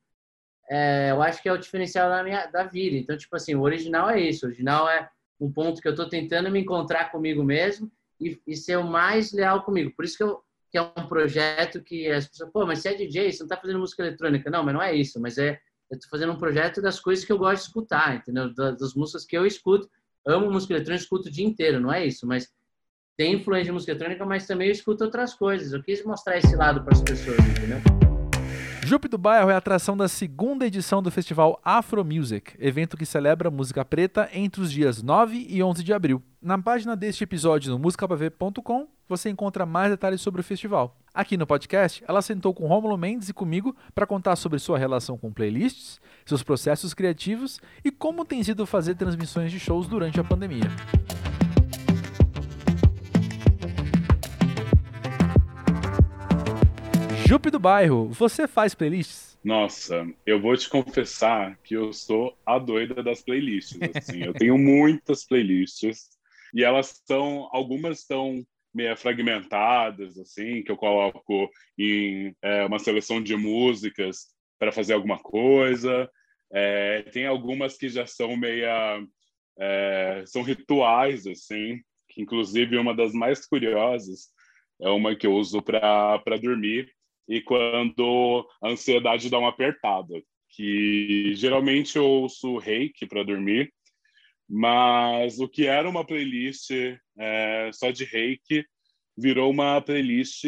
é, 0.71 1.11
eu 1.11 1.21
acho 1.21 1.43
que 1.43 1.51
é 1.51 1.53
o 1.53 1.59
diferencial 1.59 2.09
da, 2.09 2.25
minha, 2.25 2.47
da 2.47 2.65
vida. 2.65 2.97
Então, 2.97 3.15
tipo 3.15 3.37
assim, 3.37 3.55
o 3.55 3.61
original 3.61 4.09
é 4.09 4.19
isso. 4.21 4.47
O 4.47 4.49
original 4.49 4.89
é 4.89 5.11
um 5.39 5.53
ponto 5.53 5.83
que 5.83 5.87
eu 5.87 5.93
estou 5.93 6.09
tentando 6.09 6.51
me 6.51 6.61
encontrar 6.61 7.13
comigo 7.13 7.45
mesmo 7.45 7.93
e, 8.19 8.41
e, 8.47 8.57
ser 8.57 8.79
o 8.79 8.85
mais 8.85 9.33
leal 9.35 9.63
comigo. 9.63 9.93
Por 9.95 10.07
isso 10.07 10.17
que 10.17 10.25
eu 10.25 10.43
que 10.69 10.79
é 10.79 10.83
um 10.83 11.07
projeto 11.07 11.81
que 11.81 12.09
as 12.11 12.27
pessoas, 12.27 12.51
pô, 12.51 12.67
mas 12.67 12.81
você 12.81 12.89
é 12.89 12.95
DJ, 12.95 13.31
você 13.31 13.39
não 13.39 13.47
está 13.47 13.57
fazendo 13.57 13.79
música 13.79 14.03
eletrônica. 14.03 14.51
Não, 14.51 14.65
mas 14.65 14.75
não 14.75 14.83
é 14.83 14.95
isso. 14.95 15.21
Mas 15.21 15.39
é, 15.39 15.61
eu 15.91 15.97
estou 15.97 16.11
fazendo 16.11 16.33
um 16.33 16.39
projeto 16.39 16.83
das 16.83 16.99
coisas 16.99 17.25
que 17.25 17.33
eu 17.33 17.39
gosto 17.39 17.63
de 17.63 17.69
escutar, 17.69 18.17
entendeu? 18.17 18.53
Das, 18.53 18.79
das, 18.79 18.95
músicas 18.95 19.25
que 19.25 19.37
eu 19.37 19.47
escuto. 19.47 19.89
Amo 20.27 20.51
música 20.51 20.75
eletrônica, 20.75 21.03
escuto 21.03 21.29
o 21.29 21.33
dia 21.33 21.47
inteiro, 21.47 21.81
não 21.81 21.93
é 21.93 22.05
isso. 22.05 22.27
Mas 22.27 22.49
tem 23.17 23.35
influência 23.35 23.67
de 23.67 23.73
música 23.73 23.93
eletrônica, 23.93 24.25
mas 24.27 24.47
também 24.47 24.69
eu 24.69 24.73
escuto 24.73 25.05
outras 25.05 25.35
coisas. 25.35 25.73
Eu 25.73 25.83
quis 25.83 26.05
mostrar 26.05 26.39
esse 26.39 26.55
lado 26.57 26.83
para 26.83 26.93
as 26.93 27.01
pessoas, 27.01 27.39
entendeu? 27.39 27.79
Jupe 28.85 29.09
do 29.09 29.19
Bairro 29.19 29.51
é 29.51 29.55
a 29.55 29.57
atração 29.57 29.97
da 29.97 30.07
segunda 30.07 30.65
edição 30.65 31.03
do 31.03 31.11
festival 31.11 31.61
Afro 31.65 32.05
Music, 32.05 32.55
evento 32.57 32.97
que 32.97 33.05
celebra 33.05 33.51
música 33.51 33.85
preta 33.85 34.29
entre 34.33 34.61
os 34.61 34.71
dias 34.71 35.03
9 35.03 35.45
e 35.49 35.61
11 35.61 35.83
de 35.83 35.93
abril. 35.93 36.23
Na 36.41 36.57
página 36.57 36.95
deste 36.95 37.25
episódio 37.25 37.73
no 37.73 37.81
musicapavê.com 37.81 38.87
você 39.09 39.29
encontra 39.29 39.67
mais 39.67 39.91
detalhes 39.91 40.21
sobre 40.21 40.41
o 40.41 40.45
festival. 40.45 40.97
Aqui 41.17 41.39
no 41.39 41.47
podcast, 41.47 42.05
ela 42.07 42.21
sentou 42.21 42.53
com 42.53 42.67
Rômulo 42.67 42.95
Mendes 42.99 43.31
e 43.31 43.33
comigo 43.33 43.75
para 43.95 44.07
contar 44.07 44.37
sobre 44.37 44.59
sua 44.59 44.77
relação 44.77 45.17
com 45.17 45.33
playlists, 45.33 45.99
seus 46.27 46.43
processos 46.43 46.93
criativos 46.93 47.59
e 47.83 47.91
como 47.91 48.23
tem 48.23 48.45
sido 48.45 48.67
fazer 48.67 48.97
transmissões 48.97 49.51
de 49.51 49.59
shows 49.59 49.89
durante 49.89 50.21
a 50.21 50.25
pandemia. 50.25 50.71
Jupe 57.27 57.51
do 57.51 57.59
Bairro, 57.59 58.09
você 58.11 58.47
faz 58.47 58.75
playlists? 58.75 59.39
Nossa, 59.43 60.07
eu 60.27 60.39
vou 60.39 60.55
te 60.55 60.69
confessar 60.69 61.57
que 61.65 61.75
eu 61.79 61.95
sou 61.95 62.37
a 62.45 62.59
doida 62.59 63.03
das 63.03 63.23
playlists. 63.23 63.79
Assim. 63.97 64.21
eu 64.23 64.35
tenho 64.35 64.59
muitas 64.59 65.25
playlists 65.25 66.11
e 66.53 66.63
elas 66.63 67.03
são, 67.07 67.49
algumas 67.53 68.01
estão 68.01 68.45
fragmentadas, 68.97 70.19
assim, 70.19 70.63
que 70.63 70.71
eu 70.71 70.77
coloco 70.77 71.51
em 71.79 72.35
é, 72.43 72.65
uma 72.65 72.79
seleção 72.79 73.23
de 73.23 73.37
músicas 73.37 74.27
para 74.59 74.73
fazer 74.73 74.95
alguma 74.95 75.19
coisa. 75.19 76.09
É, 76.53 77.03
tem 77.13 77.27
algumas 77.27 77.77
que 77.77 77.89
já 77.89 78.07
são 78.07 78.37
meia 78.37 79.03
é, 79.59 80.25
são 80.27 80.43
rituais, 80.43 81.27
assim, 81.27 81.81
que 82.09 82.23
inclusive 82.23 82.77
uma 82.77 82.95
das 82.95 83.13
mais 83.13 83.47
curiosas 83.47 84.29
é 84.81 84.89
uma 84.89 85.17
que 85.17 85.27
eu 85.27 85.35
uso 85.35 85.63
para 85.63 86.37
dormir, 86.41 86.93
e 87.29 87.41
quando 87.41 88.47
a 88.63 88.69
ansiedade 88.69 89.31
dá 89.31 89.39
uma 89.39 89.49
apertada, 89.49 90.15
que 90.51 91.35
geralmente 91.35 91.97
eu 91.97 92.05
ouço 92.05 92.59
reiki 92.59 93.07
para 93.07 93.25
dormir, 93.25 93.73
mas 94.49 95.39
o 95.41 95.49
que 95.49 95.67
era 95.67 95.89
uma 95.89 96.05
playlist 96.05 96.71
é, 97.19 97.71
só 97.73 97.91
de 97.91 98.05
reiki 98.05 98.65
virou 99.17 99.51
uma 99.51 99.81
playlist 99.81 100.45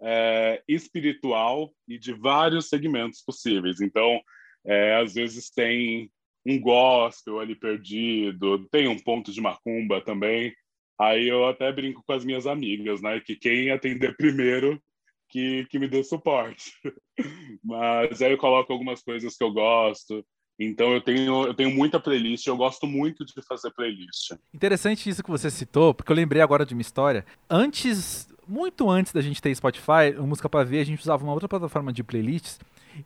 é, 0.00 0.62
espiritual 0.68 1.72
e 1.86 1.98
de 1.98 2.12
vários 2.12 2.68
segmentos 2.68 3.22
possíveis. 3.22 3.80
Então, 3.80 4.20
é, 4.64 4.96
às 4.96 5.14
vezes 5.14 5.50
tem 5.50 6.10
um 6.46 6.60
gospel 6.60 7.40
ali 7.40 7.54
perdido, 7.54 8.66
tem 8.70 8.88
um 8.88 8.98
ponto 8.98 9.32
de 9.32 9.40
macumba 9.40 10.00
também. 10.00 10.54
Aí 10.98 11.28
eu 11.28 11.46
até 11.46 11.72
brinco 11.72 12.02
com 12.06 12.12
as 12.12 12.24
minhas 12.24 12.46
amigas, 12.46 13.00
né? 13.00 13.20
Que 13.20 13.36
quem 13.36 13.70
atender 13.70 14.16
primeiro 14.16 14.80
que, 15.28 15.66
que 15.66 15.78
me 15.78 15.88
dê 15.88 16.02
suporte. 16.02 16.72
Mas 17.62 18.20
aí 18.22 18.32
eu 18.32 18.38
coloco 18.38 18.72
algumas 18.72 19.02
coisas 19.02 19.36
que 19.36 19.44
eu 19.44 19.52
gosto. 19.52 20.24
Então 20.58 20.92
eu 20.92 21.00
tenho, 21.00 21.46
eu 21.46 21.54
tenho 21.54 21.70
muita 21.70 22.00
playlist, 22.00 22.46
eu 22.46 22.56
gosto 22.56 22.86
muito 22.86 23.24
de 23.24 23.32
fazer 23.42 23.70
playlist. 23.70 24.32
Interessante 24.52 25.08
isso 25.08 25.22
que 25.22 25.30
você 25.30 25.50
citou, 25.50 25.94
porque 25.94 26.10
eu 26.10 26.16
lembrei 26.16 26.42
agora 26.42 26.66
de 26.66 26.74
uma 26.74 26.82
história. 26.82 27.24
Antes, 27.48 28.28
muito 28.46 28.90
antes 28.90 29.12
da 29.12 29.20
gente 29.20 29.40
ter 29.40 29.54
Spotify, 29.54 30.16
o 30.18 30.26
Música 30.26 30.48
para 30.48 30.64
Ver, 30.64 30.80
a 30.80 30.84
gente 30.84 31.00
usava 31.00 31.22
uma 31.22 31.32
outra 31.32 31.48
plataforma 31.48 31.92
de 31.92 32.02
playlists 32.02 32.58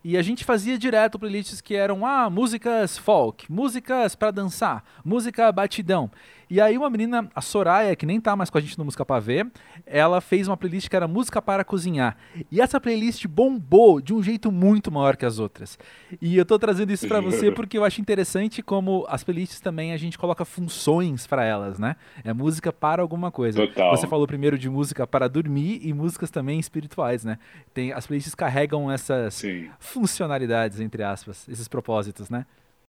e 0.03 0.17
a 0.17 0.21
gente 0.21 0.43
fazia 0.43 0.77
direto 0.77 1.19
playlists 1.19 1.61
que 1.61 1.75
eram 1.75 2.05
ah, 2.05 2.29
músicas 2.29 2.97
folk, 2.97 3.51
músicas 3.51 4.15
para 4.15 4.31
dançar, 4.31 4.83
música 5.03 5.51
batidão. 5.51 6.09
E 6.53 6.61
aí 6.61 6.77
uma 6.77 6.87
menina, 6.87 7.27
a 7.33 7.41
Soraya, 7.41 7.95
que 7.95 8.05
nem 8.05 8.21
tá 8.21 8.35
mais 8.35 8.51
com 8.51 8.59
a 8.59 8.61
gente 8.61 8.77
no 8.77 8.85
Música 8.85 9.03
Pra 9.03 9.17
Ver, 9.17 9.51
ela 9.87 10.21
fez 10.21 10.47
uma 10.47 10.55
playlist 10.55 10.87
que 10.87 10.95
era 10.95 11.07
Música 11.07 11.41
para 11.41 11.63
Cozinhar. 11.63 12.15
E 12.51 12.61
essa 12.61 12.79
playlist 12.79 13.25
bombou 13.25 13.99
de 13.99 14.13
um 14.13 14.21
jeito 14.21 14.51
muito 14.51 14.91
maior 14.91 15.17
que 15.17 15.25
as 15.25 15.39
outras. 15.39 15.79
E 16.21 16.37
eu 16.37 16.45
tô 16.45 16.59
trazendo 16.59 16.91
isso 16.93 17.07
para 17.07 17.19
você 17.21 17.49
porque 17.51 17.75
eu 17.75 17.83
acho 17.83 17.99
interessante 17.99 18.61
como 18.61 19.03
as 19.09 19.23
playlists 19.23 19.59
também 19.61 19.93
a 19.93 19.97
gente 19.97 20.15
coloca 20.15 20.45
funções 20.45 21.25
para 21.25 21.43
elas, 21.43 21.79
né? 21.79 21.95
É 22.23 22.31
música 22.33 22.71
para 22.71 23.01
alguma 23.01 23.31
coisa. 23.31 23.65
Total. 23.65 23.97
Você 23.97 24.05
falou 24.05 24.27
primeiro 24.27 24.55
de 24.55 24.69
música 24.69 25.07
para 25.07 25.27
dormir 25.27 25.79
e 25.81 25.91
músicas 25.91 26.29
também 26.29 26.59
espirituais, 26.59 27.25
né? 27.25 27.39
Tem, 27.73 27.91
as 27.91 28.05
playlists 28.05 28.35
carregam 28.35 28.91
essas 28.91 29.33
Sim. 29.33 29.71
funcionalidades, 29.79 30.79
entre 30.79 31.01
aspas, 31.01 31.49
esses 31.49 31.67
propósitos, 31.67 32.29
né? 32.29 32.45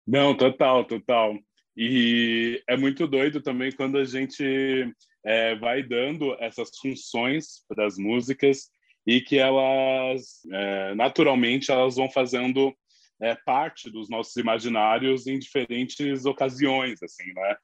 Não, 0.06 0.36
total, 0.36 0.84
total. 0.84 1.38
E 1.76 2.62
é 2.68 2.76
muito 2.76 3.06
doido 3.06 3.40
também 3.40 3.72
quando 3.72 3.98
a 3.98 4.04
gente 4.04 4.92
é, 5.24 5.54
vai 5.56 5.82
dando 5.82 6.34
essas 6.38 6.70
funções 6.80 7.64
para 7.68 7.86
as 7.86 7.96
músicas 7.96 8.70
e 9.06 9.20
que 9.20 9.38
elas, 9.38 10.40
é, 10.50 10.94
naturalmente, 10.94 11.70
elas 11.70 11.96
vão 11.96 12.10
fazendo 12.10 12.74
é, 13.20 13.34
parte 13.44 13.90
dos 13.90 14.08
nossos 14.08 14.36
imaginários 14.36 15.26
em 15.26 15.38
diferentes 15.38 16.24
ocasiões, 16.24 17.02
assim, 17.02 17.32
né? 17.34 17.56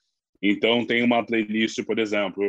Então, 0.42 0.86
tem 0.86 1.02
uma 1.02 1.24
playlist, 1.24 1.82
por 1.84 1.98
exemplo, 1.98 2.42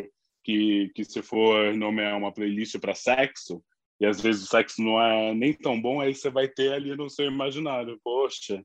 que, 0.43 0.91
que 0.95 1.03
se 1.03 1.21
for 1.21 1.75
nomear 1.75 2.17
uma 2.17 2.33
playlist 2.33 2.77
para 2.79 2.95
sexo, 2.95 3.61
e 3.99 4.05
às 4.05 4.19
vezes 4.19 4.43
o 4.43 4.47
sexo 4.47 4.81
não 4.81 5.01
é 5.01 5.33
nem 5.33 5.53
tão 5.53 5.79
bom, 5.79 5.99
aí 5.99 6.15
você 6.15 6.29
vai 6.29 6.47
ter 6.47 6.73
ali 6.73 6.95
no 6.95 7.09
seu 7.09 7.27
imaginário, 7.27 7.99
poxa, 8.03 8.63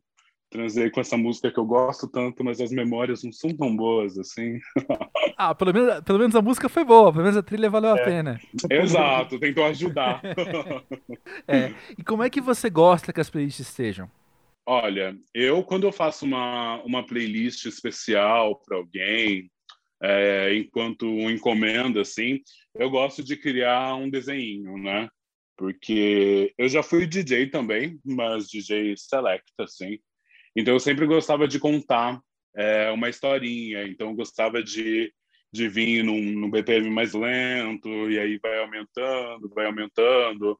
transei 0.50 0.90
com 0.90 1.00
essa 1.00 1.16
música 1.16 1.50
que 1.50 1.58
eu 1.58 1.64
gosto 1.64 2.08
tanto, 2.08 2.44
mas 2.44 2.60
as 2.60 2.70
memórias 2.70 3.22
não 3.22 3.32
são 3.32 3.50
tão 3.50 3.76
boas 3.76 4.18
assim. 4.18 4.58
ah, 5.36 5.54
pelo 5.54 5.72
menos, 5.72 6.00
pelo 6.02 6.18
menos 6.18 6.36
a 6.36 6.42
música 6.42 6.68
foi 6.68 6.84
boa, 6.84 7.12
pelo 7.12 7.24
menos 7.24 7.36
a 7.36 7.42
trilha 7.42 7.70
valeu 7.70 7.92
a 7.92 7.98
é. 7.98 8.04
pena. 8.04 8.40
Exato, 8.70 9.38
tentou 9.38 9.64
ajudar. 9.64 10.22
é. 11.46 11.74
E 11.98 12.02
como 12.02 12.22
é 12.22 12.30
que 12.30 12.40
você 12.40 12.70
gosta 12.70 13.12
que 13.12 13.20
as 13.20 13.30
playlists 13.30 13.68
estejam? 13.68 14.10
Olha, 14.68 15.16
eu 15.32 15.62
quando 15.62 15.84
eu 15.86 15.92
faço 15.92 16.24
uma, 16.24 16.82
uma 16.82 17.06
playlist 17.06 17.66
especial 17.66 18.60
para 18.66 18.76
alguém, 18.76 19.50
é, 20.02 20.54
enquanto 20.54 21.06
encomenda, 21.30 22.00
assim, 22.00 22.40
eu 22.74 22.90
gosto 22.90 23.22
de 23.22 23.36
criar 23.36 23.94
um 23.94 24.10
desenho, 24.10 24.76
né? 24.76 25.08
Porque 25.56 26.52
eu 26.58 26.68
já 26.68 26.82
fui 26.82 27.06
DJ 27.06 27.46
também, 27.46 27.98
mas 28.04 28.48
DJ 28.48 28.94
select, 28.96 29.50
assim. 29.58 29.98
Então 30.56 30.74
eu 30.74 30.80
sempre 30.80 31.06
gostava 31.06 31.46
de 31.46 31.60
contar 31.60 32.18
é, 32.56 32.90
uma 32.90 33.10
historinha. 33.10 33.86
Então 33.86 34.08
eu 34.08 34.14
gostava 34.14 34.62
de, 34.62 35.12
de 35.52 35.68
vir 35.68 36.02
num, 36.02 36.20
num 36.20 36.50
BPM 36.50 36.88
mais 36.90 37.12
lento, 37.12 38.10
e 38.10 38.18
aí 38.18 38.38
vai 38.38 38.58
aumentando, 38.60 39.50
vai 39.54 39.66
aumentando. 39.66 40.58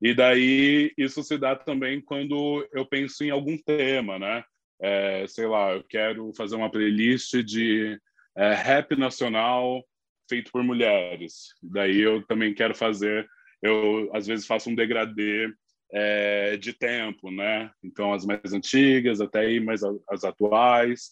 E 0.00 0.14
daí 0.14 0.92
isso 0.96 1.22
se 1.22 1.38
dá 1.38 1.56
também 1.56 2.00
quando 2.00 2.68
eu 2.72 2.86
penso 2.86 3.24
em 3.24 3.30
algum 3.30 3.56
tema, 3.56 4.18
né? 4.18 4.44
É, 4.80 5.26
sei 5.26 5.46
lá, 5.46 5.72
eu 5.72 5.82
quero 5.82 6.32
fazer 6.36 6.54
uma 6.54 6.70
playlist 6.70 7.34
de 7.42 7.98
é, 8.36 8.54
rap 8.54 8.94
nacional 8.96 9.82
feito 10.28 10.52
por 10.52 10.62
mulheres. 10.62 11.48
Daí 11.62 11.98
eu 12.00 12.22
também 12.26 12.54
quero 12.54 12.74
fazer, 12.74 13.26
eu 13.62 14.10
às 14.14 14.26
vezes 14.26 14.46
faço 14.46 14.70
um 14.70 14.74
degradê 14.74 15.48
é, 15.92 16.56
de 16.56 16.72
tempo, 16.72 17.30
né? 17.30 17.70
Então 17.82 18.12
as 18.12 18.24
mais 18.24 18.52
antigas 18.52 19.20
até 19.20 19.40
aí 19.40 19.60
mais 19.60 19.80
as 20.08 20.24
atuais. 20.24 21.10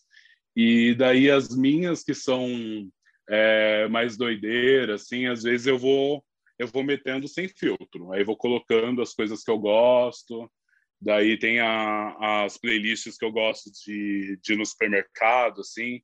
E 0.54 0.94
daí 0.94 1.30
as 1.30 1.54
minhas 1.56 2.02
que 2.02 2.14
são 2.14 2.48
é, 3.28 3.88
mais 3.88 4.16
doideiras, 4.16 5.02
assim, 5.02 5.26
às 5.26 5.42
vezes 5.42 5.66
eu 5.66 5.78
vou 5.78 6.24
eu 6.58 6.66
vou 6.68 6.82
metendo 6.82 7.28
sem 7.28 7.48
filtro. 7.48 8.12
Aí 8.12 8.24
vou 8.24 8.36
colocando 8.36 9.02
as 9.02 9.12
coisas 9.12 9.42
que 9.42 9.50
eu 9.50 9.58
gosto. 9.58 10.50
Daí 11.00 11.38
tem 11.38 11.60
a, 11.60 12.44
as 12.44 12.56
playlists 12.56 13.18
que 13.18 13.24
eu 13.24 13.32
gosto 13.32 13.70
de, 13.70 14.38
de 14.42 14.52
ir 14.54 14.56
no 14.56 14.64
supermercado, 14.64 15.60
assim, 15.60 16.00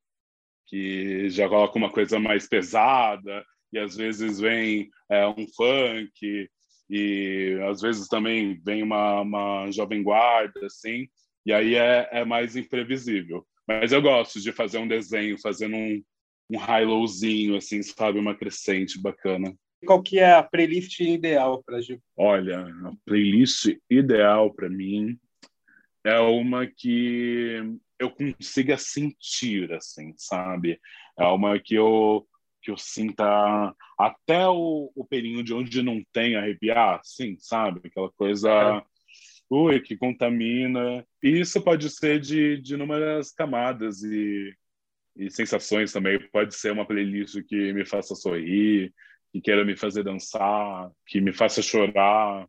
que 0.67 1.31
já 1.31 1.49
coloca 1.49 1.79
uma 1.79 1.91
coisa 1.91 2.19
mais 2.19 2.47
pesada, 2.47 3.45
e 3.73 3.79
às 3.79 3.97
vezes 3.97 4.39
vem 4.39 4.91
é, 5.11 5.27
um 5.27 5.47
funk, 5.57 6.51
e 6.89 7.59
às 7.69 7.81
vezes 7.81 8.09
também 8.09 8.61
vem 8.65 8.83
uma, 8.83 9.21
uma 9.21 9.71
jovem 9.71 10.03
guarda, 10.03 10.67
assim, 10.67 11.09
e 11.45 11.53
aí 11.53 11.75
é, 11.75 12.09
é 12.13 12.25
mais 12.25 12.57
imprevisível. 12.57 13.47
Mas 13.67 13.93
eu 13.93 14.03
gosto 14.03 14.41
de 14.41 14.53
fazer 14.53 14.79
um 14.79 14.89
desenho, 14.89 15.41
fazendo 15.41 15.77
um, 15.77 16.03
um 16.51 16.59
high-lowzinho, 16.59 17.57
assim, 17.57 17.83
sabe? 17.83 18.19
Uma 18.19 18.35
crescente 18.35 19.01
bacana. 19.01 19.55
Qual 19.87 20.03
que 20.03 20.19
é 20.19 20.33
a 20.33 20.43
playlist 20.43 21.01
ideal 21.01 21.63
para 21.65 21.81
Gil? 21.81 22.01
Olha, 22.17 22.61
a 22.61 22.93
playlist 23.05 23.77
ideal 23.91 24.53
para 24.53 24.69
mim 24.69 25.19
é 26.05 26.19
uma 26.21 26.67
que 26.67 27.61
eu 27.99 28.11
consiga 28.11 28.77
sentir, 28.77 29.73
assim, 29.73 30.15
sabe? 30.17 30.81
É 31.19 31.25
uma 31.27 31.59
que 31.59 31.75
eu 31.75 32.27
que 32.63 32.71
eu 32.71 32.77
sinta 32.79 33.75
até 33.99 34.47
o, 34.49 34.91
o 34.95 35.05
período 35.05 35.43
de 35.43 35.53
onde 35.53 35.83
não 35.83 36.03
tem 36.13 36.37
arrepiar, 36.37 37.01
sim, 37.03 37.37
sabe? 37.39 37.81
Aquela 37.85 38.11
coisa, 38.13 38.51
é. 38.51 38.83
ui, 39.51 39.81
que 39.81 39.97
contamina. 39.97 41.05
E 41.23 41.41
isso 41.41 41.61
pode 41.63 41.91
ser 41.91 42.21
de, 42.21 42.59
de 42.59 42.75
inúmeras 42.75 43.33
camadas 43.33 44.03
e, 44.05 44.55
e 45.17 45.31
sensações 45.31 45.93
também. 45.93 46.19
Pode 46.31 46.55
ser 46.55 46.73
uma 46.73 46.87
playlist 46.87 47.43
que 47.49 47.73
me 47.73 47.85
faça 47.85 48.15
sorrir, 48.15 48.95
que 49.33 49.41
queira 49.41 49.65
me 49.65 49.77
fazer 49.77 50.05
dançar, 50.05 50.91
que 51.07 51.21
me 51.21 51.33
faça 51.33 51.61
chorar, 51.61 52.47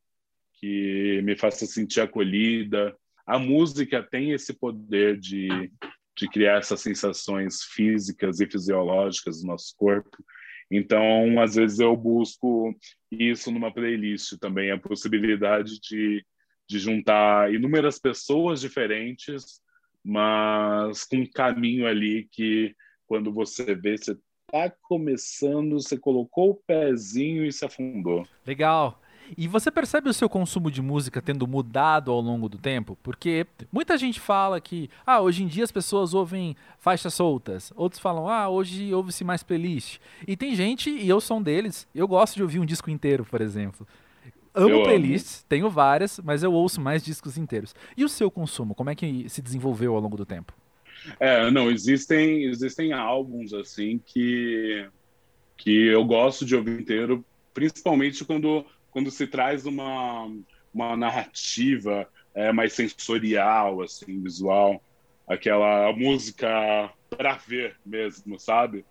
que 0.60 1.22
me 1.24 1.36
faça 1.36 1.66
sentir 1.66 2.02
acolhida. 2.02 2.96
A 3.26 3.40
música 3.40 4.04
tem 4.04 4.32
esse 4.32 4.54
poder 4.54 5.20
de 5.20 5.72
de 6.16 6.28
criar 6.28 6.60
essas 6.60 6.82
sensações 6.82 7.64
físicas 7.64 8.40
e 8.40 8.48
fisiológicas 8.48 9.42
do 9.42 9.48
nosso 9.48 9.74
corpo. 9.76 10.24
Então, 10.70 11.42
às 11.42 11.56
vezes 11.56 11.80
eu 11.80 11.96
busco 11.96 12.76
isso 13.12 13.52
numa 13.52 13.74
playlist 13.74 14.38
também, 14.40 14.72
a 14.72 14.80
possibilidade 14.80 15.80
de, 15.80 16.26
de 16.68 16.80
juntar 16.80 17.54
inúmeras 17.54 18.00
pessoas 18.00 18.62
diferentes, 18.62 19.62
mas 20.04 21.04
com 21.06 21.18
um 21.18 21.30
caminho 21.32 21.86
ali 21.86 22.28
que, 22.32 22.76
quando 23.06 23.32
você 23.32 23.76
vê, 23.76 23.98
você 23.98 24.18
está 24.48 24.70
começando, 24.82 25.74
você 25.74 25.98
colocou 25.98 26.52
o 26.52 26.62
pezinho 26.68 27.46
e 27.46 27.52
se 27.52 27.66
afundou. 27.66 28.28
Legal. 28.46 29.02
E 29.38 29.48
você 29.48 29.72
percebe 29.72 30.10
o 30.10 30.14
seu 30.14 30.30
consumo 30.30 30.70
de 30.70 30.82
música 30.82 31.22
tendo 31.22 31.48
mudado 31.48 32.12
ao 32.12 32.20
longo 32.20 32.48
do 32.50 32.58
tempo? 32.58 32.98
Porque 33.02 33.46
muita 33.72 33.98
gente 33.98 34.20
fala 34.20 34.60
que, 34.60 34.90
ah, 35.06 35.22
hoje 35.22 35.44
em 35.44 35.48
dia 35.48 35.64
as 35.64 35.72
pessoas 35.72 36.14
ouvem 36.14 36.56
faixas 36.80 37.14
soltas. 37.14 37.72
Outros 37.76 38.02
falam, 38.02 38.28
ah, 38.28 38.50
hoje 38.50 38.94
ouve-se 38.94 39.24
mais 39.24 39.44
playlist. 39.44 40.00
E 40.28 40.36
tem 40.36 40.56
gente, 40.56 40.90
e 40.90 41.08
eu 41.08 41.20
sou 41.22 41.38
um 41.38 41.42
deles, 41.42 41.88
eu 41.94 42.08
gosto 42.08 42.36
de 42.36 42.44
ouvir 42.44 42.60
um 42.60 42.66
disco 42.66 42.90
inteiro, 42.90 43.26
por 43.26 43.42
exemplo. 43.42 43.88
Amo 44.54 44.70
eu 44.70 44.84
playlists, 44.84 45.40
amo. 45.40 45.46
tenho 45.50 45.70
várias, 45.70 46.20
mas 46.24 46.44
eu 46.44 46.54
ouço 46.54 46.80
mais 46.80 47.04
discos 47.04 47.38
inteiros. 47.38 47.74
E 47.98 48.06
o 48.06 48.10
seu 48.10 48.30
consumo, 48.30 48.76
como 48.76 48.90
é 48.92 48.96
que 48.96 49.28
se 49.28 49.42
desenvolveu 49.42 49.96
ao 49.96 50.02
longo 50.02 50.16
do 50.16 50.26
tempo? 50.26 50.54
É, 51.20 51.50
não, 51.50 51.72
existem, 51.72 52.46
existem 52.46 52.94
álbuns 52.94 53.52
assim 53.54 54.00
que, 54.06 54.88
que 55.58 55.88
eu 55.88 56.06
gosto 56.06 56.46
de 56.46 56.56
ouvir 56.56 56.80
inteiro, 56.80 57.26
principalmente 57.54 58.24
quando 58.24 58.66
quando 58.94 59.10
se 59.10 59.26
traz 59.26 59.66
uma, 59.66 60.32
uma 60.72 60.96
narrativa 60.96 62.08
é, 62.34 62.52
mais 62.52 62.74
sensorial, 62.74 63.82
assim, 63.82 64.22
visual, 64.22 64.82
aquela 65.28 65.92
música 65.94 66.92
para 67.10 67.34
ver 67.36 67.76
mesmo, 67.84 68.40
sabe? 68.40 68.86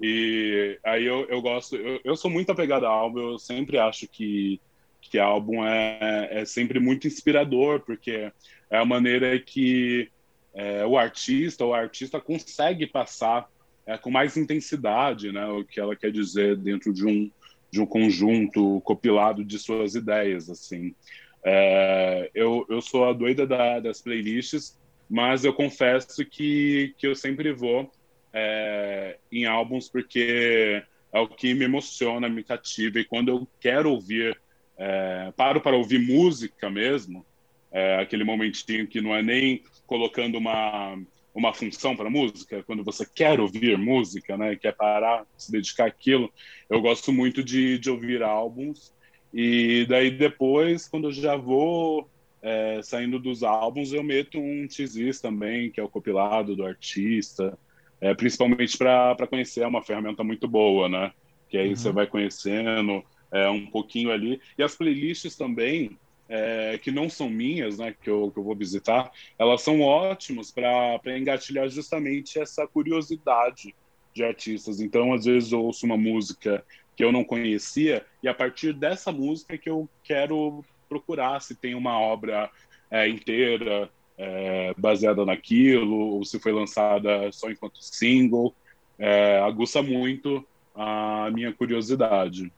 E 0.00 0.78
aí 0.84 1.04
eu, 1.04 1.26
eu 1.28 1.42
gosto, 1.42 1.76
eu, 1.76 2.00
eu 2.04 2.16
sou 2.16 2.30
muito 2.30 2.50
apegado 2.50 2.86
a 2.86 2.88
álbum, 2.88 3.32
eu 3.32 3.38
sempre 3.38 3.76
acho 3.76 4.06
que, 4.06 4.60
que 5.00 5.18
álbum 5.18 5.64
é, 5.66 6.28
é 6.30 6.44
sempre 6.44 6.78
muito 6.78 7.08
inspirador, 7.08 7.80
porque 7.80 8.32
é 8.70 8.78
a 8.78 8.84
maneira 8.84 9.38
que 9.38 10.08
é, 10.54 10.86
o 10.86 10.96
artista, 10.96 11.64
o 11.64 11.74
artista 11.74 12.20
consegue 12.20 12.86
passar 12.86 13.50
é, 13.84 13.98
com 13.98 14.10
mais 14.10 14.36
intensidade 14.36 15.32
né, 15.32 15.44
o 15.46 15.64
que 15.64 15.80
ela 15.80 15.96
quer 15.96 16.12
dizer 16.12 16.56
dentro 16.56 16.92
de 16.92 17.04
um, 17.04 17.30
de 17.70 17.80
um 17.80 17.86
conjunto 17.86 18.80
compilado 18.82 19.44
de 19.44 19.58
suas 19.58 19.94
ideias, 19.94 20.50
assim. 20.50 20.94
É, 21.42 22.30
eu, 22.34 22.66
eu 22.68 22.80
sou 22.80 23.08
a 23.08 23.12
doida 23.12 23.46
da, 23.46 23.80
das 23.80 24.00
playlists, 24.00 24.78
mas 25.08 25.44
eu 25.44 25.52
confesso 25.52 26.24
que, 26.24 26.94
que 26.98 27.06
eu 27.06 27.14
sempre 27.14 27.52
vou 27.52 27.90
é, 28.32 29.18
em 29.30 29.44
álbuns 29.44 29.88
porque 29.88 30.82
é 31.12 31.18
o 31.18 31.26
que 31.26 31.54
me 31.54 31.64
emociona, 31.64 32.28
me 32.28 32.44
cativa, 32.44 33.00
e 33.00 33.04
quando 33.04 33.28
eu 33.28 33.48
quero 33.60 33.90
ouvir, 33.90 34.38
é, 34.78 35.32
paro 35.36 35.60
para 35.60 35.76
ouvir 35.76 35.98
música 35.98 36.70
mesmo, 36.70 37.26
é, 37.72 37.96
aquele 37.96 38.24
momentinho 38.24 38.86
que 38.86 39.00
não 39.00 39.14
é 39.14 39.22
nem 39.22 39.62
colocando 39.86 40.38
uma, 40.38 40.96
uma 41.34 41.54
função 41.54 41.96
para 41.96 42.10
música, 42.10 42.62
quando 42.64 42.82
você 42.82 43.06
quer 43.06 43.40
ouvir 43.40 43.78
música, 43.78 44.36
né, 44.36 44.56
quer 44.56 44.74
parar, 44.74 45.24
se 45.36 45.50
dedicar 45.52 45.86
àquilo, 45.86 46.32
eu 46.68 46.80
gosto 46.80 47.12
muito 47.12 47.42
de, 47.42 47.78
de 47.78 47.90
ouvir 47.90 48.22
álbuns. 48.22 48.92
E 49.32 49.86
daí 49.88 50.10
depois, 50.10 50.88
quando 50.88 51.08
eu 51.08 51.12
já 51.12 51.36
vou 51.36 52.10
é, 52.42 52.80
saindo 52.82 53.18
dos 53.18 53.42
álbuns, 53.42 53.92
eu 53.92 54.02
meto 54.02 54.38
um 54.38 54.66
teaser 54.66 55.18
também, 55.20 55.70
que 55.70 55.80
é 55.80 55.82
o 55.82 55.88
compilado 55.88 56.56
do 56.56 56.64
artista, 56.64 57.56
é, 58.00 58.14
principalmente 58.14 58.76
para 58.76 59.26
conhecer, 59.26 59.60
é 59.60 59.66
uma 59.66 59.82
ferramenta 59.82 60.24
muito 60.24 60.48
boa, 60.48 60.88
né? 60.88 61.12
Que 61.48 61.58
aí 61.58 61.68
uhum. 61.68 61.76
você 61.76 61.92
vai 61.92 62.06
conhecendo 62.06 63.04
é, 63.32 63.48
um 63.48 63.66
pouquinho 63.66 64.10
ali. 64.10 64.40
E 64.58 64.62
as 64.62 64.74
playlists 64.74 65.36
também, 65.36 65.96
é, 66.30 66.78
que 66.78 66.92
não 66.92 67.10
são 67.10 67.28
minhas, 67.28 67.78
né, 67.78 67.94
que 68.00 68.08
eu, 68.08 68.30
que 68.30 68.38
eu 68.38 68.44
vou 68.44 68.54
visitar, 68.54 69.10
elas 69.36 69.62
são 69.62 69.80
ótimas 69.80 70.52
para 70.52 71.18
engatilhar 71.18 71.68
justamente 71.68 72.38
essa 72.38 72.66
curiosidade 72.68 73.74
de 74.14 74.22
artistas. 74.22 74.80
Então, 74.80 75.12
às 75.12 75.24
vezes, 75.24 75.50
eu 75.50 75.60
ouço 75.60 75.84
uma 75.84 75.96
música 75.96 76.64
que 76.96 77.04
eu 77.04 77.10
não 77.10 77.24
conhecia, 77.24 78.06
e 78.22 78.28
a 78.28 78.34
partir 78.34 78.72
dessa 78.72 79.10
música 79.10 79.58
que 79.58 79.68
eu 79.68 79.88
quero 80.04 80.64
procurar 80.88 81.40
se 81.40 81.54
tem 81.54 81.74
uma 81.74 81.98
obra 81.98 82.50
é, 82.90 83.08
inteira 83.08 83.90
é, 84.16 84.72
baseada 84.76 85.24
naquilo, 85.24 85.96
ou 85.96 86.24
se 86.24 86.38
foi 86.38 86.52
lançada 86.52 87.32
só 87.32 87.50
enquanto 87.50 87.82
single. 87.82 88.54
É, 88.98 89.38
aguça 89.40 89.82
muito 89.82 90.46
a 90.74 91.30
minha 91.32 91.52
curiosidade. 91.52 92.52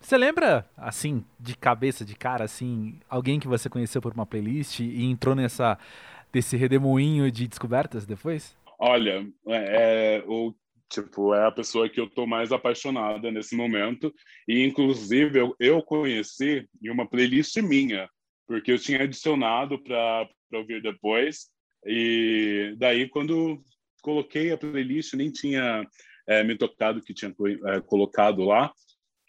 Você 0.00 0.16
lembra, 0.16 0.68
assim, 0.76 1.24
de 1.38 1.54
cabeça, 1.56 2.04
de 2.04 2.16
cara, 2.16 2.44
assim, 2.44 2.98
alguém 3.08 3.38
que 3.38 3.46
você 3.46 3.68
conheceu 3.68 4.00
por 4.00 4.12
uma 4.12 4.24
playlist 4.24 4.80
e 4.80 5.04
entrou 5.04 5.34
nessa 5.34 5.78
desse 6.32 6.56
redemoinho 6.56 7.30
de 7.30 7.46
descobertas 7.46 8.06
depois? 8.06 8.56
Olha, 8.78 9.26
é, 9.46 10.18
é, 10.18 10.24
o 10.26 10.54
tipo 10.88 11.34
é 11.34 11.46
a 11.46 11.52
pessoa 11.52 11.88
que 11.88 12.00
eu 12.00 12.08
tô 12.08 12.26
mais 12.26 12.50
apaixonada 12.52 13.30
nesse 13.30 13.54
momento. 13.54 14.12
E 14.48 14.64
inclusive 14.64 15.38
eu, 15.38 15.54
eu 15.58 15.82
conheci 15.82 16.66
em 16.82 16.90
uma 16.90 17.06
playlist 17.06 17.56
minha 17.58 18.08
porque 18.46 18.72
eu 18.72 18.78
tinha 18.78 19.02
adicionado 19.02 19.80
para 19.82 20.28
ouvir 20.54 20.82
depois. 20.82 21.48
E 21.86 22.74
daí 22.78 23.08
quando 23.08 23.62
coloquei 24.02 24.50
a 24.50 24.58
playlist 24.58 25.14
nem 25.14 25.30
tinha 25.30 25.86
é, 26.26 26.42
me 26.42 26.56
tocado 26.56 27.02
que 27.02 27.14
tinha 27.14 27.34
é, 27.66 27.80
colocado 27.80 28.44
lá 28.44 28.72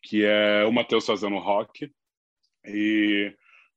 que 0.02 0.24
é 0.26 0.64
o 0.66 0.72
Matheus 0.72 1.06
fazendo 1.06 1.38
rock. 1.38 1.91
E 2.66 3.34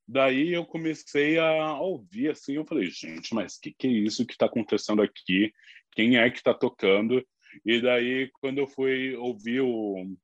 daí 0.07 0.53
eu 0.53 0.65
comecei 0.65 1.39
a 1.39 1.79
ouvir 1.79 2.31
assim, 2.31 2.55
eu 2.55 2.67
falei, 2.67 2.91
gente, 2.91 3.35
mas 3.35 3.59
que 3.59 3.73
que 3.73 3.87
é 3.87 3.91
isso 3.91 4.27
que 4.27 4.33
está 4.33 4.47
acontecendo 4.47 5.03
aqui? 5.03 5.53
Quem 5.93 6.19
é 6.19 6.31
que 6.31 6.39
está 6.39 6.55
tocando? 6.55 7.25
E 7.65 7.81
daí 7.81 8.31
quando 8.41 8.59
eu 8.59 8.67
fui 8.67 9.15
ouvir 9.17 9.61
o 9.61 10.17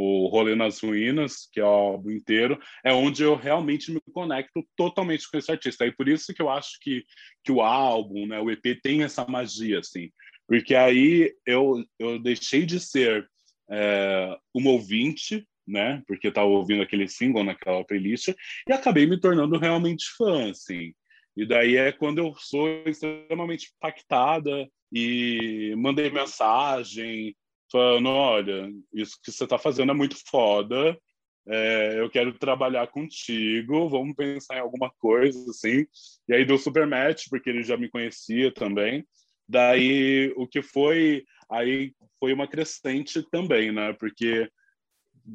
o 0.00 0.28
Rolê 0.28 0.54
nas 0.54 0.78
Ruínas, 0.78 1.48
que 1.52 1.58
é 1.58 1.64
o 1.64 1.66
álbum 1.66 2.12
inteiro, 2.12 2.56
é 2.84 2.92
onde 2.92 3.24
eu 3.24 3.34
realmente 3.34 3.90
me 3.90 4.00
conecto 4.12 4.64
totalmente 4.76 5.28
com 5.28 5.36
esse 5.36 5.50
artista. 5.50 5.84
E 5.84 5.92
por 5.92 6.08
isso 6.08 6.32
que 6.32 6.40
eu 6.40 6.48
acho 6.48 6.78
que, 6.80 7.04
que 7.42 7.50
o 7.50 7.60
álbum, 7.60 8.24
né, 8.24 8.38
o 8.38 8.48
EP 8.48 8.80
tem 8.80 9.02
essa 9.02 9.26
magia, 9.26 9.80
assim. 9.80 10.08
Porque 10.46 10.76
aí 10.76 11.34
eu, 11.44 11.84
eu 11.98 12.16
deixei 12.22 12.64
de 12.64 12.78
ser 12.78 13.28
é, 13.70 14.36
uma 14.54 14.70
ouvinte, 14.70 15.46
né? 15.66 16.02
Porque 16.06 16.28
estava 16.28 16.48
ouvindo 16.48 16.82
aquele 16.82 17.08
single 17.08 17.44
naquela 17.44 17.84
playlist 17.84 18.28
e 18.68 18.72
acabei 18.72 19.06
me 19.06 19.20
tornando 19.20 19.58
realmente 19.58 20.06
fã, 20.16 20.50
assim. 20.50 20.92
E 21.36 21.46
daí 21.46 21.76
é 21.76 21.92
quando 21.92 22.18
eu 22.18 22.34
sou 22.36 22.68
extremamente 22.86 23.70
impactada 23.76 24.68
e 24.92 25.74
mandei 25.76 26.10
mensagem 26.10 27.36
falando, 27.70 28.08
olha, 28.08 28.72
isso 28.92 29.18
que 29.22 29.30
você 29.30 29.44
está 29.44 29.58
fazendo 29.58 29.92
é 29.92 29.94
muito 29.94 30.16
foda, 30.28 30.98
é, 31.46 32.00
eu 32.00 32.10
quero 32.10 32.38
trabalhar 32.38 32.86
contigo, 32.88 33.88
vamos 33.88 34.14
pensar 34.14 34.56
em 34.56 34.60
alguma 34.60 34.90
coisa, 34.98 35.50
assim. 35.50 35.86
E 36.28 36.34
aí 36.34 36.44
deu 36.44 36.58
super 36.58 36.86
match, 36.86 37.26
porque 37.30 37.48
ele 37.48 37.62
já 37.62 37.76
me 37.76 37.88
conhecia 37.88 38.52
também. 38.52 39.06
Daí, 39.48 40.32
o 40.36 40.46
que 40.46 40.60
foi 40.60 41.24
aí 41.50 41.92
foi 42.20 42.32
uma 42.32 42.46
crescente 42.46 43.22
também, 43.30 43.72
né? 43.72 43.92
Porque 43.94 44.50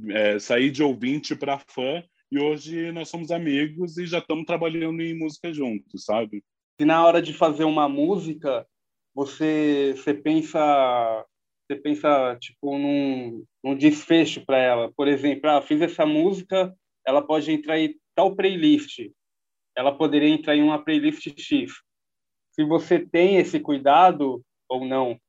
é, 0.09 0.39
saí 0.39 0.69
de 0.69 0.83
ouvinte 0.83 1.35
para 1.35 1.59
fã 1.59 2.03
e 2.31 2.39
hoje 2.39 2.91
nós 2.91 3.09
somos 3.09 3.31
amigos 3.31 3.97
e 3.97 4.05
já 4.05 4.19
estamos 4.19 4.45
trabalhando 4.45 5.01
em 5.01 5.17
música 5.17 5.51
juntos, 5.53 6.05
sabe? 6.05 6.43
E 6.79 6.85
na 6.85 7.05
hora 7.05 7.21
de 7.21 7.33
fazer 7.33 7.63
uma 7.63 7.87
música, 7.87 8.65
você 9.13 9.93
você 9.95 10.13
pensa 10.13 11.25
você 11.67 11.79
pensa 11.79 12.37
tipo 12.39 12.77
num, 12.77 13.45
num 13.63 13.75
desfecho 13.75 14.45
para 14.45 14.57
ela. 14.57 14.91
Por 14.93 15.07
exemplo, 15.07 15.49
ah, 15.49 15.61
fiz 15.61 15.81
essa 15.81 16.05
música, 16.05 16.75
ela 17.05 17.21
pode 17.21 17.51
entrar 17.51 17.79
em 17.79 17.95
tal 18.15 18.35
playlist. 18.35 18.99
Ela 19.75 19.95
poderia 19.95 20.29
entrar 20.29 20.55
em 20.55 20.61
uma 20.61 20.83
playlist 20.83 21.27
X. 21.39 21.71
Se 22.53 22.63
você 22.63 22.99
tem 22.99 23.37
esse 23.37 23.59
cuidado 23.59 24.43
ou 24.69 24.85
não, 24.85 25.19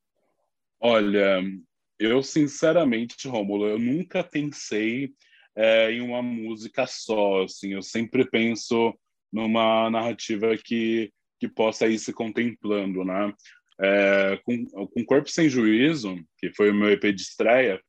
Olha, 0.86 1.42
eu 1.98 2.22
sinceramente, 2.22 3.26
Rômulo, 3.26 3.66
eu 3.66 3.78
nunca 3.78 4.22
pensei 4.22 5.14
é, 5.56 5.90
em 5.90 6.02
uma 6.02 6.20
música 6.20 6.86
só, 6.86 7.44
assim, 7.44 7.72
eu 7.72 7.80
sempre 7.80 8.28
penso 8.28 8.94
numa 9.32 9.88
narrativa 9.88 10.54
que, 10.62 11.10
que 11.40 11.48
possa 11.48 11.86
ir 11.86 11.98
se 11.98 12.12
contemplando, 12.12 13.02
né? 13.02 13.32
É, 13.80 14.38
com, 14.44 14.66
com 14.66 15.04
Corpo 15.06 15.30
Sem 15.30 15.48
Juízo, 15.48 16.22
que 16.36 16.52
foi 16.52 16.70
o 16.70 16.74
meu 16.74 16.90
EP 16.90 17.04
de 17.14 17.22
estreia, 17.22 17.80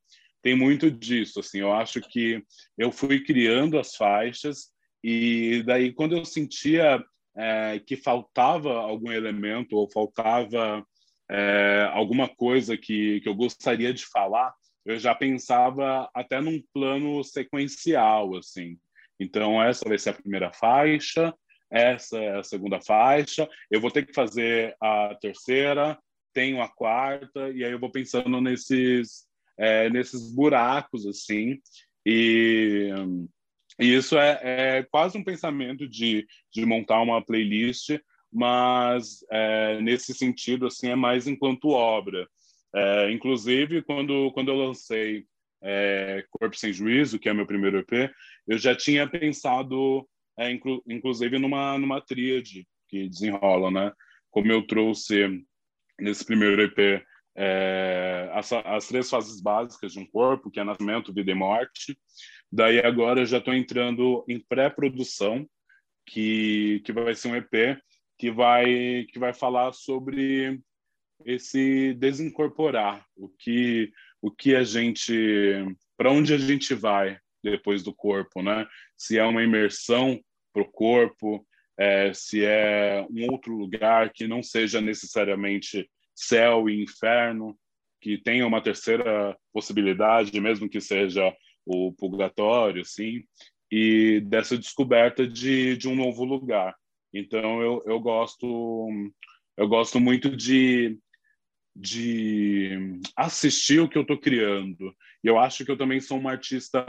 tem 0.42 0.56
muito 0.56 0.90
disso, 0.90 1.42
assim, 1.42 1.60
eu 1.60 1.74
acho 1.74 2.00
que 2.00 2.42
eu 2.78 2.94
fui 2.94 3.26
criando 3.26 3.78
as 3.78 3.98
faixas 3.98 4.72
e 5.04 5.64
daí 5.66 5.92
quando 5.92 6.16
eu 6.16 6.24
sentia 6.24 7.04
é, 7.36 7.80
que 7.80 7.96
faltava 7.96 8.74
algum 8.74 9.12
elemento 9.12 9.76
ou 9.76 9.90
faltava 9.90 10.86
é, 11.30 11.90
alguma 11.92 12.28
coisa 12.28 12.78
que, 12.78 13.20
que 13.22 13.30
eu 13.30 13.36
gostaria 13.36 13.94
de 13.94 14.06
falar, 14.06 14.54
eu 14.86 14.98
já 15.00 15.16
pensava 15.16 16.10
até 16.14 16.40
num 16.40 16.62
plano 16.74 17.24
sequencial, 17.24 18.38
assim. 18.38 18.78
Então, 19.20 19.62
essa 19.62 19.88
vai 19.88 19.98
ser 19.98 20.12
a 20.12 20.14
primeira 20.14 20.54
faixa, 20.54 21.34
essa 21.72 22.18
é 22.18 22.38
a 22.38 22.44
segunda 22.44 22.80
faixa, 22.80 23.50
eu 23.72 23.82
vou 23.82 23.90
ter 23.90 24.06
que 24.06 24.14
fazer 24.14 24.76
a 24.80 25.16
terceira, 25.20 25.98
tenho 26.34 26.62
a 26.62 26.70
quarta, 26.70 27.50
e 27.50 27.64
aí 27.64 27.72
eu 27.72 27.80
vou 27.80 27.90
pensando 27.90 28.40
nesses, 28.40 29.26
é, 29.58 29.90
nesses 29.90 30.32
buracos, 30.32 31.08
assim, 31.08 31.60
e, 32.06 32.92
e 33.80 33.94
isso 33.94 34.18
é, 34.18 34.40
é, 34.42 34.84
quase 34.84 35.18
um 35.18 35.24
pensamento 35.24 35.88
de, 35.88 36.26
de 36.54 36.66
montar 36.66 37.02
uma 37.02 37.24
playlist 37.24 37.92
mas 38.36 39.24
é, 39.32 39.80
nesse 39.80 40.14
sentido 40.14 40.68
assim 40.68 40.90
é 40.90 40.96
mais 40.96 41.26
enquanto 41.26 41.70
obra. 41.70 42.28
É, 42.76 43.10
inclusive 43.12 43.82
quando 43.82 44.30
quando 44.34 44.52
eu 44.52 44.58
lancei 44.58 45.26
é, 45.64 46.26
Corpo 46.30 46.58
sem 46.58 46.74
Juízo, 46.74 47.18
que 47.18 47.30
é 47.30 47.34
meu 47.34 47.48
primeiro 47.48 47.78
EP, 47.78 48.12
eu 48.46 48.58
já 48.58 48.76
tinha 48.76 49.08
pensado 49.08 50.06
é, 50.38 50.52
inclu, 50.52 50.84
inclusive 50.86 51.40
numa 51.40 51.78
numa 51.78 52.02
tríade 52.02 52.68
que 52.90 53.08
desenrola, 53.08 53.72
né? 53.72 53.94
Como 54.30 54.52
eu 54.52 54.68
trouxe 54.68 55.42
nesse 55.98 56.26
primeiro 56.26 56.62
EP 56.62 57.02
é, 57.36 58.30
as, 58.34 58.52
as, 58.54 58.88
três 58.88 59.10
fases 59.10 59.42
básicas 59.42 59.94
de 59.94 60.00
um 60.00 60.06
corpo, 60.06 60.50
que 60.50 60.60
é 60.60 60.64
nascimento, 60.64 61.14
vida 61.14 61.32
e 61.32 61.36
morte. 61.36 61.98
Daí 62.52 62.80
agora 62.80 63.26
já 63.26 63.40
estou 63.40 63.54
entrando 63.54 64.24
em 64.28 64.40
pré-produção, 64.40 65.46
que, 66.06 66.82
que 66.86 66.94
vai 66.94 67.16
ser 67.16 67.30
um 67.30 67.36
EP 67.36 67.80
que 68.18 68.32
vai 68.32 69.06
que 69.10 69.20
vai 69.20 69.34
falar 69.34 69.74
sobre 69.74 70.62
esse 71.26 71.94
desincorporar, 71.96 73.06
o 73.16 73.30
que 73.30 73.92
o 74.22 74.32
que 74.32 74.56
a 74.56 74.64
gente 74.64 75.66
para 75.98 76.12
onde 76.12 76.34
a 76.34 76.38
gente 76.38 76.74
vai 76.74 77.18
depois 77.44 77.84
do 77.84 77.94
corpo, 77.94 78.42
né? 78.42 78.66
Se 78.98 79.18
é 79.18 79.24
uma 79.24 79.44
imersão 79.44 80.20
para 80.54 80.64
o 80.64 80.72
corpo, 80.72 81.46
é, 81.78 82.14
se 82.14 82.44
é 82.44 83.06
um 83.10 83.32
outro 83.32 83.56
lugar 83.56 84.12
que 84.12 84.28
não 84.28 84.42
seja 84.42 84.82
necessariamente 84.82 85.90
céu 86.16 86.70
e 86.70 86.84
inferno, 86.84 87.58
que 88.02 88.18
tenha 88.18 88.48
uma 88.48 88.62
terceira 88.62 89.38
possibilidade, 89.52 90.40
mesmo 90.40 90.70
que 90.70 90.80
seja 90.80 91.36
o 91.66 91.92
purgatório, 91.94 92.86
sim, 92.86 93.24
e 93.72 94.22
dessa 94.22 94.58
descoberta 94.58 95.28
de, 95.28 95.76
de 95.76 95.88
um 95.88 95.96
novo 95.96 96.24
lugar. 96.24 96.76
Então 97.14 97.62
eu, 97.62 97.84
eu 97.86 98.00
gosto 98.00 98.90
eu 99.58 99.68
gosto 99.68 100.00
muito 100.00 100.36
de 100.36 100.98
de 101.76 103.02
assistir 103.18 103.82
o 103.82 103.90
que 103.90 103.98
eu 103.98 104.04
estou 104.04 104.18
criando. 104.18 104.96
E 105.22 105.28
eu 105.28 105.38
acho 105.38 105.66
que 105.66 105.72
eu 105.72 105.78
também 105.78 106.00
sou 106.00 106.18
uma 106.18 106.32
artista 106.32 106.86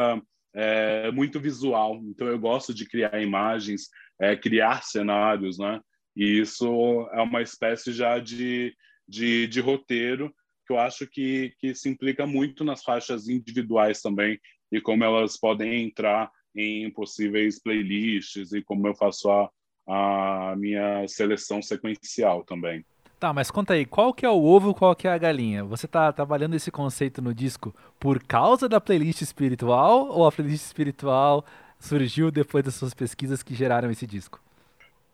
é, 0.55 1.11
muito 1.11 1.41
visual, 1.41 2.01
então 2.05 2.29
eu 2.29 2.39
gosto 2.39 2.73
de 2.73 2.87
criar 2.87 3.21
imagens, 3.21 3.89
é, 4.21 4.37
criar 4.37 4.85
cenários, 4.85 5.59
né? 5.59 5.81
E 6.15 6.41
isso 6.41 6.67
é 7.13 7.21
uma 7.21 7.43
espécie 7.43 7.93
já 7.93 8.19
de, 8.19 8.75
de, 9.09 9.47
de 9.47 9.61
roteiro 9.61 10.35
que 10.67 10.73
eu 10.73 10.79
acho 10.79 11.07
que, 11.07 11.55
que 11.59 11.75
se 11.75 11.89
implica 11.89 12.27
muito 12.27 12.65
nas 12.65 12.83
faixas 12.83 13.29
individuais 13.29 14.03
também 14.03 14.39
e 14.71 14.81
como 14.81 15.05
elas 15.05 15.39
podem 15.39 15.85
entrar 15.85 16.31
em 16.55 16.91
possíveis 16.91 17.63
playlists 17.63 18.53
e 18.53 18.63
como 18.63 18.89
eu 18.89 18.95
faço 18.95 19.31
a, 19.31 19.51
a 19.87 20.57
minha 20.57 21.07
seleção 21.07 21.63
sequencial 21.63 22.45
também. 22.45 22.85
Tá, 23.19 23.33
mas 23.33 23.51
conta 23.51 23.73
aí, 23.73 23.87
qual 23.87 24.13
que 24.13 24.27
é 24.27 24.29
o 24.29 24.43
ovo, 24.43 24.75
qual 24.75 24.95
que 24.95 25.09
é 25.09 25.11
a 25.11 25.17
galinha? 25.17 25.65
Você 25.65 25.89
tá 25.89 26.13
trabalhando 26.13 26.55
esse 26.55 26.71
conceito 26.71 27.23
no 27.23 27.33
disco 27.33 27.75
por 27.99 28.23
causa 28.23 28.69
da 28.69 28.81
playlist 28.81 29.23
espiritual 29.23 30.09
ou 30.09 30.27
a 30.27 30.33
playlist 30.33 30.67
espiritual 30.67 31.45
surgiu 31.79 32.31
depois 32.31 32.65
das 32.65 32.75
suas 32.75 32.93
pesquisas 32.93 33.43
que 33.43 33.55
geraram 33.55 33.91
esse 33.91 34.07
disco? 34.07 34.43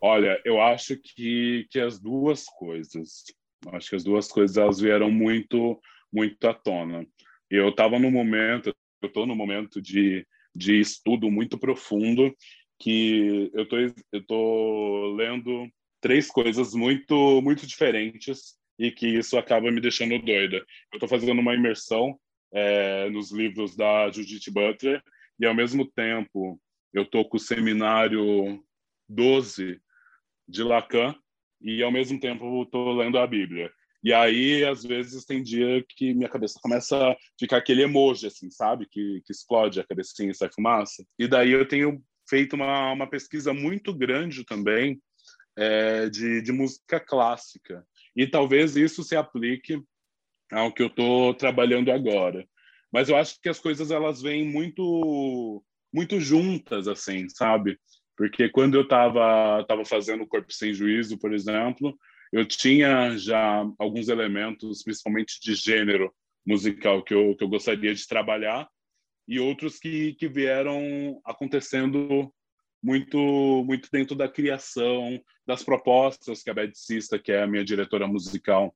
Olha, 0.01 0.40
eu 0.45 0.61
acho 0.61 0.97
que, 0.97 1.68
que 1.70 1.78
as 1.78 2.01
duas 2.01 2.45
coisas. 2.47 3.22
Acho 3.68 3.90
que 3.90 3.96
as 3.96 4.04
duas 4.04 4.28
coisas 4.28 4.56
elas 4.56 4.80
vieram 4.80 5.10
muito 5.10 5.80
muito 6.12 6.46
à 6.46 6.52
tona. 6.52 7.06
Eu 7.48 7.70
estava 7.70 7.98
no 7.98 8.10
momento, 8.10 8.74
eu 9.00 9.06
estou 9.08 9.26
no 9.26 9.34
momento 9.34 9.80
de, 9.80 10.26
de 10.54 10.78
estudo 10.78 11.30
muito 11.30 11.58
profundo 11.58 12.34
que 12.78 13.50
eu 13.54 13.66
tô 13.68 13.76
eu 14.12 14.26
tô 14.26 15.14
lendo 15.16 15.68
três 16.00 16.28
coisas 16.28 16.74
muito 16.74 17.40
muito 17.40 17.66
diferentes 17.66 18.56
e 18.78 18.90
que 18.90 19.06
isso 19.06 19.38
acaba 19.38 19.70
me 19.70 19.80
deixando 19.80 20.18
doida. 20.18 20.56
Eu 20.56 20.96
estou 20.96 21.08
fazendo 21.08 21.40
uma 21.40 21.54
imersão 21.54 22.18
é, 22.52 23.08
nos 23.10 23.30
livros 23.32 23.76
da 23.76 24.10
Judith 24.10 24.50
Butler 24.50 25.02
e 25.38 25.46
ao 25.46 25.54
mesmo 25.54 25.86
tempo 25.86 26.60
eu 26.92 27.04
estou 27.04 27.26
com 27.28 27.36
o 27.36 27.40
seminário 27.40 28.62
12 29.08 29.80
de 30.48 30.62
Lacan 30.62 31.14
e 31.62 31.82
ao 31.82 31.92
mesmo 31.92 32.18
tempo 32.18 32.62
estou 32.62 32.92
lendo 32.92 33.18
a 33.18 33.26
Bíblia. 33.26 33.70
E 34.04 34.12
aí, 34.12 34.64
às 34.64 34.82
vezes, 34.82 35.24
tem 35.24 35.42
dia 35.42 35.84
que 35.88 36.12
minha 36.12 36.28
cabeça 36.28 36.58
começa 36.60 36.96
a 36.96 37.16
ficar 37.38 37.58
aquele 37.58 37.82
emoji, 37.82 38.26
assim, 38.26 38.50
sabe? 38.50 38.86
Que, 38.90 39.22
que 39.24 39.32
explode 39.32 39.78
a 39.78 39.86
cabecinha 39.86 40.30
e 40.30 40.34
sai 40.34 40.50
fumaça. 40.52 41.04
E 41.16 41.28
daí 41.28 41.52
eu 41.52 41.66
tenho 41.66 42.02
feito 42.28 42.54
uma, 42.54 42.92
uma 42.92 43.06
pesquisa 43.08 43.54
muito 43.54 43.94
grande 43.94 44.44
também 44.44 45.00
é, 45.56 46.08
de, 46.08 46.42
de 46.42 46.50
música 46.50 46.98
clássica. 46.98 47.86
E 48.16 48.26
talvez 48.26 48.76
isso 48.76 49.04
se 49.04 49.14
aplique 49.14 49.80
ao 50.50 50.72
que 50.72 50.82
eu 50.82 50.88
estou 50.88 51.32
trabalhando 51.34 51.92
agora. 51.92 52.44
Mas 52.92 53.08
eu 53.08 53.16
acho 53.16 53.40
que 53.40 53.48
as 53.48 53.60
coisas 53.60 53.90
elas 53.90 54.20
vêm 54.20 54.44
muito 54.48 55.62
muito 55.94 56.18
juntas, 56.18 56.88
assim, 56.88 57.28
sabe? 57.28 57.78
Porque 58.22 58.48
quando 58.48 58.76
eu 58.76 58.82
estava 58.82 59.64
tava 59.66 59.84
fazendo 59.84 60.22
o 60.22 60.26
Corpo 60.28 60.52
Sem 60.52 60.72
Juízo, 60.72 61.18
por 61.18 61.34
exemplo, 61.34 61.98
eu 62.32 62.46
tinha 62.46 63.16
já 63.16 63.68
alguns 63.76 64.08
elementos, 64.08 64.84
principalmente 64.84 65.40
de 65.40 65.56
gênero 65.56 66.14
musical, 66.46 67.02
que 67.02 67.12
eu, 67.12 67.34
que 67.34 67.42
eu 67.42 67.48
gostaria 67.48 67.92
de 67.92 68.06
trabalhar, 68.06 68.68
e 69.26 69.40
outros 69.40 69.80
que, 69.80 70.14
que 70.14 70.28
vieram 70.28 71.20
acontecendo 71.24 72.32
muito 72.80 73.64
muito 73.66 73.88
dentro 73.90 74.14
da 74.14 74.28
criação, 74.28 75.20
das 75.44 75.64
propostas 75.64 76.44
que 76.44 76.50
a 76.50 76.54
Bad 76.54 76.78
Sista, 76.78 77.18
que 77.18 77.32
é 77.32 77.42
a 77.42 77.46
minha 77.48 77.64
diretora 77.64 78.06
musical, 78.06 78.72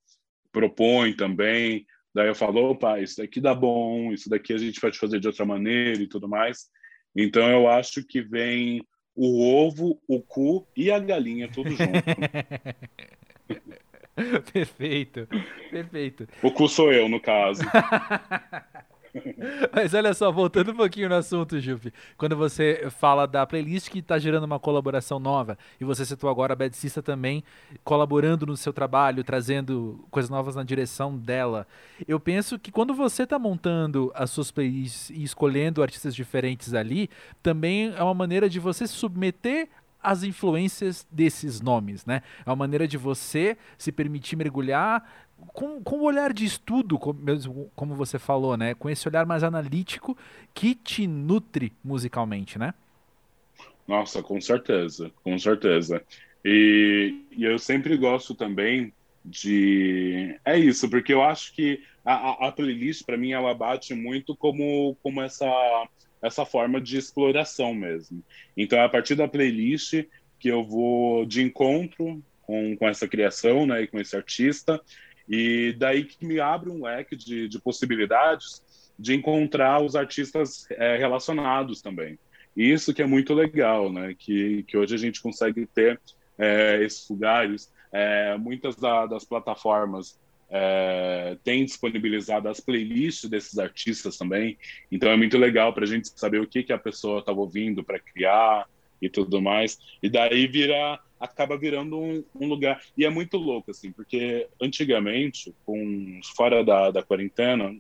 propõe 0.51 1.15
também. 1.15 1.87
Daí 2.13 2.27
eu 2.27 2.35
falo, 2.35 2.71
opa, 2.71 2.99
isso 2.99 3.19
daqui 3.19 3.41
dá 3.41 3.55
bom, 3.55 4.13
isso 4.13 4.29
daqui 4.29 4.53
a 4.53 4.59
gente 4.59 4.81
pode 4.81 4.99
fazer 4.99 5.21
de 5.21 5.29
outra 5.29 5.45
maneira 5.45 6.03
e 6.03 6.09
tudo 6.09 6.29
mais. 6.29 6.67
Então 7.15 7.49
eu 7.49 7.69
acho 7.69 8.05
que 8.05 8.21
vem 8.21 8.83
o 9.17 9.65
ovo, 9.65 9.99
o 10.07 10.21
cu 10.21 10.67
e 10.77 10.91
a 10.91 10.99
galinha 10.99 11.49
tudo 11.49 11.71
junto. 11.71 12.05
perfeito, 14.53 15.27
perfeito. 15.71 16.29
O 16.43 16.51
cu 16.51 16.69
sou 16.69 16.93
eu, 16.93 17.09
no 17.09 17.21
caso. 17.21 17.63
Mas 19.73 19.95
olha 19.95 20.13
só, 20.15 20.31
voltando 20.31 20.73
um 20.73 20.77
pouquinho 20.77 21.09
no 21.09 21.15
assunto, 21.15 21.59
Jupe. 21.61 21.93
Quando 22.17 22.37
você 22.37 22.89
fala 22.91 23.27
da 23.27 23.47
playlist 23.47 23.91
que 23.91 24.01
está 24.01 24.19
gerando 24.19 24.45
uma 24.45 24.59
colaboração 24.59 25.19
nova, 25.19 25.59
e 25.81 25.85
você 25.85 26.05
citou 26.05 26.29
agora 26.31 26.53
a 26.53 26.57
Bad 26.57 26.77
Sista 26.77 27.03
também 27.03 27.43
colaborando 27.85 28.47
no 28.47 28.57
seu 28.57 28.73
trabalho, 28.73 29.25
trazendo 29.25 30.05
coisas 30.11 30.31
novas 30.31 30.57
na 30.57 30.63
direção 30.63 31.17
dela. 31.17 31.67
Eu 32.07 32.21
penso 32.21 32.59
que 32.59 32.73
quando 32.73 32.95
você 32.95 33.23
está 33.23 33.39
montando 33.39 34.11
as 34.15 34.31
suas 34.31 34.51
playlists 34.51 35.11
e 35.11 35.23
escolhendo 35.23 35.83
artistas 35.83 36.15
diferentes 36.15 36.75
ali, 36.75 37.09
também 37.43 37.93
é 37.97 38.03
uma 38.03 38.15
maneira 38.15 38.49
de 38.49 38.59
você 38.59 38.87
submeter 38.87 39.69
as 40.07 40.23
influências 40.23 41.05
desses 41.11 41.61
nomes, 41.61 42.07
né? 42.07 42.23
É 42.45 42.51
uma 42.51 42.55
maneira 42.55 42.87
de 42.87 42.97
você 42.97 43.57
se 43.77 43.91
permitir 43.91 44.37
mergulhar 44.37 45.05
com, 45.49 45.83
com 45.83 45.97
o 45.97 46.05
olhar 46.05 46.33
de 46.33 46.45
estudo, 46.45 46.99
como, 46.99 47.21
mesmo, 47.21 47.71
como 47.75 47.95
você 47.95 48.19
falou, 48.19 48.57
né? 48.57 48.75
Com 48.75 48.89
esse 48.89 49.07
olhar 49.09 49.27
mais 49.27 49.43
analítico 49.43 50.17
que 50.55 50.75
te 50.75 51.07
nutre 51.07 51.73
musicalmente, 51.85 52.59
né? 52.59 52.75
Nossa, 53.87 54.23
com 54.23 54.41
certeza, 54.41 55.11
com 55.23 55.39
certeza. 55.39 56.03
E, 56.45 57.25
e 57.31 57.45
eu 57.45 57.59
sempre 57.59 57.97
gosto 57.97 58.35
também 58.35 58.93
de. 59.25 60.39
É 60.45 60.59
isso, 60.59 60.89
porque 60.89 61.13
eu 61.13 61.23
acho 61.23 61.53
que 61.55 61.83
a, 62.05 62.47
a 62.47 62.53
playlist, 62.53 63.05
para 63.05 63.17
mim, 63.17 63.33
ela 63.33 63.53
bate 63.55 63.95
muito 63.95 64.37
como, 64.37 64.97
como 65.03 65.21
essa, 65.23 65.47
essa 66.23 66.45
forma 66.45 66.81
de 66.81 66.97
exploração 66.97 67.75
mesmo. 67.75 68.23
Então, 68.57 68.79
é 68.79 68.85
a 68.85 68.89
partir 68.89 69.15
da 69.15 69.29
playlist 69.29 70.05
que 70.39 70.49
eu 70.49 70.65
vou 70.65 71.25
de 71.27 71.43
encontro 71.43 72.23
com, 72.43 72.77
com 72.77 72.89
essa 72.89 73.09
criação, 73.09 73.67
né, 73.67 73.83
e 73.83 73.87
com 73.89 73.99
esse 73.99 74.17
artista, 74.17 74.81
e 75.29 75.75
daí 75.79 76.05
que 76.05 76.25
me 76.25 76.39
abre 76.41 76.71
um 76.71 76.85
leque 76.85 77.17
de, 77.17 77.49
de 77.49 77.59
possibilidades 77.61 78.63
de 78.99 79.15
encontrar 79.15 79.83
os 79.83 79.95
artistas 79.95 80.67
é, 80.71 80.97
relacionados 80.97 81.83
também. 81.83 82.19
E 82.57 82.71
isso 82.71 82.95
que 82.95 83.03
é 83.03 83.07
muito 83.07 83.35
legal, 83.35 83.93
né? 83.93 84.15
Que, 84.19 84.63
que 84.63 84.77
hoje 84.77 84.95
a 84.95 84.99
gente 84.99 85.21
consegue 85.21 85.67
ter 85.67 86.01
é, 86.39 86.83
esses 86.83 87.09
lugares. 87.09 87.71
É, 87.93 88.37
muitas 88.39 88.77
da, 88.77 89.07
das 89.07 89.25
plataformas 89.25 90.19
é, 90.49 91.37
disponibilizado 91.45 92.49
as 92.49 92.61
playlists 92.61 93.29
desses 93.29 93.59
artistas 93.59 94.17
também. 94.17 94.57
Então 94.91 95.11
é 95.11 95.17
muito 95.17 95.37
legal 95.37 95.73
para 95.73 95.85
a 95.85 95.87
gente 95.87 96.09
saber 96.19 96.41
o 96.41 96.47
que, 96.47 96.63
que 96.63 96.73
a 96.73 96.79
pessoa 96.79 97.21
estava 97.21 97.39
ouvindo 97.39 97.85
para 97.85 97.99
criar 97.99 98.67
e 99.01 99.09
tudo 99.09 99.43
mais. 99.43 99.79
E 100.03 100.09
daí 100.09 100.47
vira 100.47 100.99
acaba 101.19 101.57
virando 101.57 101.99
um, 101.99 102.25
um, 102.35 102.49
lugar. 102.49 102.83
E 102.97 103.05
é 103.05 103.11
muito 103.11 103.37
louco, 103.37 103.71
assim, 103.71 103.91
porque 103.93 104.49
antigamente, 104.61 105.55
com, 105.65 106.21
fora 106.37 106.65
da, 106.65 106.91
da 106.91 107.03
quarentena, 107.03 107.77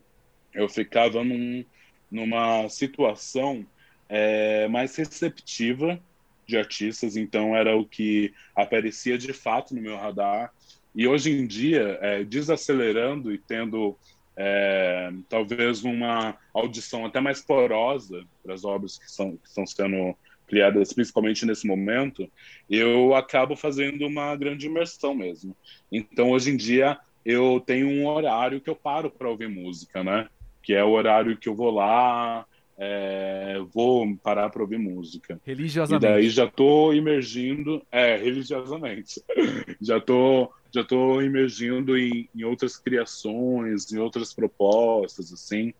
eu 0.54 0.68
ficava 0.68 1.22
num, 1.22 1.64
numa 2.10 2.68
situação 2.68 3.66
é, 4.08 4.66
mais 4.68 4.96
receptiva 4.96 6.00
de 6.46 6.56
artistas, 6.56 7.16
então 7.16 7.56
era 7.56 7.76
o 7.76 7.84
que 7.84 8.32
aparecia 8.54 9.18
de 9.18 9.32
fato 9.32 9.74
no 9.74 9.82
meu 9.82 9.96
radar. 9.96 10.52
E 10.94 11.06
hoje 11.06 11.30
em 11.30 11.46
dia, 11.46 11.98
é, 12.00 12.24
desacelerando 12.24 13.32
e 13.32 13.38
tendo 13.38 13.98
é, 14.36 15.12
talvez 15.28 15.82
uma 15.82 16.36
audição 16.54 17.04
até 17.04 17.20
mais 17.20 17.40
porosa 17.40 18.24
para 18.42 18.54
as 18.54 18.64
obras 18.64 18.98
que, 18.98 19.10
são, 19.10 19.36
que 19.36 19.48
estão 19.48 19.66
sendo 19.66 20.16
criadas 20.46 20.92
principalmente 20.92 21.44
nesse 21.44 21.66
momento, 21.66 22.30
eu 22.70 23.14
acabo 23.14 23.56
fazendo 23.56 24.06
uma 24.06 24.34
grande 24.36 24.66
imersão 24.66 25.14
mesmo. 25.14 25.56
Então, 25.90 26.30
hoje 26.30 26.50
em 26.50 26.56
dia, 26.56 26.98
eu 27.24 27.60
tenho 27.64 27.88
um 27.88 28.06
horário 28.06 28.60
que 28.60 28.70
eu 28.70 28.76
paro 28.76 29.10
para 29.10 29.28
ouvir 29.28 29.48
música, 29.48 30.04
né? 30.04 30.28
Que 30.62 30.74
é 30.74 30.84
o 30.84 30.90
horário 30.90 31.36
que 31.36 31.48
eu 31.48 31.54
vou 31.54 31.70
lá, 31.70 32.46
é, 32.78 33.58
vou 33.72 34.16
parar 34.18 34.50
para 34.50 34.62
ouvir 34.62 34.78
música. 34.78 35.40
Religiosamente. 35.44 36.04
E 36.04 36.08
daí 36.08 36.28
já 36.28 36.44
estou 36.44 36.94
imergindo, 36.94 37.82
é, 37.90 38.16
religiosamente. 38.16 39.22
já 39.80 39.98
estou 39.98 40.52
já 40.74 40.84
tô 40.84 41.22
imergindo 41.22 41.96
em, 41.96 42.28
em, 42.34 42.44
outras 42.44 42.76
criações, 42.76 43.90
em 43.90 43.98
outras 43.98 44.34
propostas, 44.34 45.32
assim. 45.32 45.72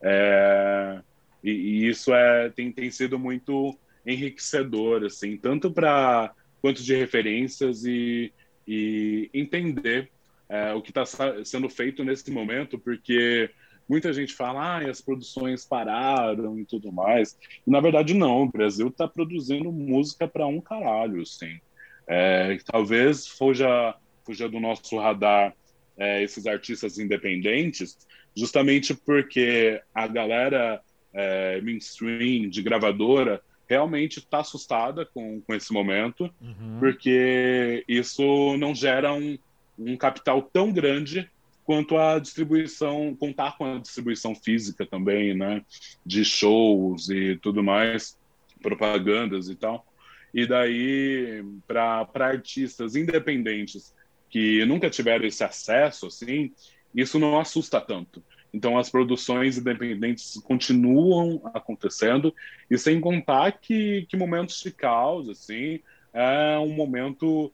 É, 0.00 1.00
e, 1.42 1.50
e, 1.50 1.88
isso 1.88 2.14
é, 2.14 2.48
tem, 2.50 2.70
tem 2.70 2.88
sido 2.90 3.18
muito 3.18 3.76
enriquecedor, 4.06 5.04
assim, 5.04 5.36
tanto 5.36 5.70
para 5.70 6.32
quanto 6.62 6.82
de 6.82 6.94
referências 6.94 7.84
e, 7.84 8.32
e 8.66 9.28
entender 9.34 10.10
é, 10.48 10.72
o 10.72 10.80
que 10.80 10.90
está 10.90 11.04
sendo 11.44 11.68
feito 11.68 12.04
nesse 12.04 12.30
momento, 12.30 12.78
porque 12.78 13.50
muita 13.88 14.12
gente 14.12 14.32
fala, 14.32 14.78
ah, 14.78 14.90
as 14.90 15.00
produções 15.00 15.64
pararam 15.64 16.58
e 16.58 16.64
tudo 16.64 16.92
mais. 16.92 17.36
E, 17.66 17.70
na 17.70 17.80
verdade, 17.80 18.14
não. 18.14 18.42
O 18.42 18.50
Brasil 18.50 18.88
está 18.88 19.06
produzindo 19.08 19.70
música 19.72 20.26
para 20.26 20.46
um 20.46 20.60
caralho, 20.60 21.22
assim. 21.22 21.60
É, 22.06 22.56
talvez 22.64 23.26
fuja, 23.26 23.94
fuja 24.24 24.48
do 24.48 24.60
nosso 24.60 24.96
radar 24.98 25.54
é, 25.96 26.22
esses 26.22 26.46
artistas 26.46 26.98
independentes, 26.98 27.98
justamente 28.36 28.94
porque 28.94 29.80
a 29.94 30.06
galera 30.06 30.80
é, 31.12 31.60
mainstream 31.60 32.48
de 32.48 32.62
gravadora 32.62 33.40
realmente 33.68 34.18
está 34.18 34.38
assustada 34.38 35.04
com, 35.04 35.40
com 35.40 35.54
esse 35.54 35.72
momento, 35.72 36.30
uhum. 36.40 36.78
porque 36.78 37.84
isso 37.88 38.56
não 38.58 38.74
gera 38.74 39.12
um, 39.12 39.38
um 39.78 39.96
capital 39.96 40.42
tão 40.42 40.72
grande 40.72 41.28
quanto 41.64 41.96
a 41.96 42.18
distribuição, 42.20 43.16
contar 43.18 43.58
com 43.58 43.64
a 43.64 43.78
distribuição 43.78 44.34
física 44.36 44.86
também, 44.86 45.34
né, 45.34 45.64
de 46.04 46.24
shows 46.24 47.08
e 47.10 47.36
tudo 47.42 47.62
mais, 47.62 48.16
propagandas 48.62 49.48
e 49.48 49.56
tal. 49.56 49.84
E 50.32 50.46
daí, 50.46 51.44
para 51.66 52.06
artistas 52.14 52.94
independentes 52.94 53.92
que 54.30 54.64
nunca 54.64 54.88
tiveram 54.88 55.26
esse 55.26 55.42
acesso, 55.42 56.06
assim, 56.06 56.52
isso 56.94 57.18
não 57.18 57.38
assusta 57.38 57.80
tanto. 57.80 58.22
Então, 58.56 58.78
as 58.78 58.88
produções 58.88 59.58
independentes 59.58 60.40
continuam 60.42 61.42
acontecendo, 61.52 62.34
e 62.70 62.78
sem 62.78 62.98
contar 62.98 63.52
que, 63.52 64.06
que 64.08 64.16
momentos 64.16 64.62
de 64.62 64.70
caos, 64.70 65.28
assim, 65.28 65.78
é 66.10 66.58
um 66.58 66.72
momento 66.72 67.52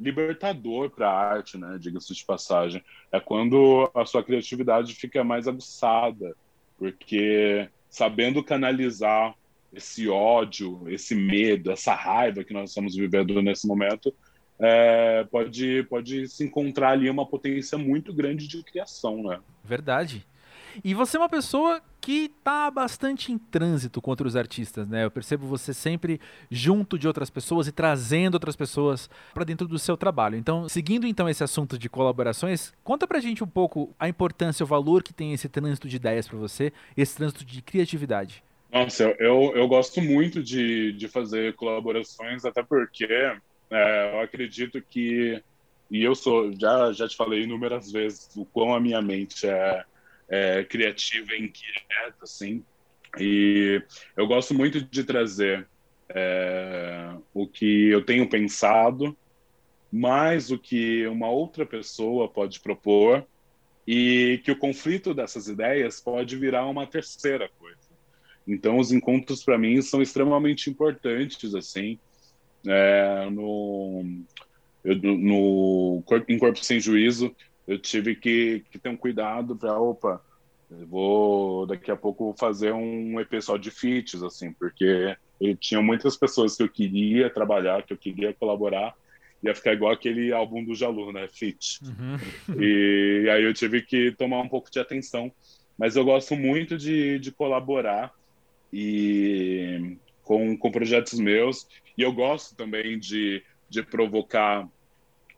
libertador 0.00 0.88
para 0.88 1.10
a 1.10 1.32
arte, 1.34 1.58
né? 1.58 1.76
Diga-se 1.78 2.14
de 2.14 2.24
passagem. 2.24 2.82
É 3.12 3.20
quando 3.20 3.90
a 3.94 4.06
sua 4.06 4.24
criatividade 4.24 4.94
fica 4.94 5.22
mais 5.22 5.46
aguçada, 5.46 6.34
porque 6.78 7.68
sabendo 7.90 8.42
canalizar 8.42 9.34
esse 9.70 10.08
ódio, 10.08 10.88
esse 10.88 11.14
medo, 11.14 11.70
essa 11.70 11.94
raiva 11.94 12.42
que 12.42 12.54
nós 12.54 12.70
estamos 12.70 12.96
vivendo 12.96 13.42
nesse 13.42 13.66
momento, 13.66 14.14
é, 14.58 15.24
pode, 15.30 15.82
pode 15.90 16.26
se 16.26 16.42
encontrar 16.42 16.92
ali 16.92 17.10
uma 17.10 17.26
potência 17.26 17.76
muito 17.76 18.14
grande 18.14 18.48
de 18.48 18.62
criação, 18.62 19.22
né? 19.22 19.40
Verdade. 19.62 20.26
E 20.84 20.94
você 20.94 21.16
é 21.16 21.20
uma 21.20 21.28
pessoa 21.28 21.80
que 22.00 22.30
está 22.40 22.70
bastante 22.70 23.32
em 23.32 23.38
trânsito 23.38 24.00
com 24.00 24.10
outros 24.10 24.36
artistas, 24.36 24.88
né? 24.88 25.04
Eu 25.04 25.10
percebo 25.10 25.46
você 25.46 25.74
sempre 25.74 26.20
junto 26.50 26.98
de 26.98 27.06
outras 27.06 27.28
pessoas 27.28 27.66
e 27.66 27.72
trazendo 27.72 28.34
outras 28.34 28.56
pessoas 28.56 29.10
para 29.34 29.44
dentro 29.44 29.66
do 29.66 29.78
seu 29.78 29.96
trabalho. 29.96 30.36
Então, 30.36 30.68
seguindo 30.68 31.06
então 31.06 31.28
esse 31.28 31.44
assunto 31.44 31.78
de 31.78 31.88
colaborações, 31.88 32.72
conta 32.82 33.06
pra 33.06 33.20
gente 33.20 33.42
um 33.42 33.48
pouco 33.48 33.94
a 33.98 34.08
importância, 34.08 34.64
o 34.64 34.66
valor 34.66 35.02
que 35.02 35.12
tem 35.12 35.32
esse 35.32 35.48
trânsito 35.48 35.88
de 35.88 35.96
ideias 35.96 36.26
para 36.26 36.38
você, 36.38 36.72
esse 36.96 37.16
trânsito 37.16 37.44
de 37.44 37.60
criatividade. 37.60 38.42
Nossa, 38.70 39.14
eu, 39.18 39.52
eu 39.54 39.66
gosto 39.66 40.00
muito 40.00 40.42
de, 40.42 40.92
de 40.92 41.08
fazer 41.08 41.54
colaborações, 41.54 42.44
até 42.44 42.62
porque 42.62 43.06
é, 43.70 44.14
eu 44.14 44.20
acredito 44.20 44.80
que, 44.82 45.42
e 45.90 46.02
eu 46.02 46.14
sou, 46.14 46.52
já, 46.58 46.92
já 46.92 47.08
te 47.08 47.16
falei 47.16 47.42
inúmeras 47.42 47.90
vezes 47.90 48.30
o 48.36 48.44
quão 48.44 48.74
a 48.74 48.80
minha 48.80 49.00
mente 49.00 49.46
é, 49.46 49.84
é 50.28 50.64
criativa 50.64 51.34
e 51.34 51.44
inquieta, 51.44 52.16
assim, 52.22 52.62
e 53.18 53.82
eu 54.16 54.26
gosto 54.26 54.54
muito 54.54 54.80
de 54.80 55.04
trazer 55.04 55.66
é, 56.08 57.14
o 57.32 57.46
que 57.46 57.88
eu 57.88 58.04
tenho 58.04 58.28
pensado, 58.28 59.16
mais 59.90 60.50
o 60.50 60.58
que 60.58 61.06
uma 61.06 61.30
outra 61.30 61.64
pessoa 61.64 62.28
pode 62.28 62.60
propor, 62.60 63.26
e 63.86 64.40
que 64.44 64.50
o 64.50 64.58
conflito 64.58 65.14
dessas 65.14 65.48
ideias 65.48 65.98
pode 65.98 66.36
virar 66.36 66.66
uma 66.66 66.86
terceira 66.86 67.48
coisa. 67.58 67.78
Então, 68.46 68.78
os 68.78 68.92
encontros 68.92 69.42
para 69.42 69.56
mim 69.56 69.80
são 69.80 70.02
extremamente 70.02 70.68
importantes, 70.68 71.54
assim, 71.54 71.98
é, 72.66 73.28
no, 73.30 74.04
no 74.84 76.04
em 76.28 76.38
Corpo 76.38 76.62
Sem 76.62 76.78
Juízo, 76.78 77.34
eu 77.68 77.78
tive 77.78 78.16
que, 78.16 78.64
que 78.70 78.78
ter 78.78 78.88
um 78.88 78.96
cuidado 78.96 79.54
para, 79.54 79.78
opa, 79.78 80.20
vou 80.88 81.66
daqui 81.66 81.90
a 81.90 81.96
pouco 81.96 82.34
fazer 82.38 82.72
um 82.72 83.20
episódio 83.20 83.70
de 83.70 83.76
feats, 83.78 84.22
assim, 84.22 84.52
porque 84.52 85.16
eu 85.40 85.54
tinha 85.54 85.80
muitas 85.80 86.16
pessoas 86.16 86.56
que 86.56 86.62
eu 86.62 86.68
queria 86.68 87.30
trabalhar, 87.30 87.82
que 87.82 87.92
eu 87.92 87.96
queria 87.96 88.32
colaborar, 88.32 88.94
ia 89.42 89.54
ficar 89.54 89.74
igual 89.74 89.92
aquele 89.92 90.32
álbum 90.32 90.64
do 90.64 90.74
Jalu, 90.74 91.12
né, 91.12 91.28
feat. 91.28 91.78
Uhum. 91.84 92.16
E 92.60 93.28
aí 93.30 93.44
eu 93.44 93.54
tive 93.54 93.82
que 93.82 94.12
tomar 94.12 94.40
um 94.40 94.48
pouco 94.48 94.70
de 94.70 94.80
atenção, 94.80 95.30
mas 95.78 95.94
eu 95.94 96.04
gosto 96.04 96.34
muito 96.34 96.76
de, 96.76 97.18
de 97.18 97.30
colaborar 97.30 98.12
e 98.72 99.96
com, 100.24 100.56
com 100.56 100.70
projetos 100.70 101.18
meus 101.18 101.66
e 101.96 102.02
eu 102.02 102.12
gosto 102.12 102.54
também 102.54 102.98
de, 102.98 103.42
de 103.68 103.82
provocar 103.82 104.68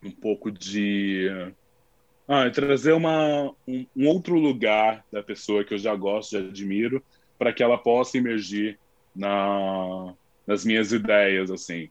um 0.03 0.11
pouco 0.11 0.51
de. 0.51 1.29
Ah, 2.33 2.49
trazer 2.49 2.93
uma, 2.93 3.51
um, 3.67 3.85
um 3.93 4.07
outro 4.07 4.35
lugar 4.35 5.03
da 5.11 5.21
pessoa 5.21 5.65
que 5.65 5.73
eu 5.73 5.77
já 5.77 5.93
gosto, 5.93 6.31
já 6.31 6.39
admiro, 6.39 7.03
para 7.37 7.51
que 7.51 7.61
ela 7.61 7.77
possa 7.77 8.17
emergir 8.17 8.79
na, 9.13 10.13
nas 10.47 10.63
minhas 10.63 10.93
ideias, 10.93 11.51
assim. 11.51 11.89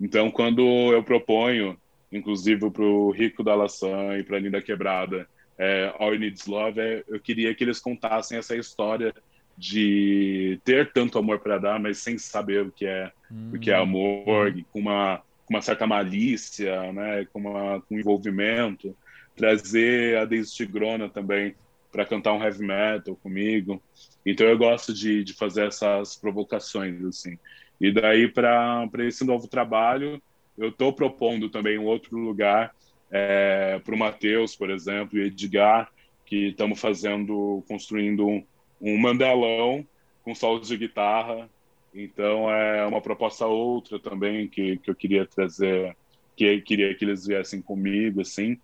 Então, 0.00 0.30
quando 0.30 0.62
eu 0.92 1.02
proponho, 1.02 1.76
inclusive 2.12 2.70
para 2.70 2.84
o 2.84 3.10
Rico 3.10 3.42
da 3.42 3.56
Laçã 3.56 4.16
e 4.16 4.22
para 4.22 4.36
a 4.36 4.40
Linda 4.40 4.62
Quebrada, 4.62 5.28
é, 5.58 5.92
All 5.98 6.14
You 6.14 6.20
Needs 6.20 6.46
Love, 6.46 6.80
é, 6.80 7.02
eu 7.08 7.18
queria 7.18 7.52
que 7.52 7.64
eles 7.64 7.80
contassem 7.80 8.38
essa 8.38 8.54
história 8.54 9.12
de 9.58 10.60
ter 10.64 10.92
tanto 10.92 11.18
amor 11.18 11.40
para 11.40 11.58
dar, 11.58 11.80
mas 11.80 11.98
sem 11.98 12.16
saber 12.16 12.66
o 12.66 12.70
que 12.70 12.86
é 12.86 13.10
hum. 13.28 13.50
o 13.52 13.58
que 13.58 13.72
é 13.72 13.78
hum. 13.80 13.82
amor, 13.82 14.54
com 14.72 14.78
uma 14.78 15.20
com 15.46 15.54
uma 15.54 15.62
certa 15.62 15.84
malícia, 15.84 16.92
né, 16.92 17.26
com, 17.32 17.40
uma, 17.40 17.80
com 17.80 17.98
envolvimento, 17.98 18.96
trazer 19.40 20.18
a 20.18 20.26
Daisy 20.26 20.54
Tigrona 20.54 21.08
também 21.08 21.54
para 21.90 22.04
cantar 22.04 22.34
um 22.34 22.42
heavy 22.42 22.62
metal 22.62 23.16
comigo. 23.16 23.82
Então 24.24 24.46
eu 24.46 24.58
gosto 24.58 24.92
de, 24.92 25.24
de 25.24 25.32
fazer 25.32 25.66
essas 25.66 26.14
provocações 26.14 27.02
assim. 27.06 27.38
E 27.80 27.90
daí 27.90 28.28
para 28.28 28.86
esse 28.98 29.24
novo 29.24 29.48
trabalho, 29.48 30.22
eu 30.58 30.68
estou 30.68 30.92
propondo 30.92 31.48
também 31.48 31.78
um 31.78 31.86
outro 31.86 32.18
lugar 32.18 32.74
é, 33.10 33.80
para 33.82 33.94
o 33.94 33.98
Matheus, 33.98 34.54
por 34.54 34.68
exemplo, 34.68 35.18
e 35.18 35.26
Edgar, 35.28 35.90
que 36.26 36.48
estamos 36.48 36.78
fazendo, 36.78 37.64
construindo 37.66 38.28
um, 38.28 38.44
um 38.78 38.98
mandelão 38.98 39.86
com 40.22 40.34
solos 40.34 40.68
de 40.68 40.76
guitarra. 40.76 41.48
Então 41.94 42.50
é 42.50 42.86
uma 42.86 43.00
proposta 43.00 43.46
outra 43.46 43.98
também 43.98 44.46
que, 44.46 44.76
que 44.76 44.90
eu 44.90 44.94
queria 44.94 45.24
trazer, 45.24 45.96
que 46.36 46.60
queria 46.60 46.94
que 46.94 47.06
eles 47.06 47.26
viessem 47.26 47.62
comigo, 47.62 48.20
assim. 48.20 48.60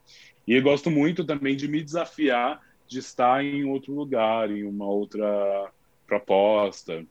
E 0.47 0.61
gosto 0.61 0.90
muito 0.90 1.24
também 1.24 1.57
de 1.57 1.68
me 1.68 1.82
desafiar 1.82 2.61
de 2.86 2.99
estar 3.01 3.44
em 3.44 3.64
outro 3.64 3.92
lugar, 3.92 4.51
em 4.51 4.64
uma 4.64 4.86
outra 4.86 5.70
proposta. 6.07 7.05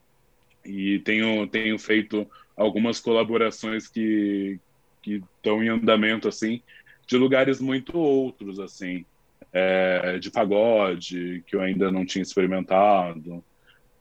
E 0.64 1.00
tenho, 1.00 1.46
tenho 1.48 1.78
feito 1.78 2.26
algumas 2.56 3.00
colaborações 3.00 3.88
que, 3.88 4.60
que 5.02 5.22
estão 5.38 5.62
em 5.62 5.70
andamento, 5.70 6.28
assim, 6.28 6.62
de 7.06 7.18
lugares 7.18 7.60
muito 7.60 7.98
outros, 7.98 8.60
assim 8.60 9.06
é, 9.56 10.20
de 10.20 10.30
pagode, 10.30 11.42
que 11.48 11.56
eu 11.56 11.62
ainda 11.62 11.90
não 11.90 12.06
tinha 12.06 12.22
experimentado, 12.22 13.42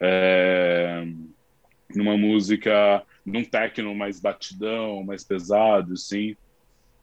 é, 0.00 1.06
numa 1.94 2.16
música, 2.16 3.04
num 3.24 3.44
techno 3.44 3.94
mais 3.94 4.18
batidão, 4.18 5.04
mais 5.04 5.22
pesado, 5.22 5.96
sim. 5.96 6.36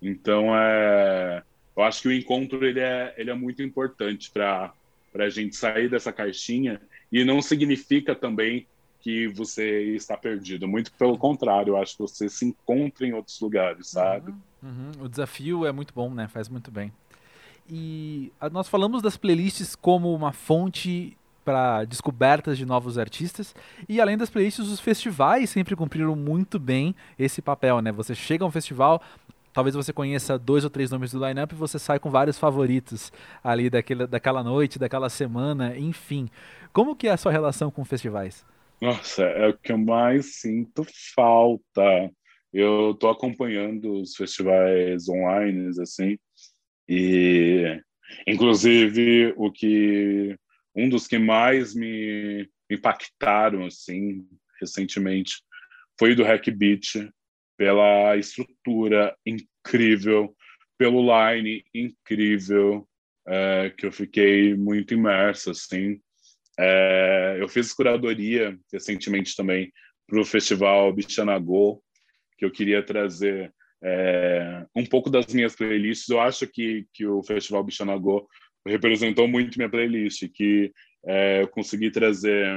Então, 0.02 0.54
é, 0.54 1.42
eu 1.82 1.86
acho 1.86 2.04
que 2.04 2.08
o 2.08 2.14
encontro 2.14 2.64
ele 2.64 2.80
é, 2.80 3.14
ele 3.18 3.32
é 3.32 3.34
muito 3.34 3.64
importante 3.64 4.30
para 4.32 4.74
a 5.16 5.30
gente 5.30 5.56
sair 5.56 5.90
dessa 5.90 6.14
caixinha 6.14 6.80
e 7.12 7.26
não 7.26 7.42
significa 7.42 8.16
também 8.16 8.68
que 9.00 9.28
você 9.28 9.96
está 9.96 10.16
perdido. 10.16 10.68
Muito 10.68 10.92
pelo 10.94 11.18
contrário, 11.18 11.72
eu 11.72 11.78
acho 11.78 11.94
que 11.94 12.02
você 12.04 12.30
se 12.30 12.46
encontra 12.46 13.06
em 13.06 13.14
outros 13.14 13.40
lugares, 13.42 13.88
sabe? 13.88 14.32
Uhum, 14.62 14.92
uhum. 15.00 15.06
O 15.06 15.10
desafio 15.10 15.66
é 15.66 15.72
muito 15.72 15.92
bom, 15.92 16.14
né? 16.14 16.28
Faz 16.28 16.48
muito 16.48 16.70
bem. 16.70 16.94
E 17.68 18.32
nós 18.52 18.68
falamos 18.68 19.02
das 19.02 19.18
playlists 19.18 19.76
como 19.76 20.14
uma 20.14 20.32
fonte 20.32 21.18
para 21.44 21.84
descobertas 21.86 22.58
de 22.58 22.66
novos 22.66 22.98
artistas. 22.98 23.56
E 23.90 24.00
além 24.00 24.18
das 24.18 24.30
playlists, 24.30 24.68
os 24.68 24.80
festivais 24.80 25.50
sempre 25.50 25.76
cumpriram 25.76 26.16
muito 26.16 26.60
bem 26.60 26.96
esse 27.18 27.42
papel, 27.42 27.82
né? 27.82 27.92
Você 27.92 28.14
chega 28.14 28.44
a 28.44 28.48
um 28.48 28.52
festival, 28.52 29.02
talvez 29.54 29.76
você 29.76 29.92
conheça 29.92 30.38
dois 30.38 30.64
ou 30.64 30.70
três 30.70 30.92
nomes 30.92 31.12
do 31.12 31.26
lineup 31.26 31.52
e 31.52 31.56
você 31.56 31.78
sai 31.78 32.00
com 32.00 32.10
vários 32.10 32.38
favoritos 32.38 33.12
ali 33.44 33.70
daquele, 33.70 34.08
daquela 34.08 34.44
noite, 34.44 34.80
daquela 34.80 35.10
semana, 35.10 35.78
enfim. 35.78 36.30
Como 36.74 36.96
que 36.96 37.08
é 37.08 37.12
a 37.12 37.18
sua 37.18 37.32
relação 37.32 37.70
com 37.70 37.84
festivais? 37.84 38.46
Nossa, 38.82 39.24
é 39.24 39.48
o 39.48 39.58
que 39.58 39.72
eu 39.72 39.78
mais 39.78 40.40
sinto 40.40 40.86
falta. 41.16 42.12
Eu 42.54 42.92
estou 42.92 43.10
acompanhando 43.10 44.02
os 44.02 44.16
festivais 44.16 45.08
online, 45.08 45.70
assim, 45.82 46.18
e, 46.94 47.82
inclusive, 48.28 49.34
o 49.38 49.50
que 49.50 50.36
um 50.76 50.90
dos 50.90 51.08
que 51.08 51.18
mais 51.18 51.74
me 51.74 52.50
impactaram 52.70 53.66
assim 53.66 54.28
recentemente 54.60 55.42
foi 55.98 56.16
do 56.16 56.24
Hack 56.24 56.50
Beat 56.52 57.10
pela 57.62 58.18
estrutura 58.18 59.16
incrível, 59.24 60.36
pelo 60.80 61.04
line 61.06 61.64
incrível 61.72 62.90
é, 63.28 63.70
que 63.78 63.86
eu 63.86 63.92
fiquei 63.92 64.56
muito 64.56 64.96
imerso 64.96 65.52
assim. 65.52 66.02
É, 66.60 67.38
eu 67.40 67.48
fiz 67.48 67.72
curadoria 67.72 68.58
recentemente 68.74 69.36
também 69.36 69.72
para 70.08 70.20
o 70.20 70.26
Festival 70.26 70.92
Bichanagô, 70.92 71.84
que 72.36 72.46
eu 72.46 72.52
queria 72.52 72.82
trazer 72.82 73.54
é, 73.84 74.66
um 74.76 74.84
pouco 74.84 75.12
das 75.12 75.32
minhas 75.32 75.56
playlists. 75.56 76.10
Eu 76.10 76.20
acho 76.20 76.48
que, 76.48 76.88
que 76.92 77.06
o 77.06 77.22
Festival 77.22 77.64
Bichanagô 77.64 78.28
representou 78.66 79.28
muito 79.28 79.56
minha 79.56 79.70
playlist, 79.70 80.28
que 80.34 80.74
eu 81.40 81.48
consegui 81.50 81.92
trazer 81.92 82.48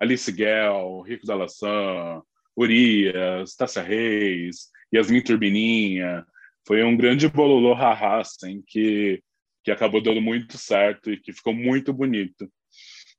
Alice 0.00 0.30
Guel, 0.32 1.02
Rico 1.02 1.24
da 1.26 1.36
Laçã, 1.36 2.20
Urias, 2.60 3.54
Tássia 3.56 3.82
Reis, 3.82 4.68
Yasmin 4.94 5.22
Turbininha. 5.22 6.24
Foi 6.66 6.82
um 6.84 6.96
grande 6.96 7.28
bololô 7.28 7.72
haha, 7.72 8.20
assim, 8.20 8.62
que, 8.66 9.22
que 9.64 9.70
acabou 9.70 10.02
dando 10.02 10.20
muito 10.20 10.58
certo 10.58 11.10
e 11.10 11.18
que 11.18 11.32
ficou 11.32 11.54
muito 11.54 11.92
bonito. 11.92 12.50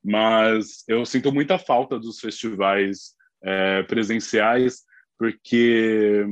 Mas 0.04 0.84
eu 0.88 1.06
sinto 1.06 1.32
muita 1.32 1.58
falta 1.58 2.00
dos 2.00 2.20
festivais 2.20 3.16
é, 3.44 3.84
presenciais, 3.84 4.82
porque, 5.18 6.26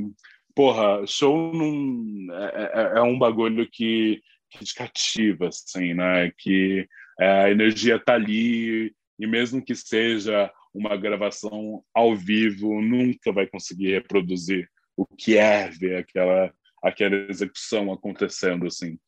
porra, 0.54 1.06
show 1.06 1.52
não, 1.52 2.34
é, 2.34 2.72
é, 2.74 2.98
é 2.98 3.02
um 3.02 3.18
bagulho 3.18 3.68
que, 3.70 4.20
que 4.50 4.64
te 4.64 4.74
cativa, 4.74 5.48
assim, 5.48 5.94
né? 5.94 6.32
Que 6.38 6.86
é, 7.18 7.44
a 7.44 7.50
energia 7.50 7.98
tá 7.98 8.14
ali, 8.14 8.94
e 9.18 9.26
mesmo 9.26 9.64
que 9.64 9.74
seja 9.74 10.50
uma 10.72 10.96
gravação 10.96 11.82
ao 11.94 12.14
vivo, 12.14 12.80
nunca 12.80 13.32
vai 13.32 13.46
conseguir 13.46 13.92
reproduzir 13.92 14.68
o 14.96 15.06
que 15.06 15.36
é 15.36 15.68
ver 15.68 15.96
aquela 15.96 16.52
aquela 16.82 17.14
execução 17.28 17.92
acontecendo 17.92 18.66
assim. 18.66 18.98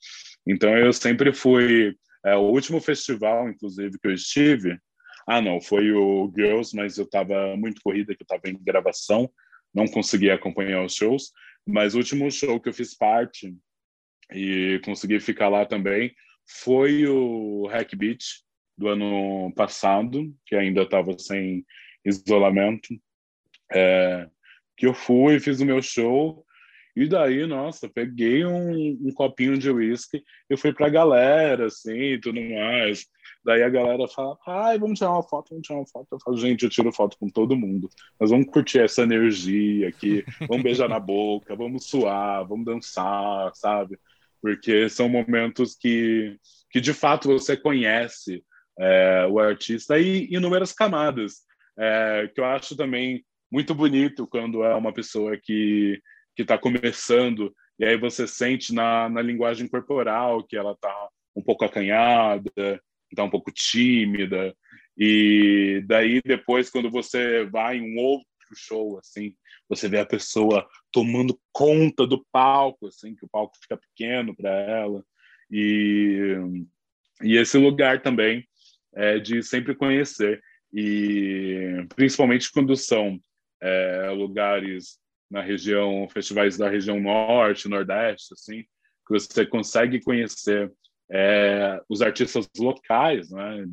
Então 0.47 0.77
eu 0.77 0.93
sempre 0.93 1.33
fui 1.33 1.97
é, 2.25 2.37
o 2.37 2.51
último 2.51 2.81
festival, 2.81 3.49
inclusive 3.49 3.99
que 3.99 4.07
eu 4.07 4.13
estive, 4.13 4.79
ah 5.27 5.41
não, 5.41 5.61
foi 5.61 5.93
o 5.93 6.31
Girls, 6.37 6.75
mas 6.77 6.99
eu 6.99 7.05
estava 7.05 7.57
muito 7.57 7.81
corrida, 7.83 8.15
que 8.15 8.23
eu 8.23 8.25
estava 8.25 8.49
em 8.51 8.63
gravação, 8.63 9.31
não 9.73 9.87
conseguia 9.87 10.35
acompanhar 10.35 10.85
os 10.85 10.95
shows. 10.95 11.31
Mas 11.67 11.95
o 11.95 11.99
último 11.99 12.31
show 12.31 12.61
que 12.61 12.69
eu 12.69 12.75
fiz 12.75 12.95
parte 12.97 13.55
e 14.33 14.81
consegui 14.85 15.21
ficar 15.21 15.49
lá 15.49 15.65
também 15.65 16.13
foi 16.47 17.07
o 17.07 17.67
Hack 17.69 17.95
Beat 17.95 18.23
do 18.77 18.89
ano 18.89 19.53
passado, 19.55 20.35
que 20.47 20.55
ainda 20.55 20.83
estava 20.83 21.17
sem 21.19 21.65
isolamento, 22.05 22.89
é, 23.73 24.29
que 24.77 24.87
eu 24.87 24.95
fui, 24.95 25.39
fiz 25.41 25.61
o 25.61 25.67
meu 25.67 25.81
show, 25.81 26.45
e 26.95 27.09
daí, 27.09 27.47
nossa, 27.47 27.89
peguei 27.89 28.45
um, 28.45 28.99
um 29.03 29.11
copinho 29.15 29.57
de 29.57 29.71
uísque 29.71 30.23
e 30.49 30.57
fui 30.59 30.75
pra 30.75 30.91
galera, 30.91 31.67
assim, 31.67 31.97
e 31.97 32.21
tudo 32.21 32.39
mais. 32.39 33.07
Daí 33.43 33.63
a 33.63 33.69
galera 33.71 34.07
fala, 34.07 34.37
ai, 34.47 34.79
vamos 34.79 34.99
tirar 34.99 35.13
uma 35.13 35.23
foto, 35.23 35.51
vamos 35.51 35.67
tirar 35.67 35.79
uma 35.79 35.87
foto. 35.87 36.09
Eu 36.13 36.21
falo, 36.21 36.37
gente, 36.37 36.65
eu 36.65 36.71
tiro 36.71 36.93
foto 36.93 37.17
com 37.19 37.29
todo 37.29 37.57
mundo. 37.57 37.89
Nós 38.21 38.31
vamos 38.31 38.47
curtir 38.47 38.81
essa 38.81 39.03
energia 39.03 39.89
aqui, 39.89 40.23
vamos 40.47 40.63
beijar 40.63 40.89
na 40.89 41.01
boca, 41.01 41.57
vamos 41.57 41.87
suar, 41.87 42.47
vamos 42.47 42.67
dançar, 42.67 43.51
sabe? 43.55 43.99
Porque 44.41 44.89
são 44.91 45.09
momentos 45.09 45.75
que, 45.75 46.37
que 46.71 46.81
de 46.81 46.93
fato 46.93 47.29
você 47.29 47.57
conhece 47.57 48.45
é, 48.79 49.27
o 49.29 49.39
artista 49.39 49.99
e 49.99 50.27
inúmeras 50.33 50.73
camadas, 50.73 51.43
é, 51.79 52.31
que 52.35 52.41
eu 52.41 52.45
acho 52.45 52.77
também 52.77 53.25
muito 53.51 53.75
bonito 53.75 54.27
quando 54.27 54.65
é 54.65 54.75
uma 54.75 54.93
pessoa 54.93 55.37
que 55.37 56.01
que 56.35 56.43
está 56.43 56.57
começando 56.57 57.55
e 57.79 57.85
aí 57.85 57.99
você 57.99 58.27
sente 58.27 58.73
na, 58.75 59.09
na 59.09 59.21
linguagem 59.21 59.69
corporal 59.69 60.43
que 60.43 60.57
ela 60.57 60.73
está 60.73 61.09
um 61.37 61.43
pouco 61.43 61.65
acanhada, 61.65 62.51
está 63.11 63.23
um 63.23 63.31
pouco 63.31 63.53
tímida 63.53 64.57
e 64.97 65.83
daí 65.87 66.23
depois 66.25 66.71
quando 66.71 66.91
você 66.91 67.45
vai 67.45 67.77
em 67.77 67.95
um 67.95 67.99
outro 67.99 68.27
show 68.55 68.99
assim 68.99 69.35
você 69.69 69.89
vê 69.89 70.01
a 70.01 70.07
pessoa 70.07 70.67
tomando 70.91 71.39
conta 71.53 72.07
do 72.07 72.25
palco 72.33 72.87
assim 72.87 73.15
que 73.15 73.25
o 73.25 73.29
palco 73.29 73.57
fica 73.61 73.77
pequeno 73.77 74.35
para 74.35 74.51
ela 74.51 75.05
e 75.51 76.37
e 77.23 77.37
esse 77.37 77.59
lugar 77.59 78.01
também 78.03 78.47
é, 78.95 79.19
de 79.19 79.43
sempre 79.43 79.75
conhecer. 79.75 80.43
E 80.73 81.87
principalmente 81.95 82.51
quando 82.51 82.75
são 82.77 83.21
é, 83.61 84.11
lugares 84.11 84.99
na 85.31 85.41
região 85.41 86.09
festivais 86.09 86.57
da 86.59 86.69
região 86.69 87.01
norte 87.01 87.69
nordeste 87.69 88.35
assim 88.35 88.63
que 89.07 89.19
você 89.19 89.47
consegue 89.47 90.01
conhecer 90.01 90.71
é, 91.11 91.81
os 91.89 92.03
artistas 92.03 92.49
locais 92.59 93.31
né? 93.31 93.67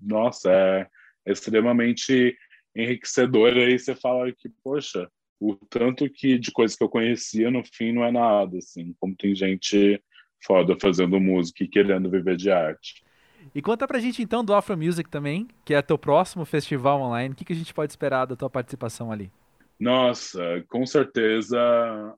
Nossa 0.00 0.50
é, 0.52 0.86
extremamente 1.26 2.36
enriquecedor. 2.76 3.52
Aí 3.54 3.78
você 3.78 3.94
fala 3.94 4.30
que 4.32 4.48
poxa 4.62 5.08
o 5.40 5.54
tanto 5.54 6.08
que 6.08 6.38
de 6.38 6.52
coisas 6.52 6.76
que 6.76 6.84
eu 6.84 6.88
conhecia 6.88 7.50
no 7.50 7.62
fim 7.64 7.92
não 7.92 8.04
é 8.04 8.12
nada 8.12 8.58
assim 8.58 8.94
como 9.00 9.16
tem 9.16 9.34
gente 9.34 10.00
foda 10.44 10.76
fazendo 10.80 11.20
música 11.20 11.64
e 11.64 11.68
querendo 11.68 12.10
viver 12.10 12.36
de 12.36 12.50
arte 12.50 13.04
e 13.54 13.62
conta 13.62 13.86
pra 13.86 13.98
gente 13.98 14.20
então 14.20 14.44
do 14.44 14.52
Afro 14.52 14.76
Music 14.76 15.08
também, 15.08 15.46
que 15.64 15.74
é 15.74 15.80
teu 15.80 15.96
próximo 15.96 16.44
festival 16.44 17.00
online. 17.00 17.32
O 17.32 17.36
que, 17.36 17.44
que 17.44 17.52
a 17.52 17.56
gente 17.56 17.72
pode 17.72 17.92
esperar 17.92 18.26
da 18.26 18.34
tua 18.34 18.50
participação 18.50 19.12
ali? 19.12 19.30
Nossa, 19.78 20.64
com 20.68 20.84
certeza 20.86 21.58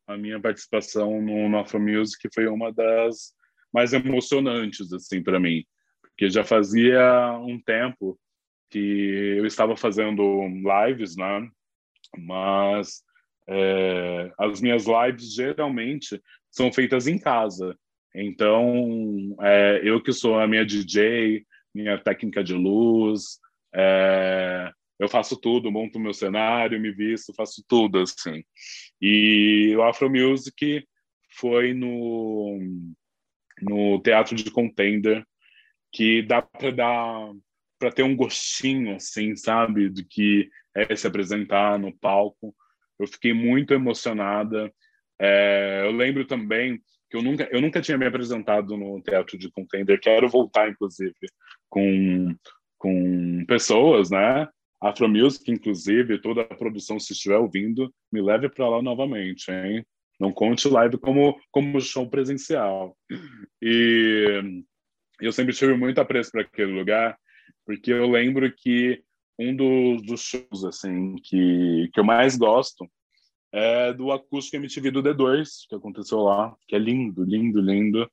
a 0.07 0.17
minha 0.17 0.41
participação 0.41 1.21
no, 1.21 1.49
no 1.49 1.59
Afro 1.59 1.81
Music 1.81 2.29
foi 2.35 2.47
uma 2.47 2.73
das 2.73 3.35
mais 3.73 3.93
emocionantes 3.93 4.93
assim 4.93 5.23
para 5.23 5.41
mim, 5.41 5.65
porque 6.01 6.31
já 6.31 6.45
fazia 6.45 7.33
um 7.41 7.61
tempo 7.61 8.19
que 8.71 9.37
eu 9.39 9.47
estava 9.47 9.77
fazendo 9.77 10.47
lives, 10.47 11.17
né? 11.17 11.49
Mas 12.19 13.03
é, 13.49 14.33
as 14.39 14.61
minhas 14.61 14.85
lives 14.87 15.35
geralmente 15.35 16.21
são 16.51 16.73
feitas 16.73 17.07
em 17.07 17.19
casa. 17.19 17.77
Então, 18.17 19.37
é, 19.43 19.81
eu 19.85 20.03
que 20.03 20.13
sou 20.13 20.39
a 20.39 20.47
minha 20.47 20.65
DJ, 20.65 21.45
minha 21.75 21.99
técnica 21.99 22.43
de 22.43 22.55
luz, 22.55 23.39
é, 23.75 24.71
eu 24.99 25.09
faço 25.09 25.39
tudo, 25.39 25.71
monto 25.71 26.01
meu 26.01 26.15
cenário, 26.15 26.81
me 26.81 26.91
visto, 26.91 27.35
faço 27.35 27.63
tudo 27.69 28.01
assim. 28.01 28.43
E 29.01 29.75
o 29.77 29.83
Afro 29.83 30.09
Music 30.11 30.83
foi 31.39 31.75
no 31.75 32.59
no 33.63 34.01
Teatro 34.03 34.35
de 34.37 34.51
Contender 34.51 35.25
que 35.93 36.23
dá 36.23 36.43
para 36.43 36.71
dar 36.71 37.33
para 37.79 37.93
ter 37.93 38.03
um 38.03 38.17
gostinho 38.17 38.97
assim, 38.97 39.37
sabe, 39.37 39.91
do 39.91 40.03
que 40.05 40.49
é 40.75 40.97
se 40.97 41.07
apresentar 41.07 41.79
no 41.79 41.95
palco. 41.99 42.55
Eu 42.99 43.07
fiquei 43.07 43.35
muito 43.35 43.75
emocionada. 43.75 44.73
É, 45.19 45.83
eu 45.85 45.93
lembro 45.93 46.27
também 46.27 46.81
que 47.11 47.17
eu 47.17 47.23
nunca, 47.23 47.49
eu 47.51 47.61
nunca 47.61 47.81
tinha 47.81 47.97
me 47.97 48.07
apresentado 48.07 48.77
no 48.77 49.01
teatro 49.01 49.39
de 49.39 49.51
contender. 49.51 50.01
Quero 50.01 50.29
voltar, 50.29 50.69
inclusive, 50.69 51.15
com, 51.69 52.35
com 52.79 53.45
pessoas, 53.47 54.11
né? 54.11 54.49
Afro 54.81 55.09
Music, 55.09 55.51
inclusive, 55.51 56.21
toda 56.21 56.43
a 56.43 56.55
produção, 56.55 57.01
se 57.01 57.13
estiver 57.13 57.39
ouvindo, 57.39 57.93
me 58.13 58.21
leve 58.21 58.49
para 58.49 58.69
lá 58.69 58.83
novamente, 58.83 59.51
hein? 59.51 59.85
Não 60.19 60.33
conte 60.33 60.69
live 60.69 60.99
como, 60.99 61.39
como 61.51 61.81
show 61.81 62.09
presencial. 62.09 62.97
E 63.63 64.63
eu 65.21 65.33
sempre 65.33 65.55
tive 65.55 65.75
muito 65.75 66.01
apreço 66.01 66.31
para 66.31 66.43
aquele 66.43 66.73
lugar, 66.73 67.19
porque 67.65 67.93
eu 67.93 68.11
lembro 68.11 68.51
que 68.55 69.03
um 69.39 69.55
dos, 69.55 70.03
dos 70.03 70.21
shows 70.23 70.65
assim 70.65 71.15
que, 71.17 71.91
que 71.93 72.01
eu 72.01 72.05
mais 72.05 72.37
gosto 72.37 72.89
é 73.57 73.91
do 73.93 74.13
Acústico 74.13 74.57
MTV 74.57 74.91
do 74.91 75.03
D2, 75.03 75.67
que 75.67 75.75
aconteceu 75.75 76.19
lá, 76.19 76.55
que 76.69 76.77
é 76.77 76.79
lindo, 76.79 77.25
lindo, 77.25 77.59
lindo. 77.59 78.11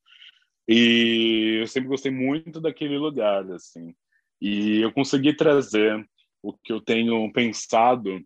E 0.66 1.58
eu 1.60 1.68
sempre 1.68 1.90
gostei 1.90 2.12
muito 2.12 2.62
daquele 2.62 2.98
lugar, 2.98 3.52
assim. 3.52 3.94
E 4.40 4.80
eu 4.80 4.92
consegui 4.94 5.36
trazer 5.36 6.02
o 6.42 6.54
que 6.54 6.72
eu 6.72 6.80
tenho 6.80 7.30
pensado 7.34 8.24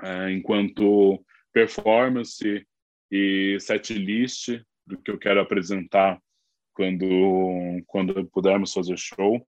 é, 0.00 0.30
enquanto 0.30 1.20
performance 1.52 2.64
e 3.10 3.58
setlist 3.58 4.60
do 4.86 5.00
que 5.02 5.10
eu 5.10 5.18
quero 5.18 5.40
apresentar 5.40 6.20
quando 6.74 7.82
quando 7.86 8.26
pudermos 8.26 8.72
fazer 8.72 8.96
show 8.98 9.44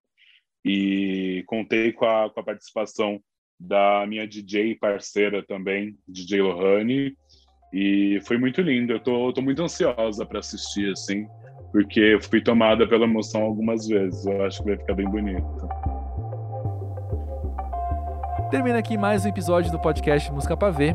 e 0.64 1.44
contei 1.46 1.92
com 1.92 2.07
a, 2.07 2.30
com 2.30 2.40
a 2.40 2.44
participação 2.44 3.22
da 3.59 4.06
minha 4.06 4.26
DJ 4.26 4.76
parceira 4.76 5.42
também, 5.42 5.96
DJ 6.06 6.42
Lohane, 6.42 7.16
e 7.72 8.20
foi 8.24 8.38
muito 8.38 8.61
lindo. 8.61 8.92
Eu 8.92 9.00
tô, 9.00 9.32
tô 9.32 9.42
muito 9.42 9.62
ansiosa 9.62 10.24
para 10.24 10.38
assistir, 10.38 10.92
assim, 10.92 11.26
porque 11.72 12.00
eu 12.00 12.22
fui 12.22 12.40
tomada 12.40 12.86
pela 12.86 13.04
emoção 13.04 13.42
algumas 13.42 13.86
vezes. 13.86 14.24
Eu 14.24 14.44
acho 14.44 14.62
que 14.62 14.68
vai 14.70 14.78
ficar 14.78 14.94
bem 14.94 15.09
bonito. 15.09 15.68
Termina 18.50 18.78
aqui 18.78 18.96
mais 18.96 19.26
um 19.26 19.28
episódio 19.28 19.70
do 19.70 19.78
podcast 19.78 20.32
Música 20.32 20.56
Pra 20.56 20.70
Ver. 20.70 20.94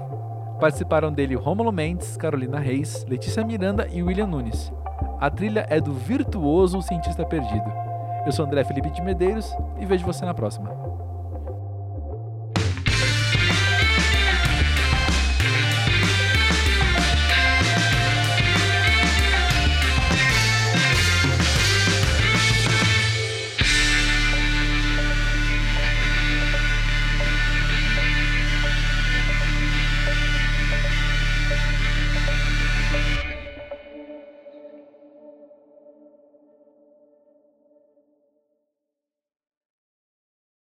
Participaram 0.59 1.11
dele 1.11 1.35
Rômulo 1.35 1.71
Mendes, 1.71 2.17
Carolina 2.17 2.59
Reis, 2.59 3.05
Letícia 3.07 3.45
Miranda 3.45 3.87
e 3.91 4.01
William 4.01 4.25
Nunes. 4.25 4.71
A 5.19 5.29
trilha 5.29 5.67
é 5.69 5.79
do 5.79 5.93
virtuoso 5.93 6.81
Cientista 6.81 7.25
Perdido. 7.25 7.71
Eu 8.25 8.31
sou 8.31 8.45
André 8.45 8.63
Felipe 8.63 8.89
de 8.89 9.01
Medeiros 9.01 9.53
e 9.79 9.85
vejo 9.85 10.05
você 10.05 10.25
na 10.25 10.33
próxima. 10.33 10.69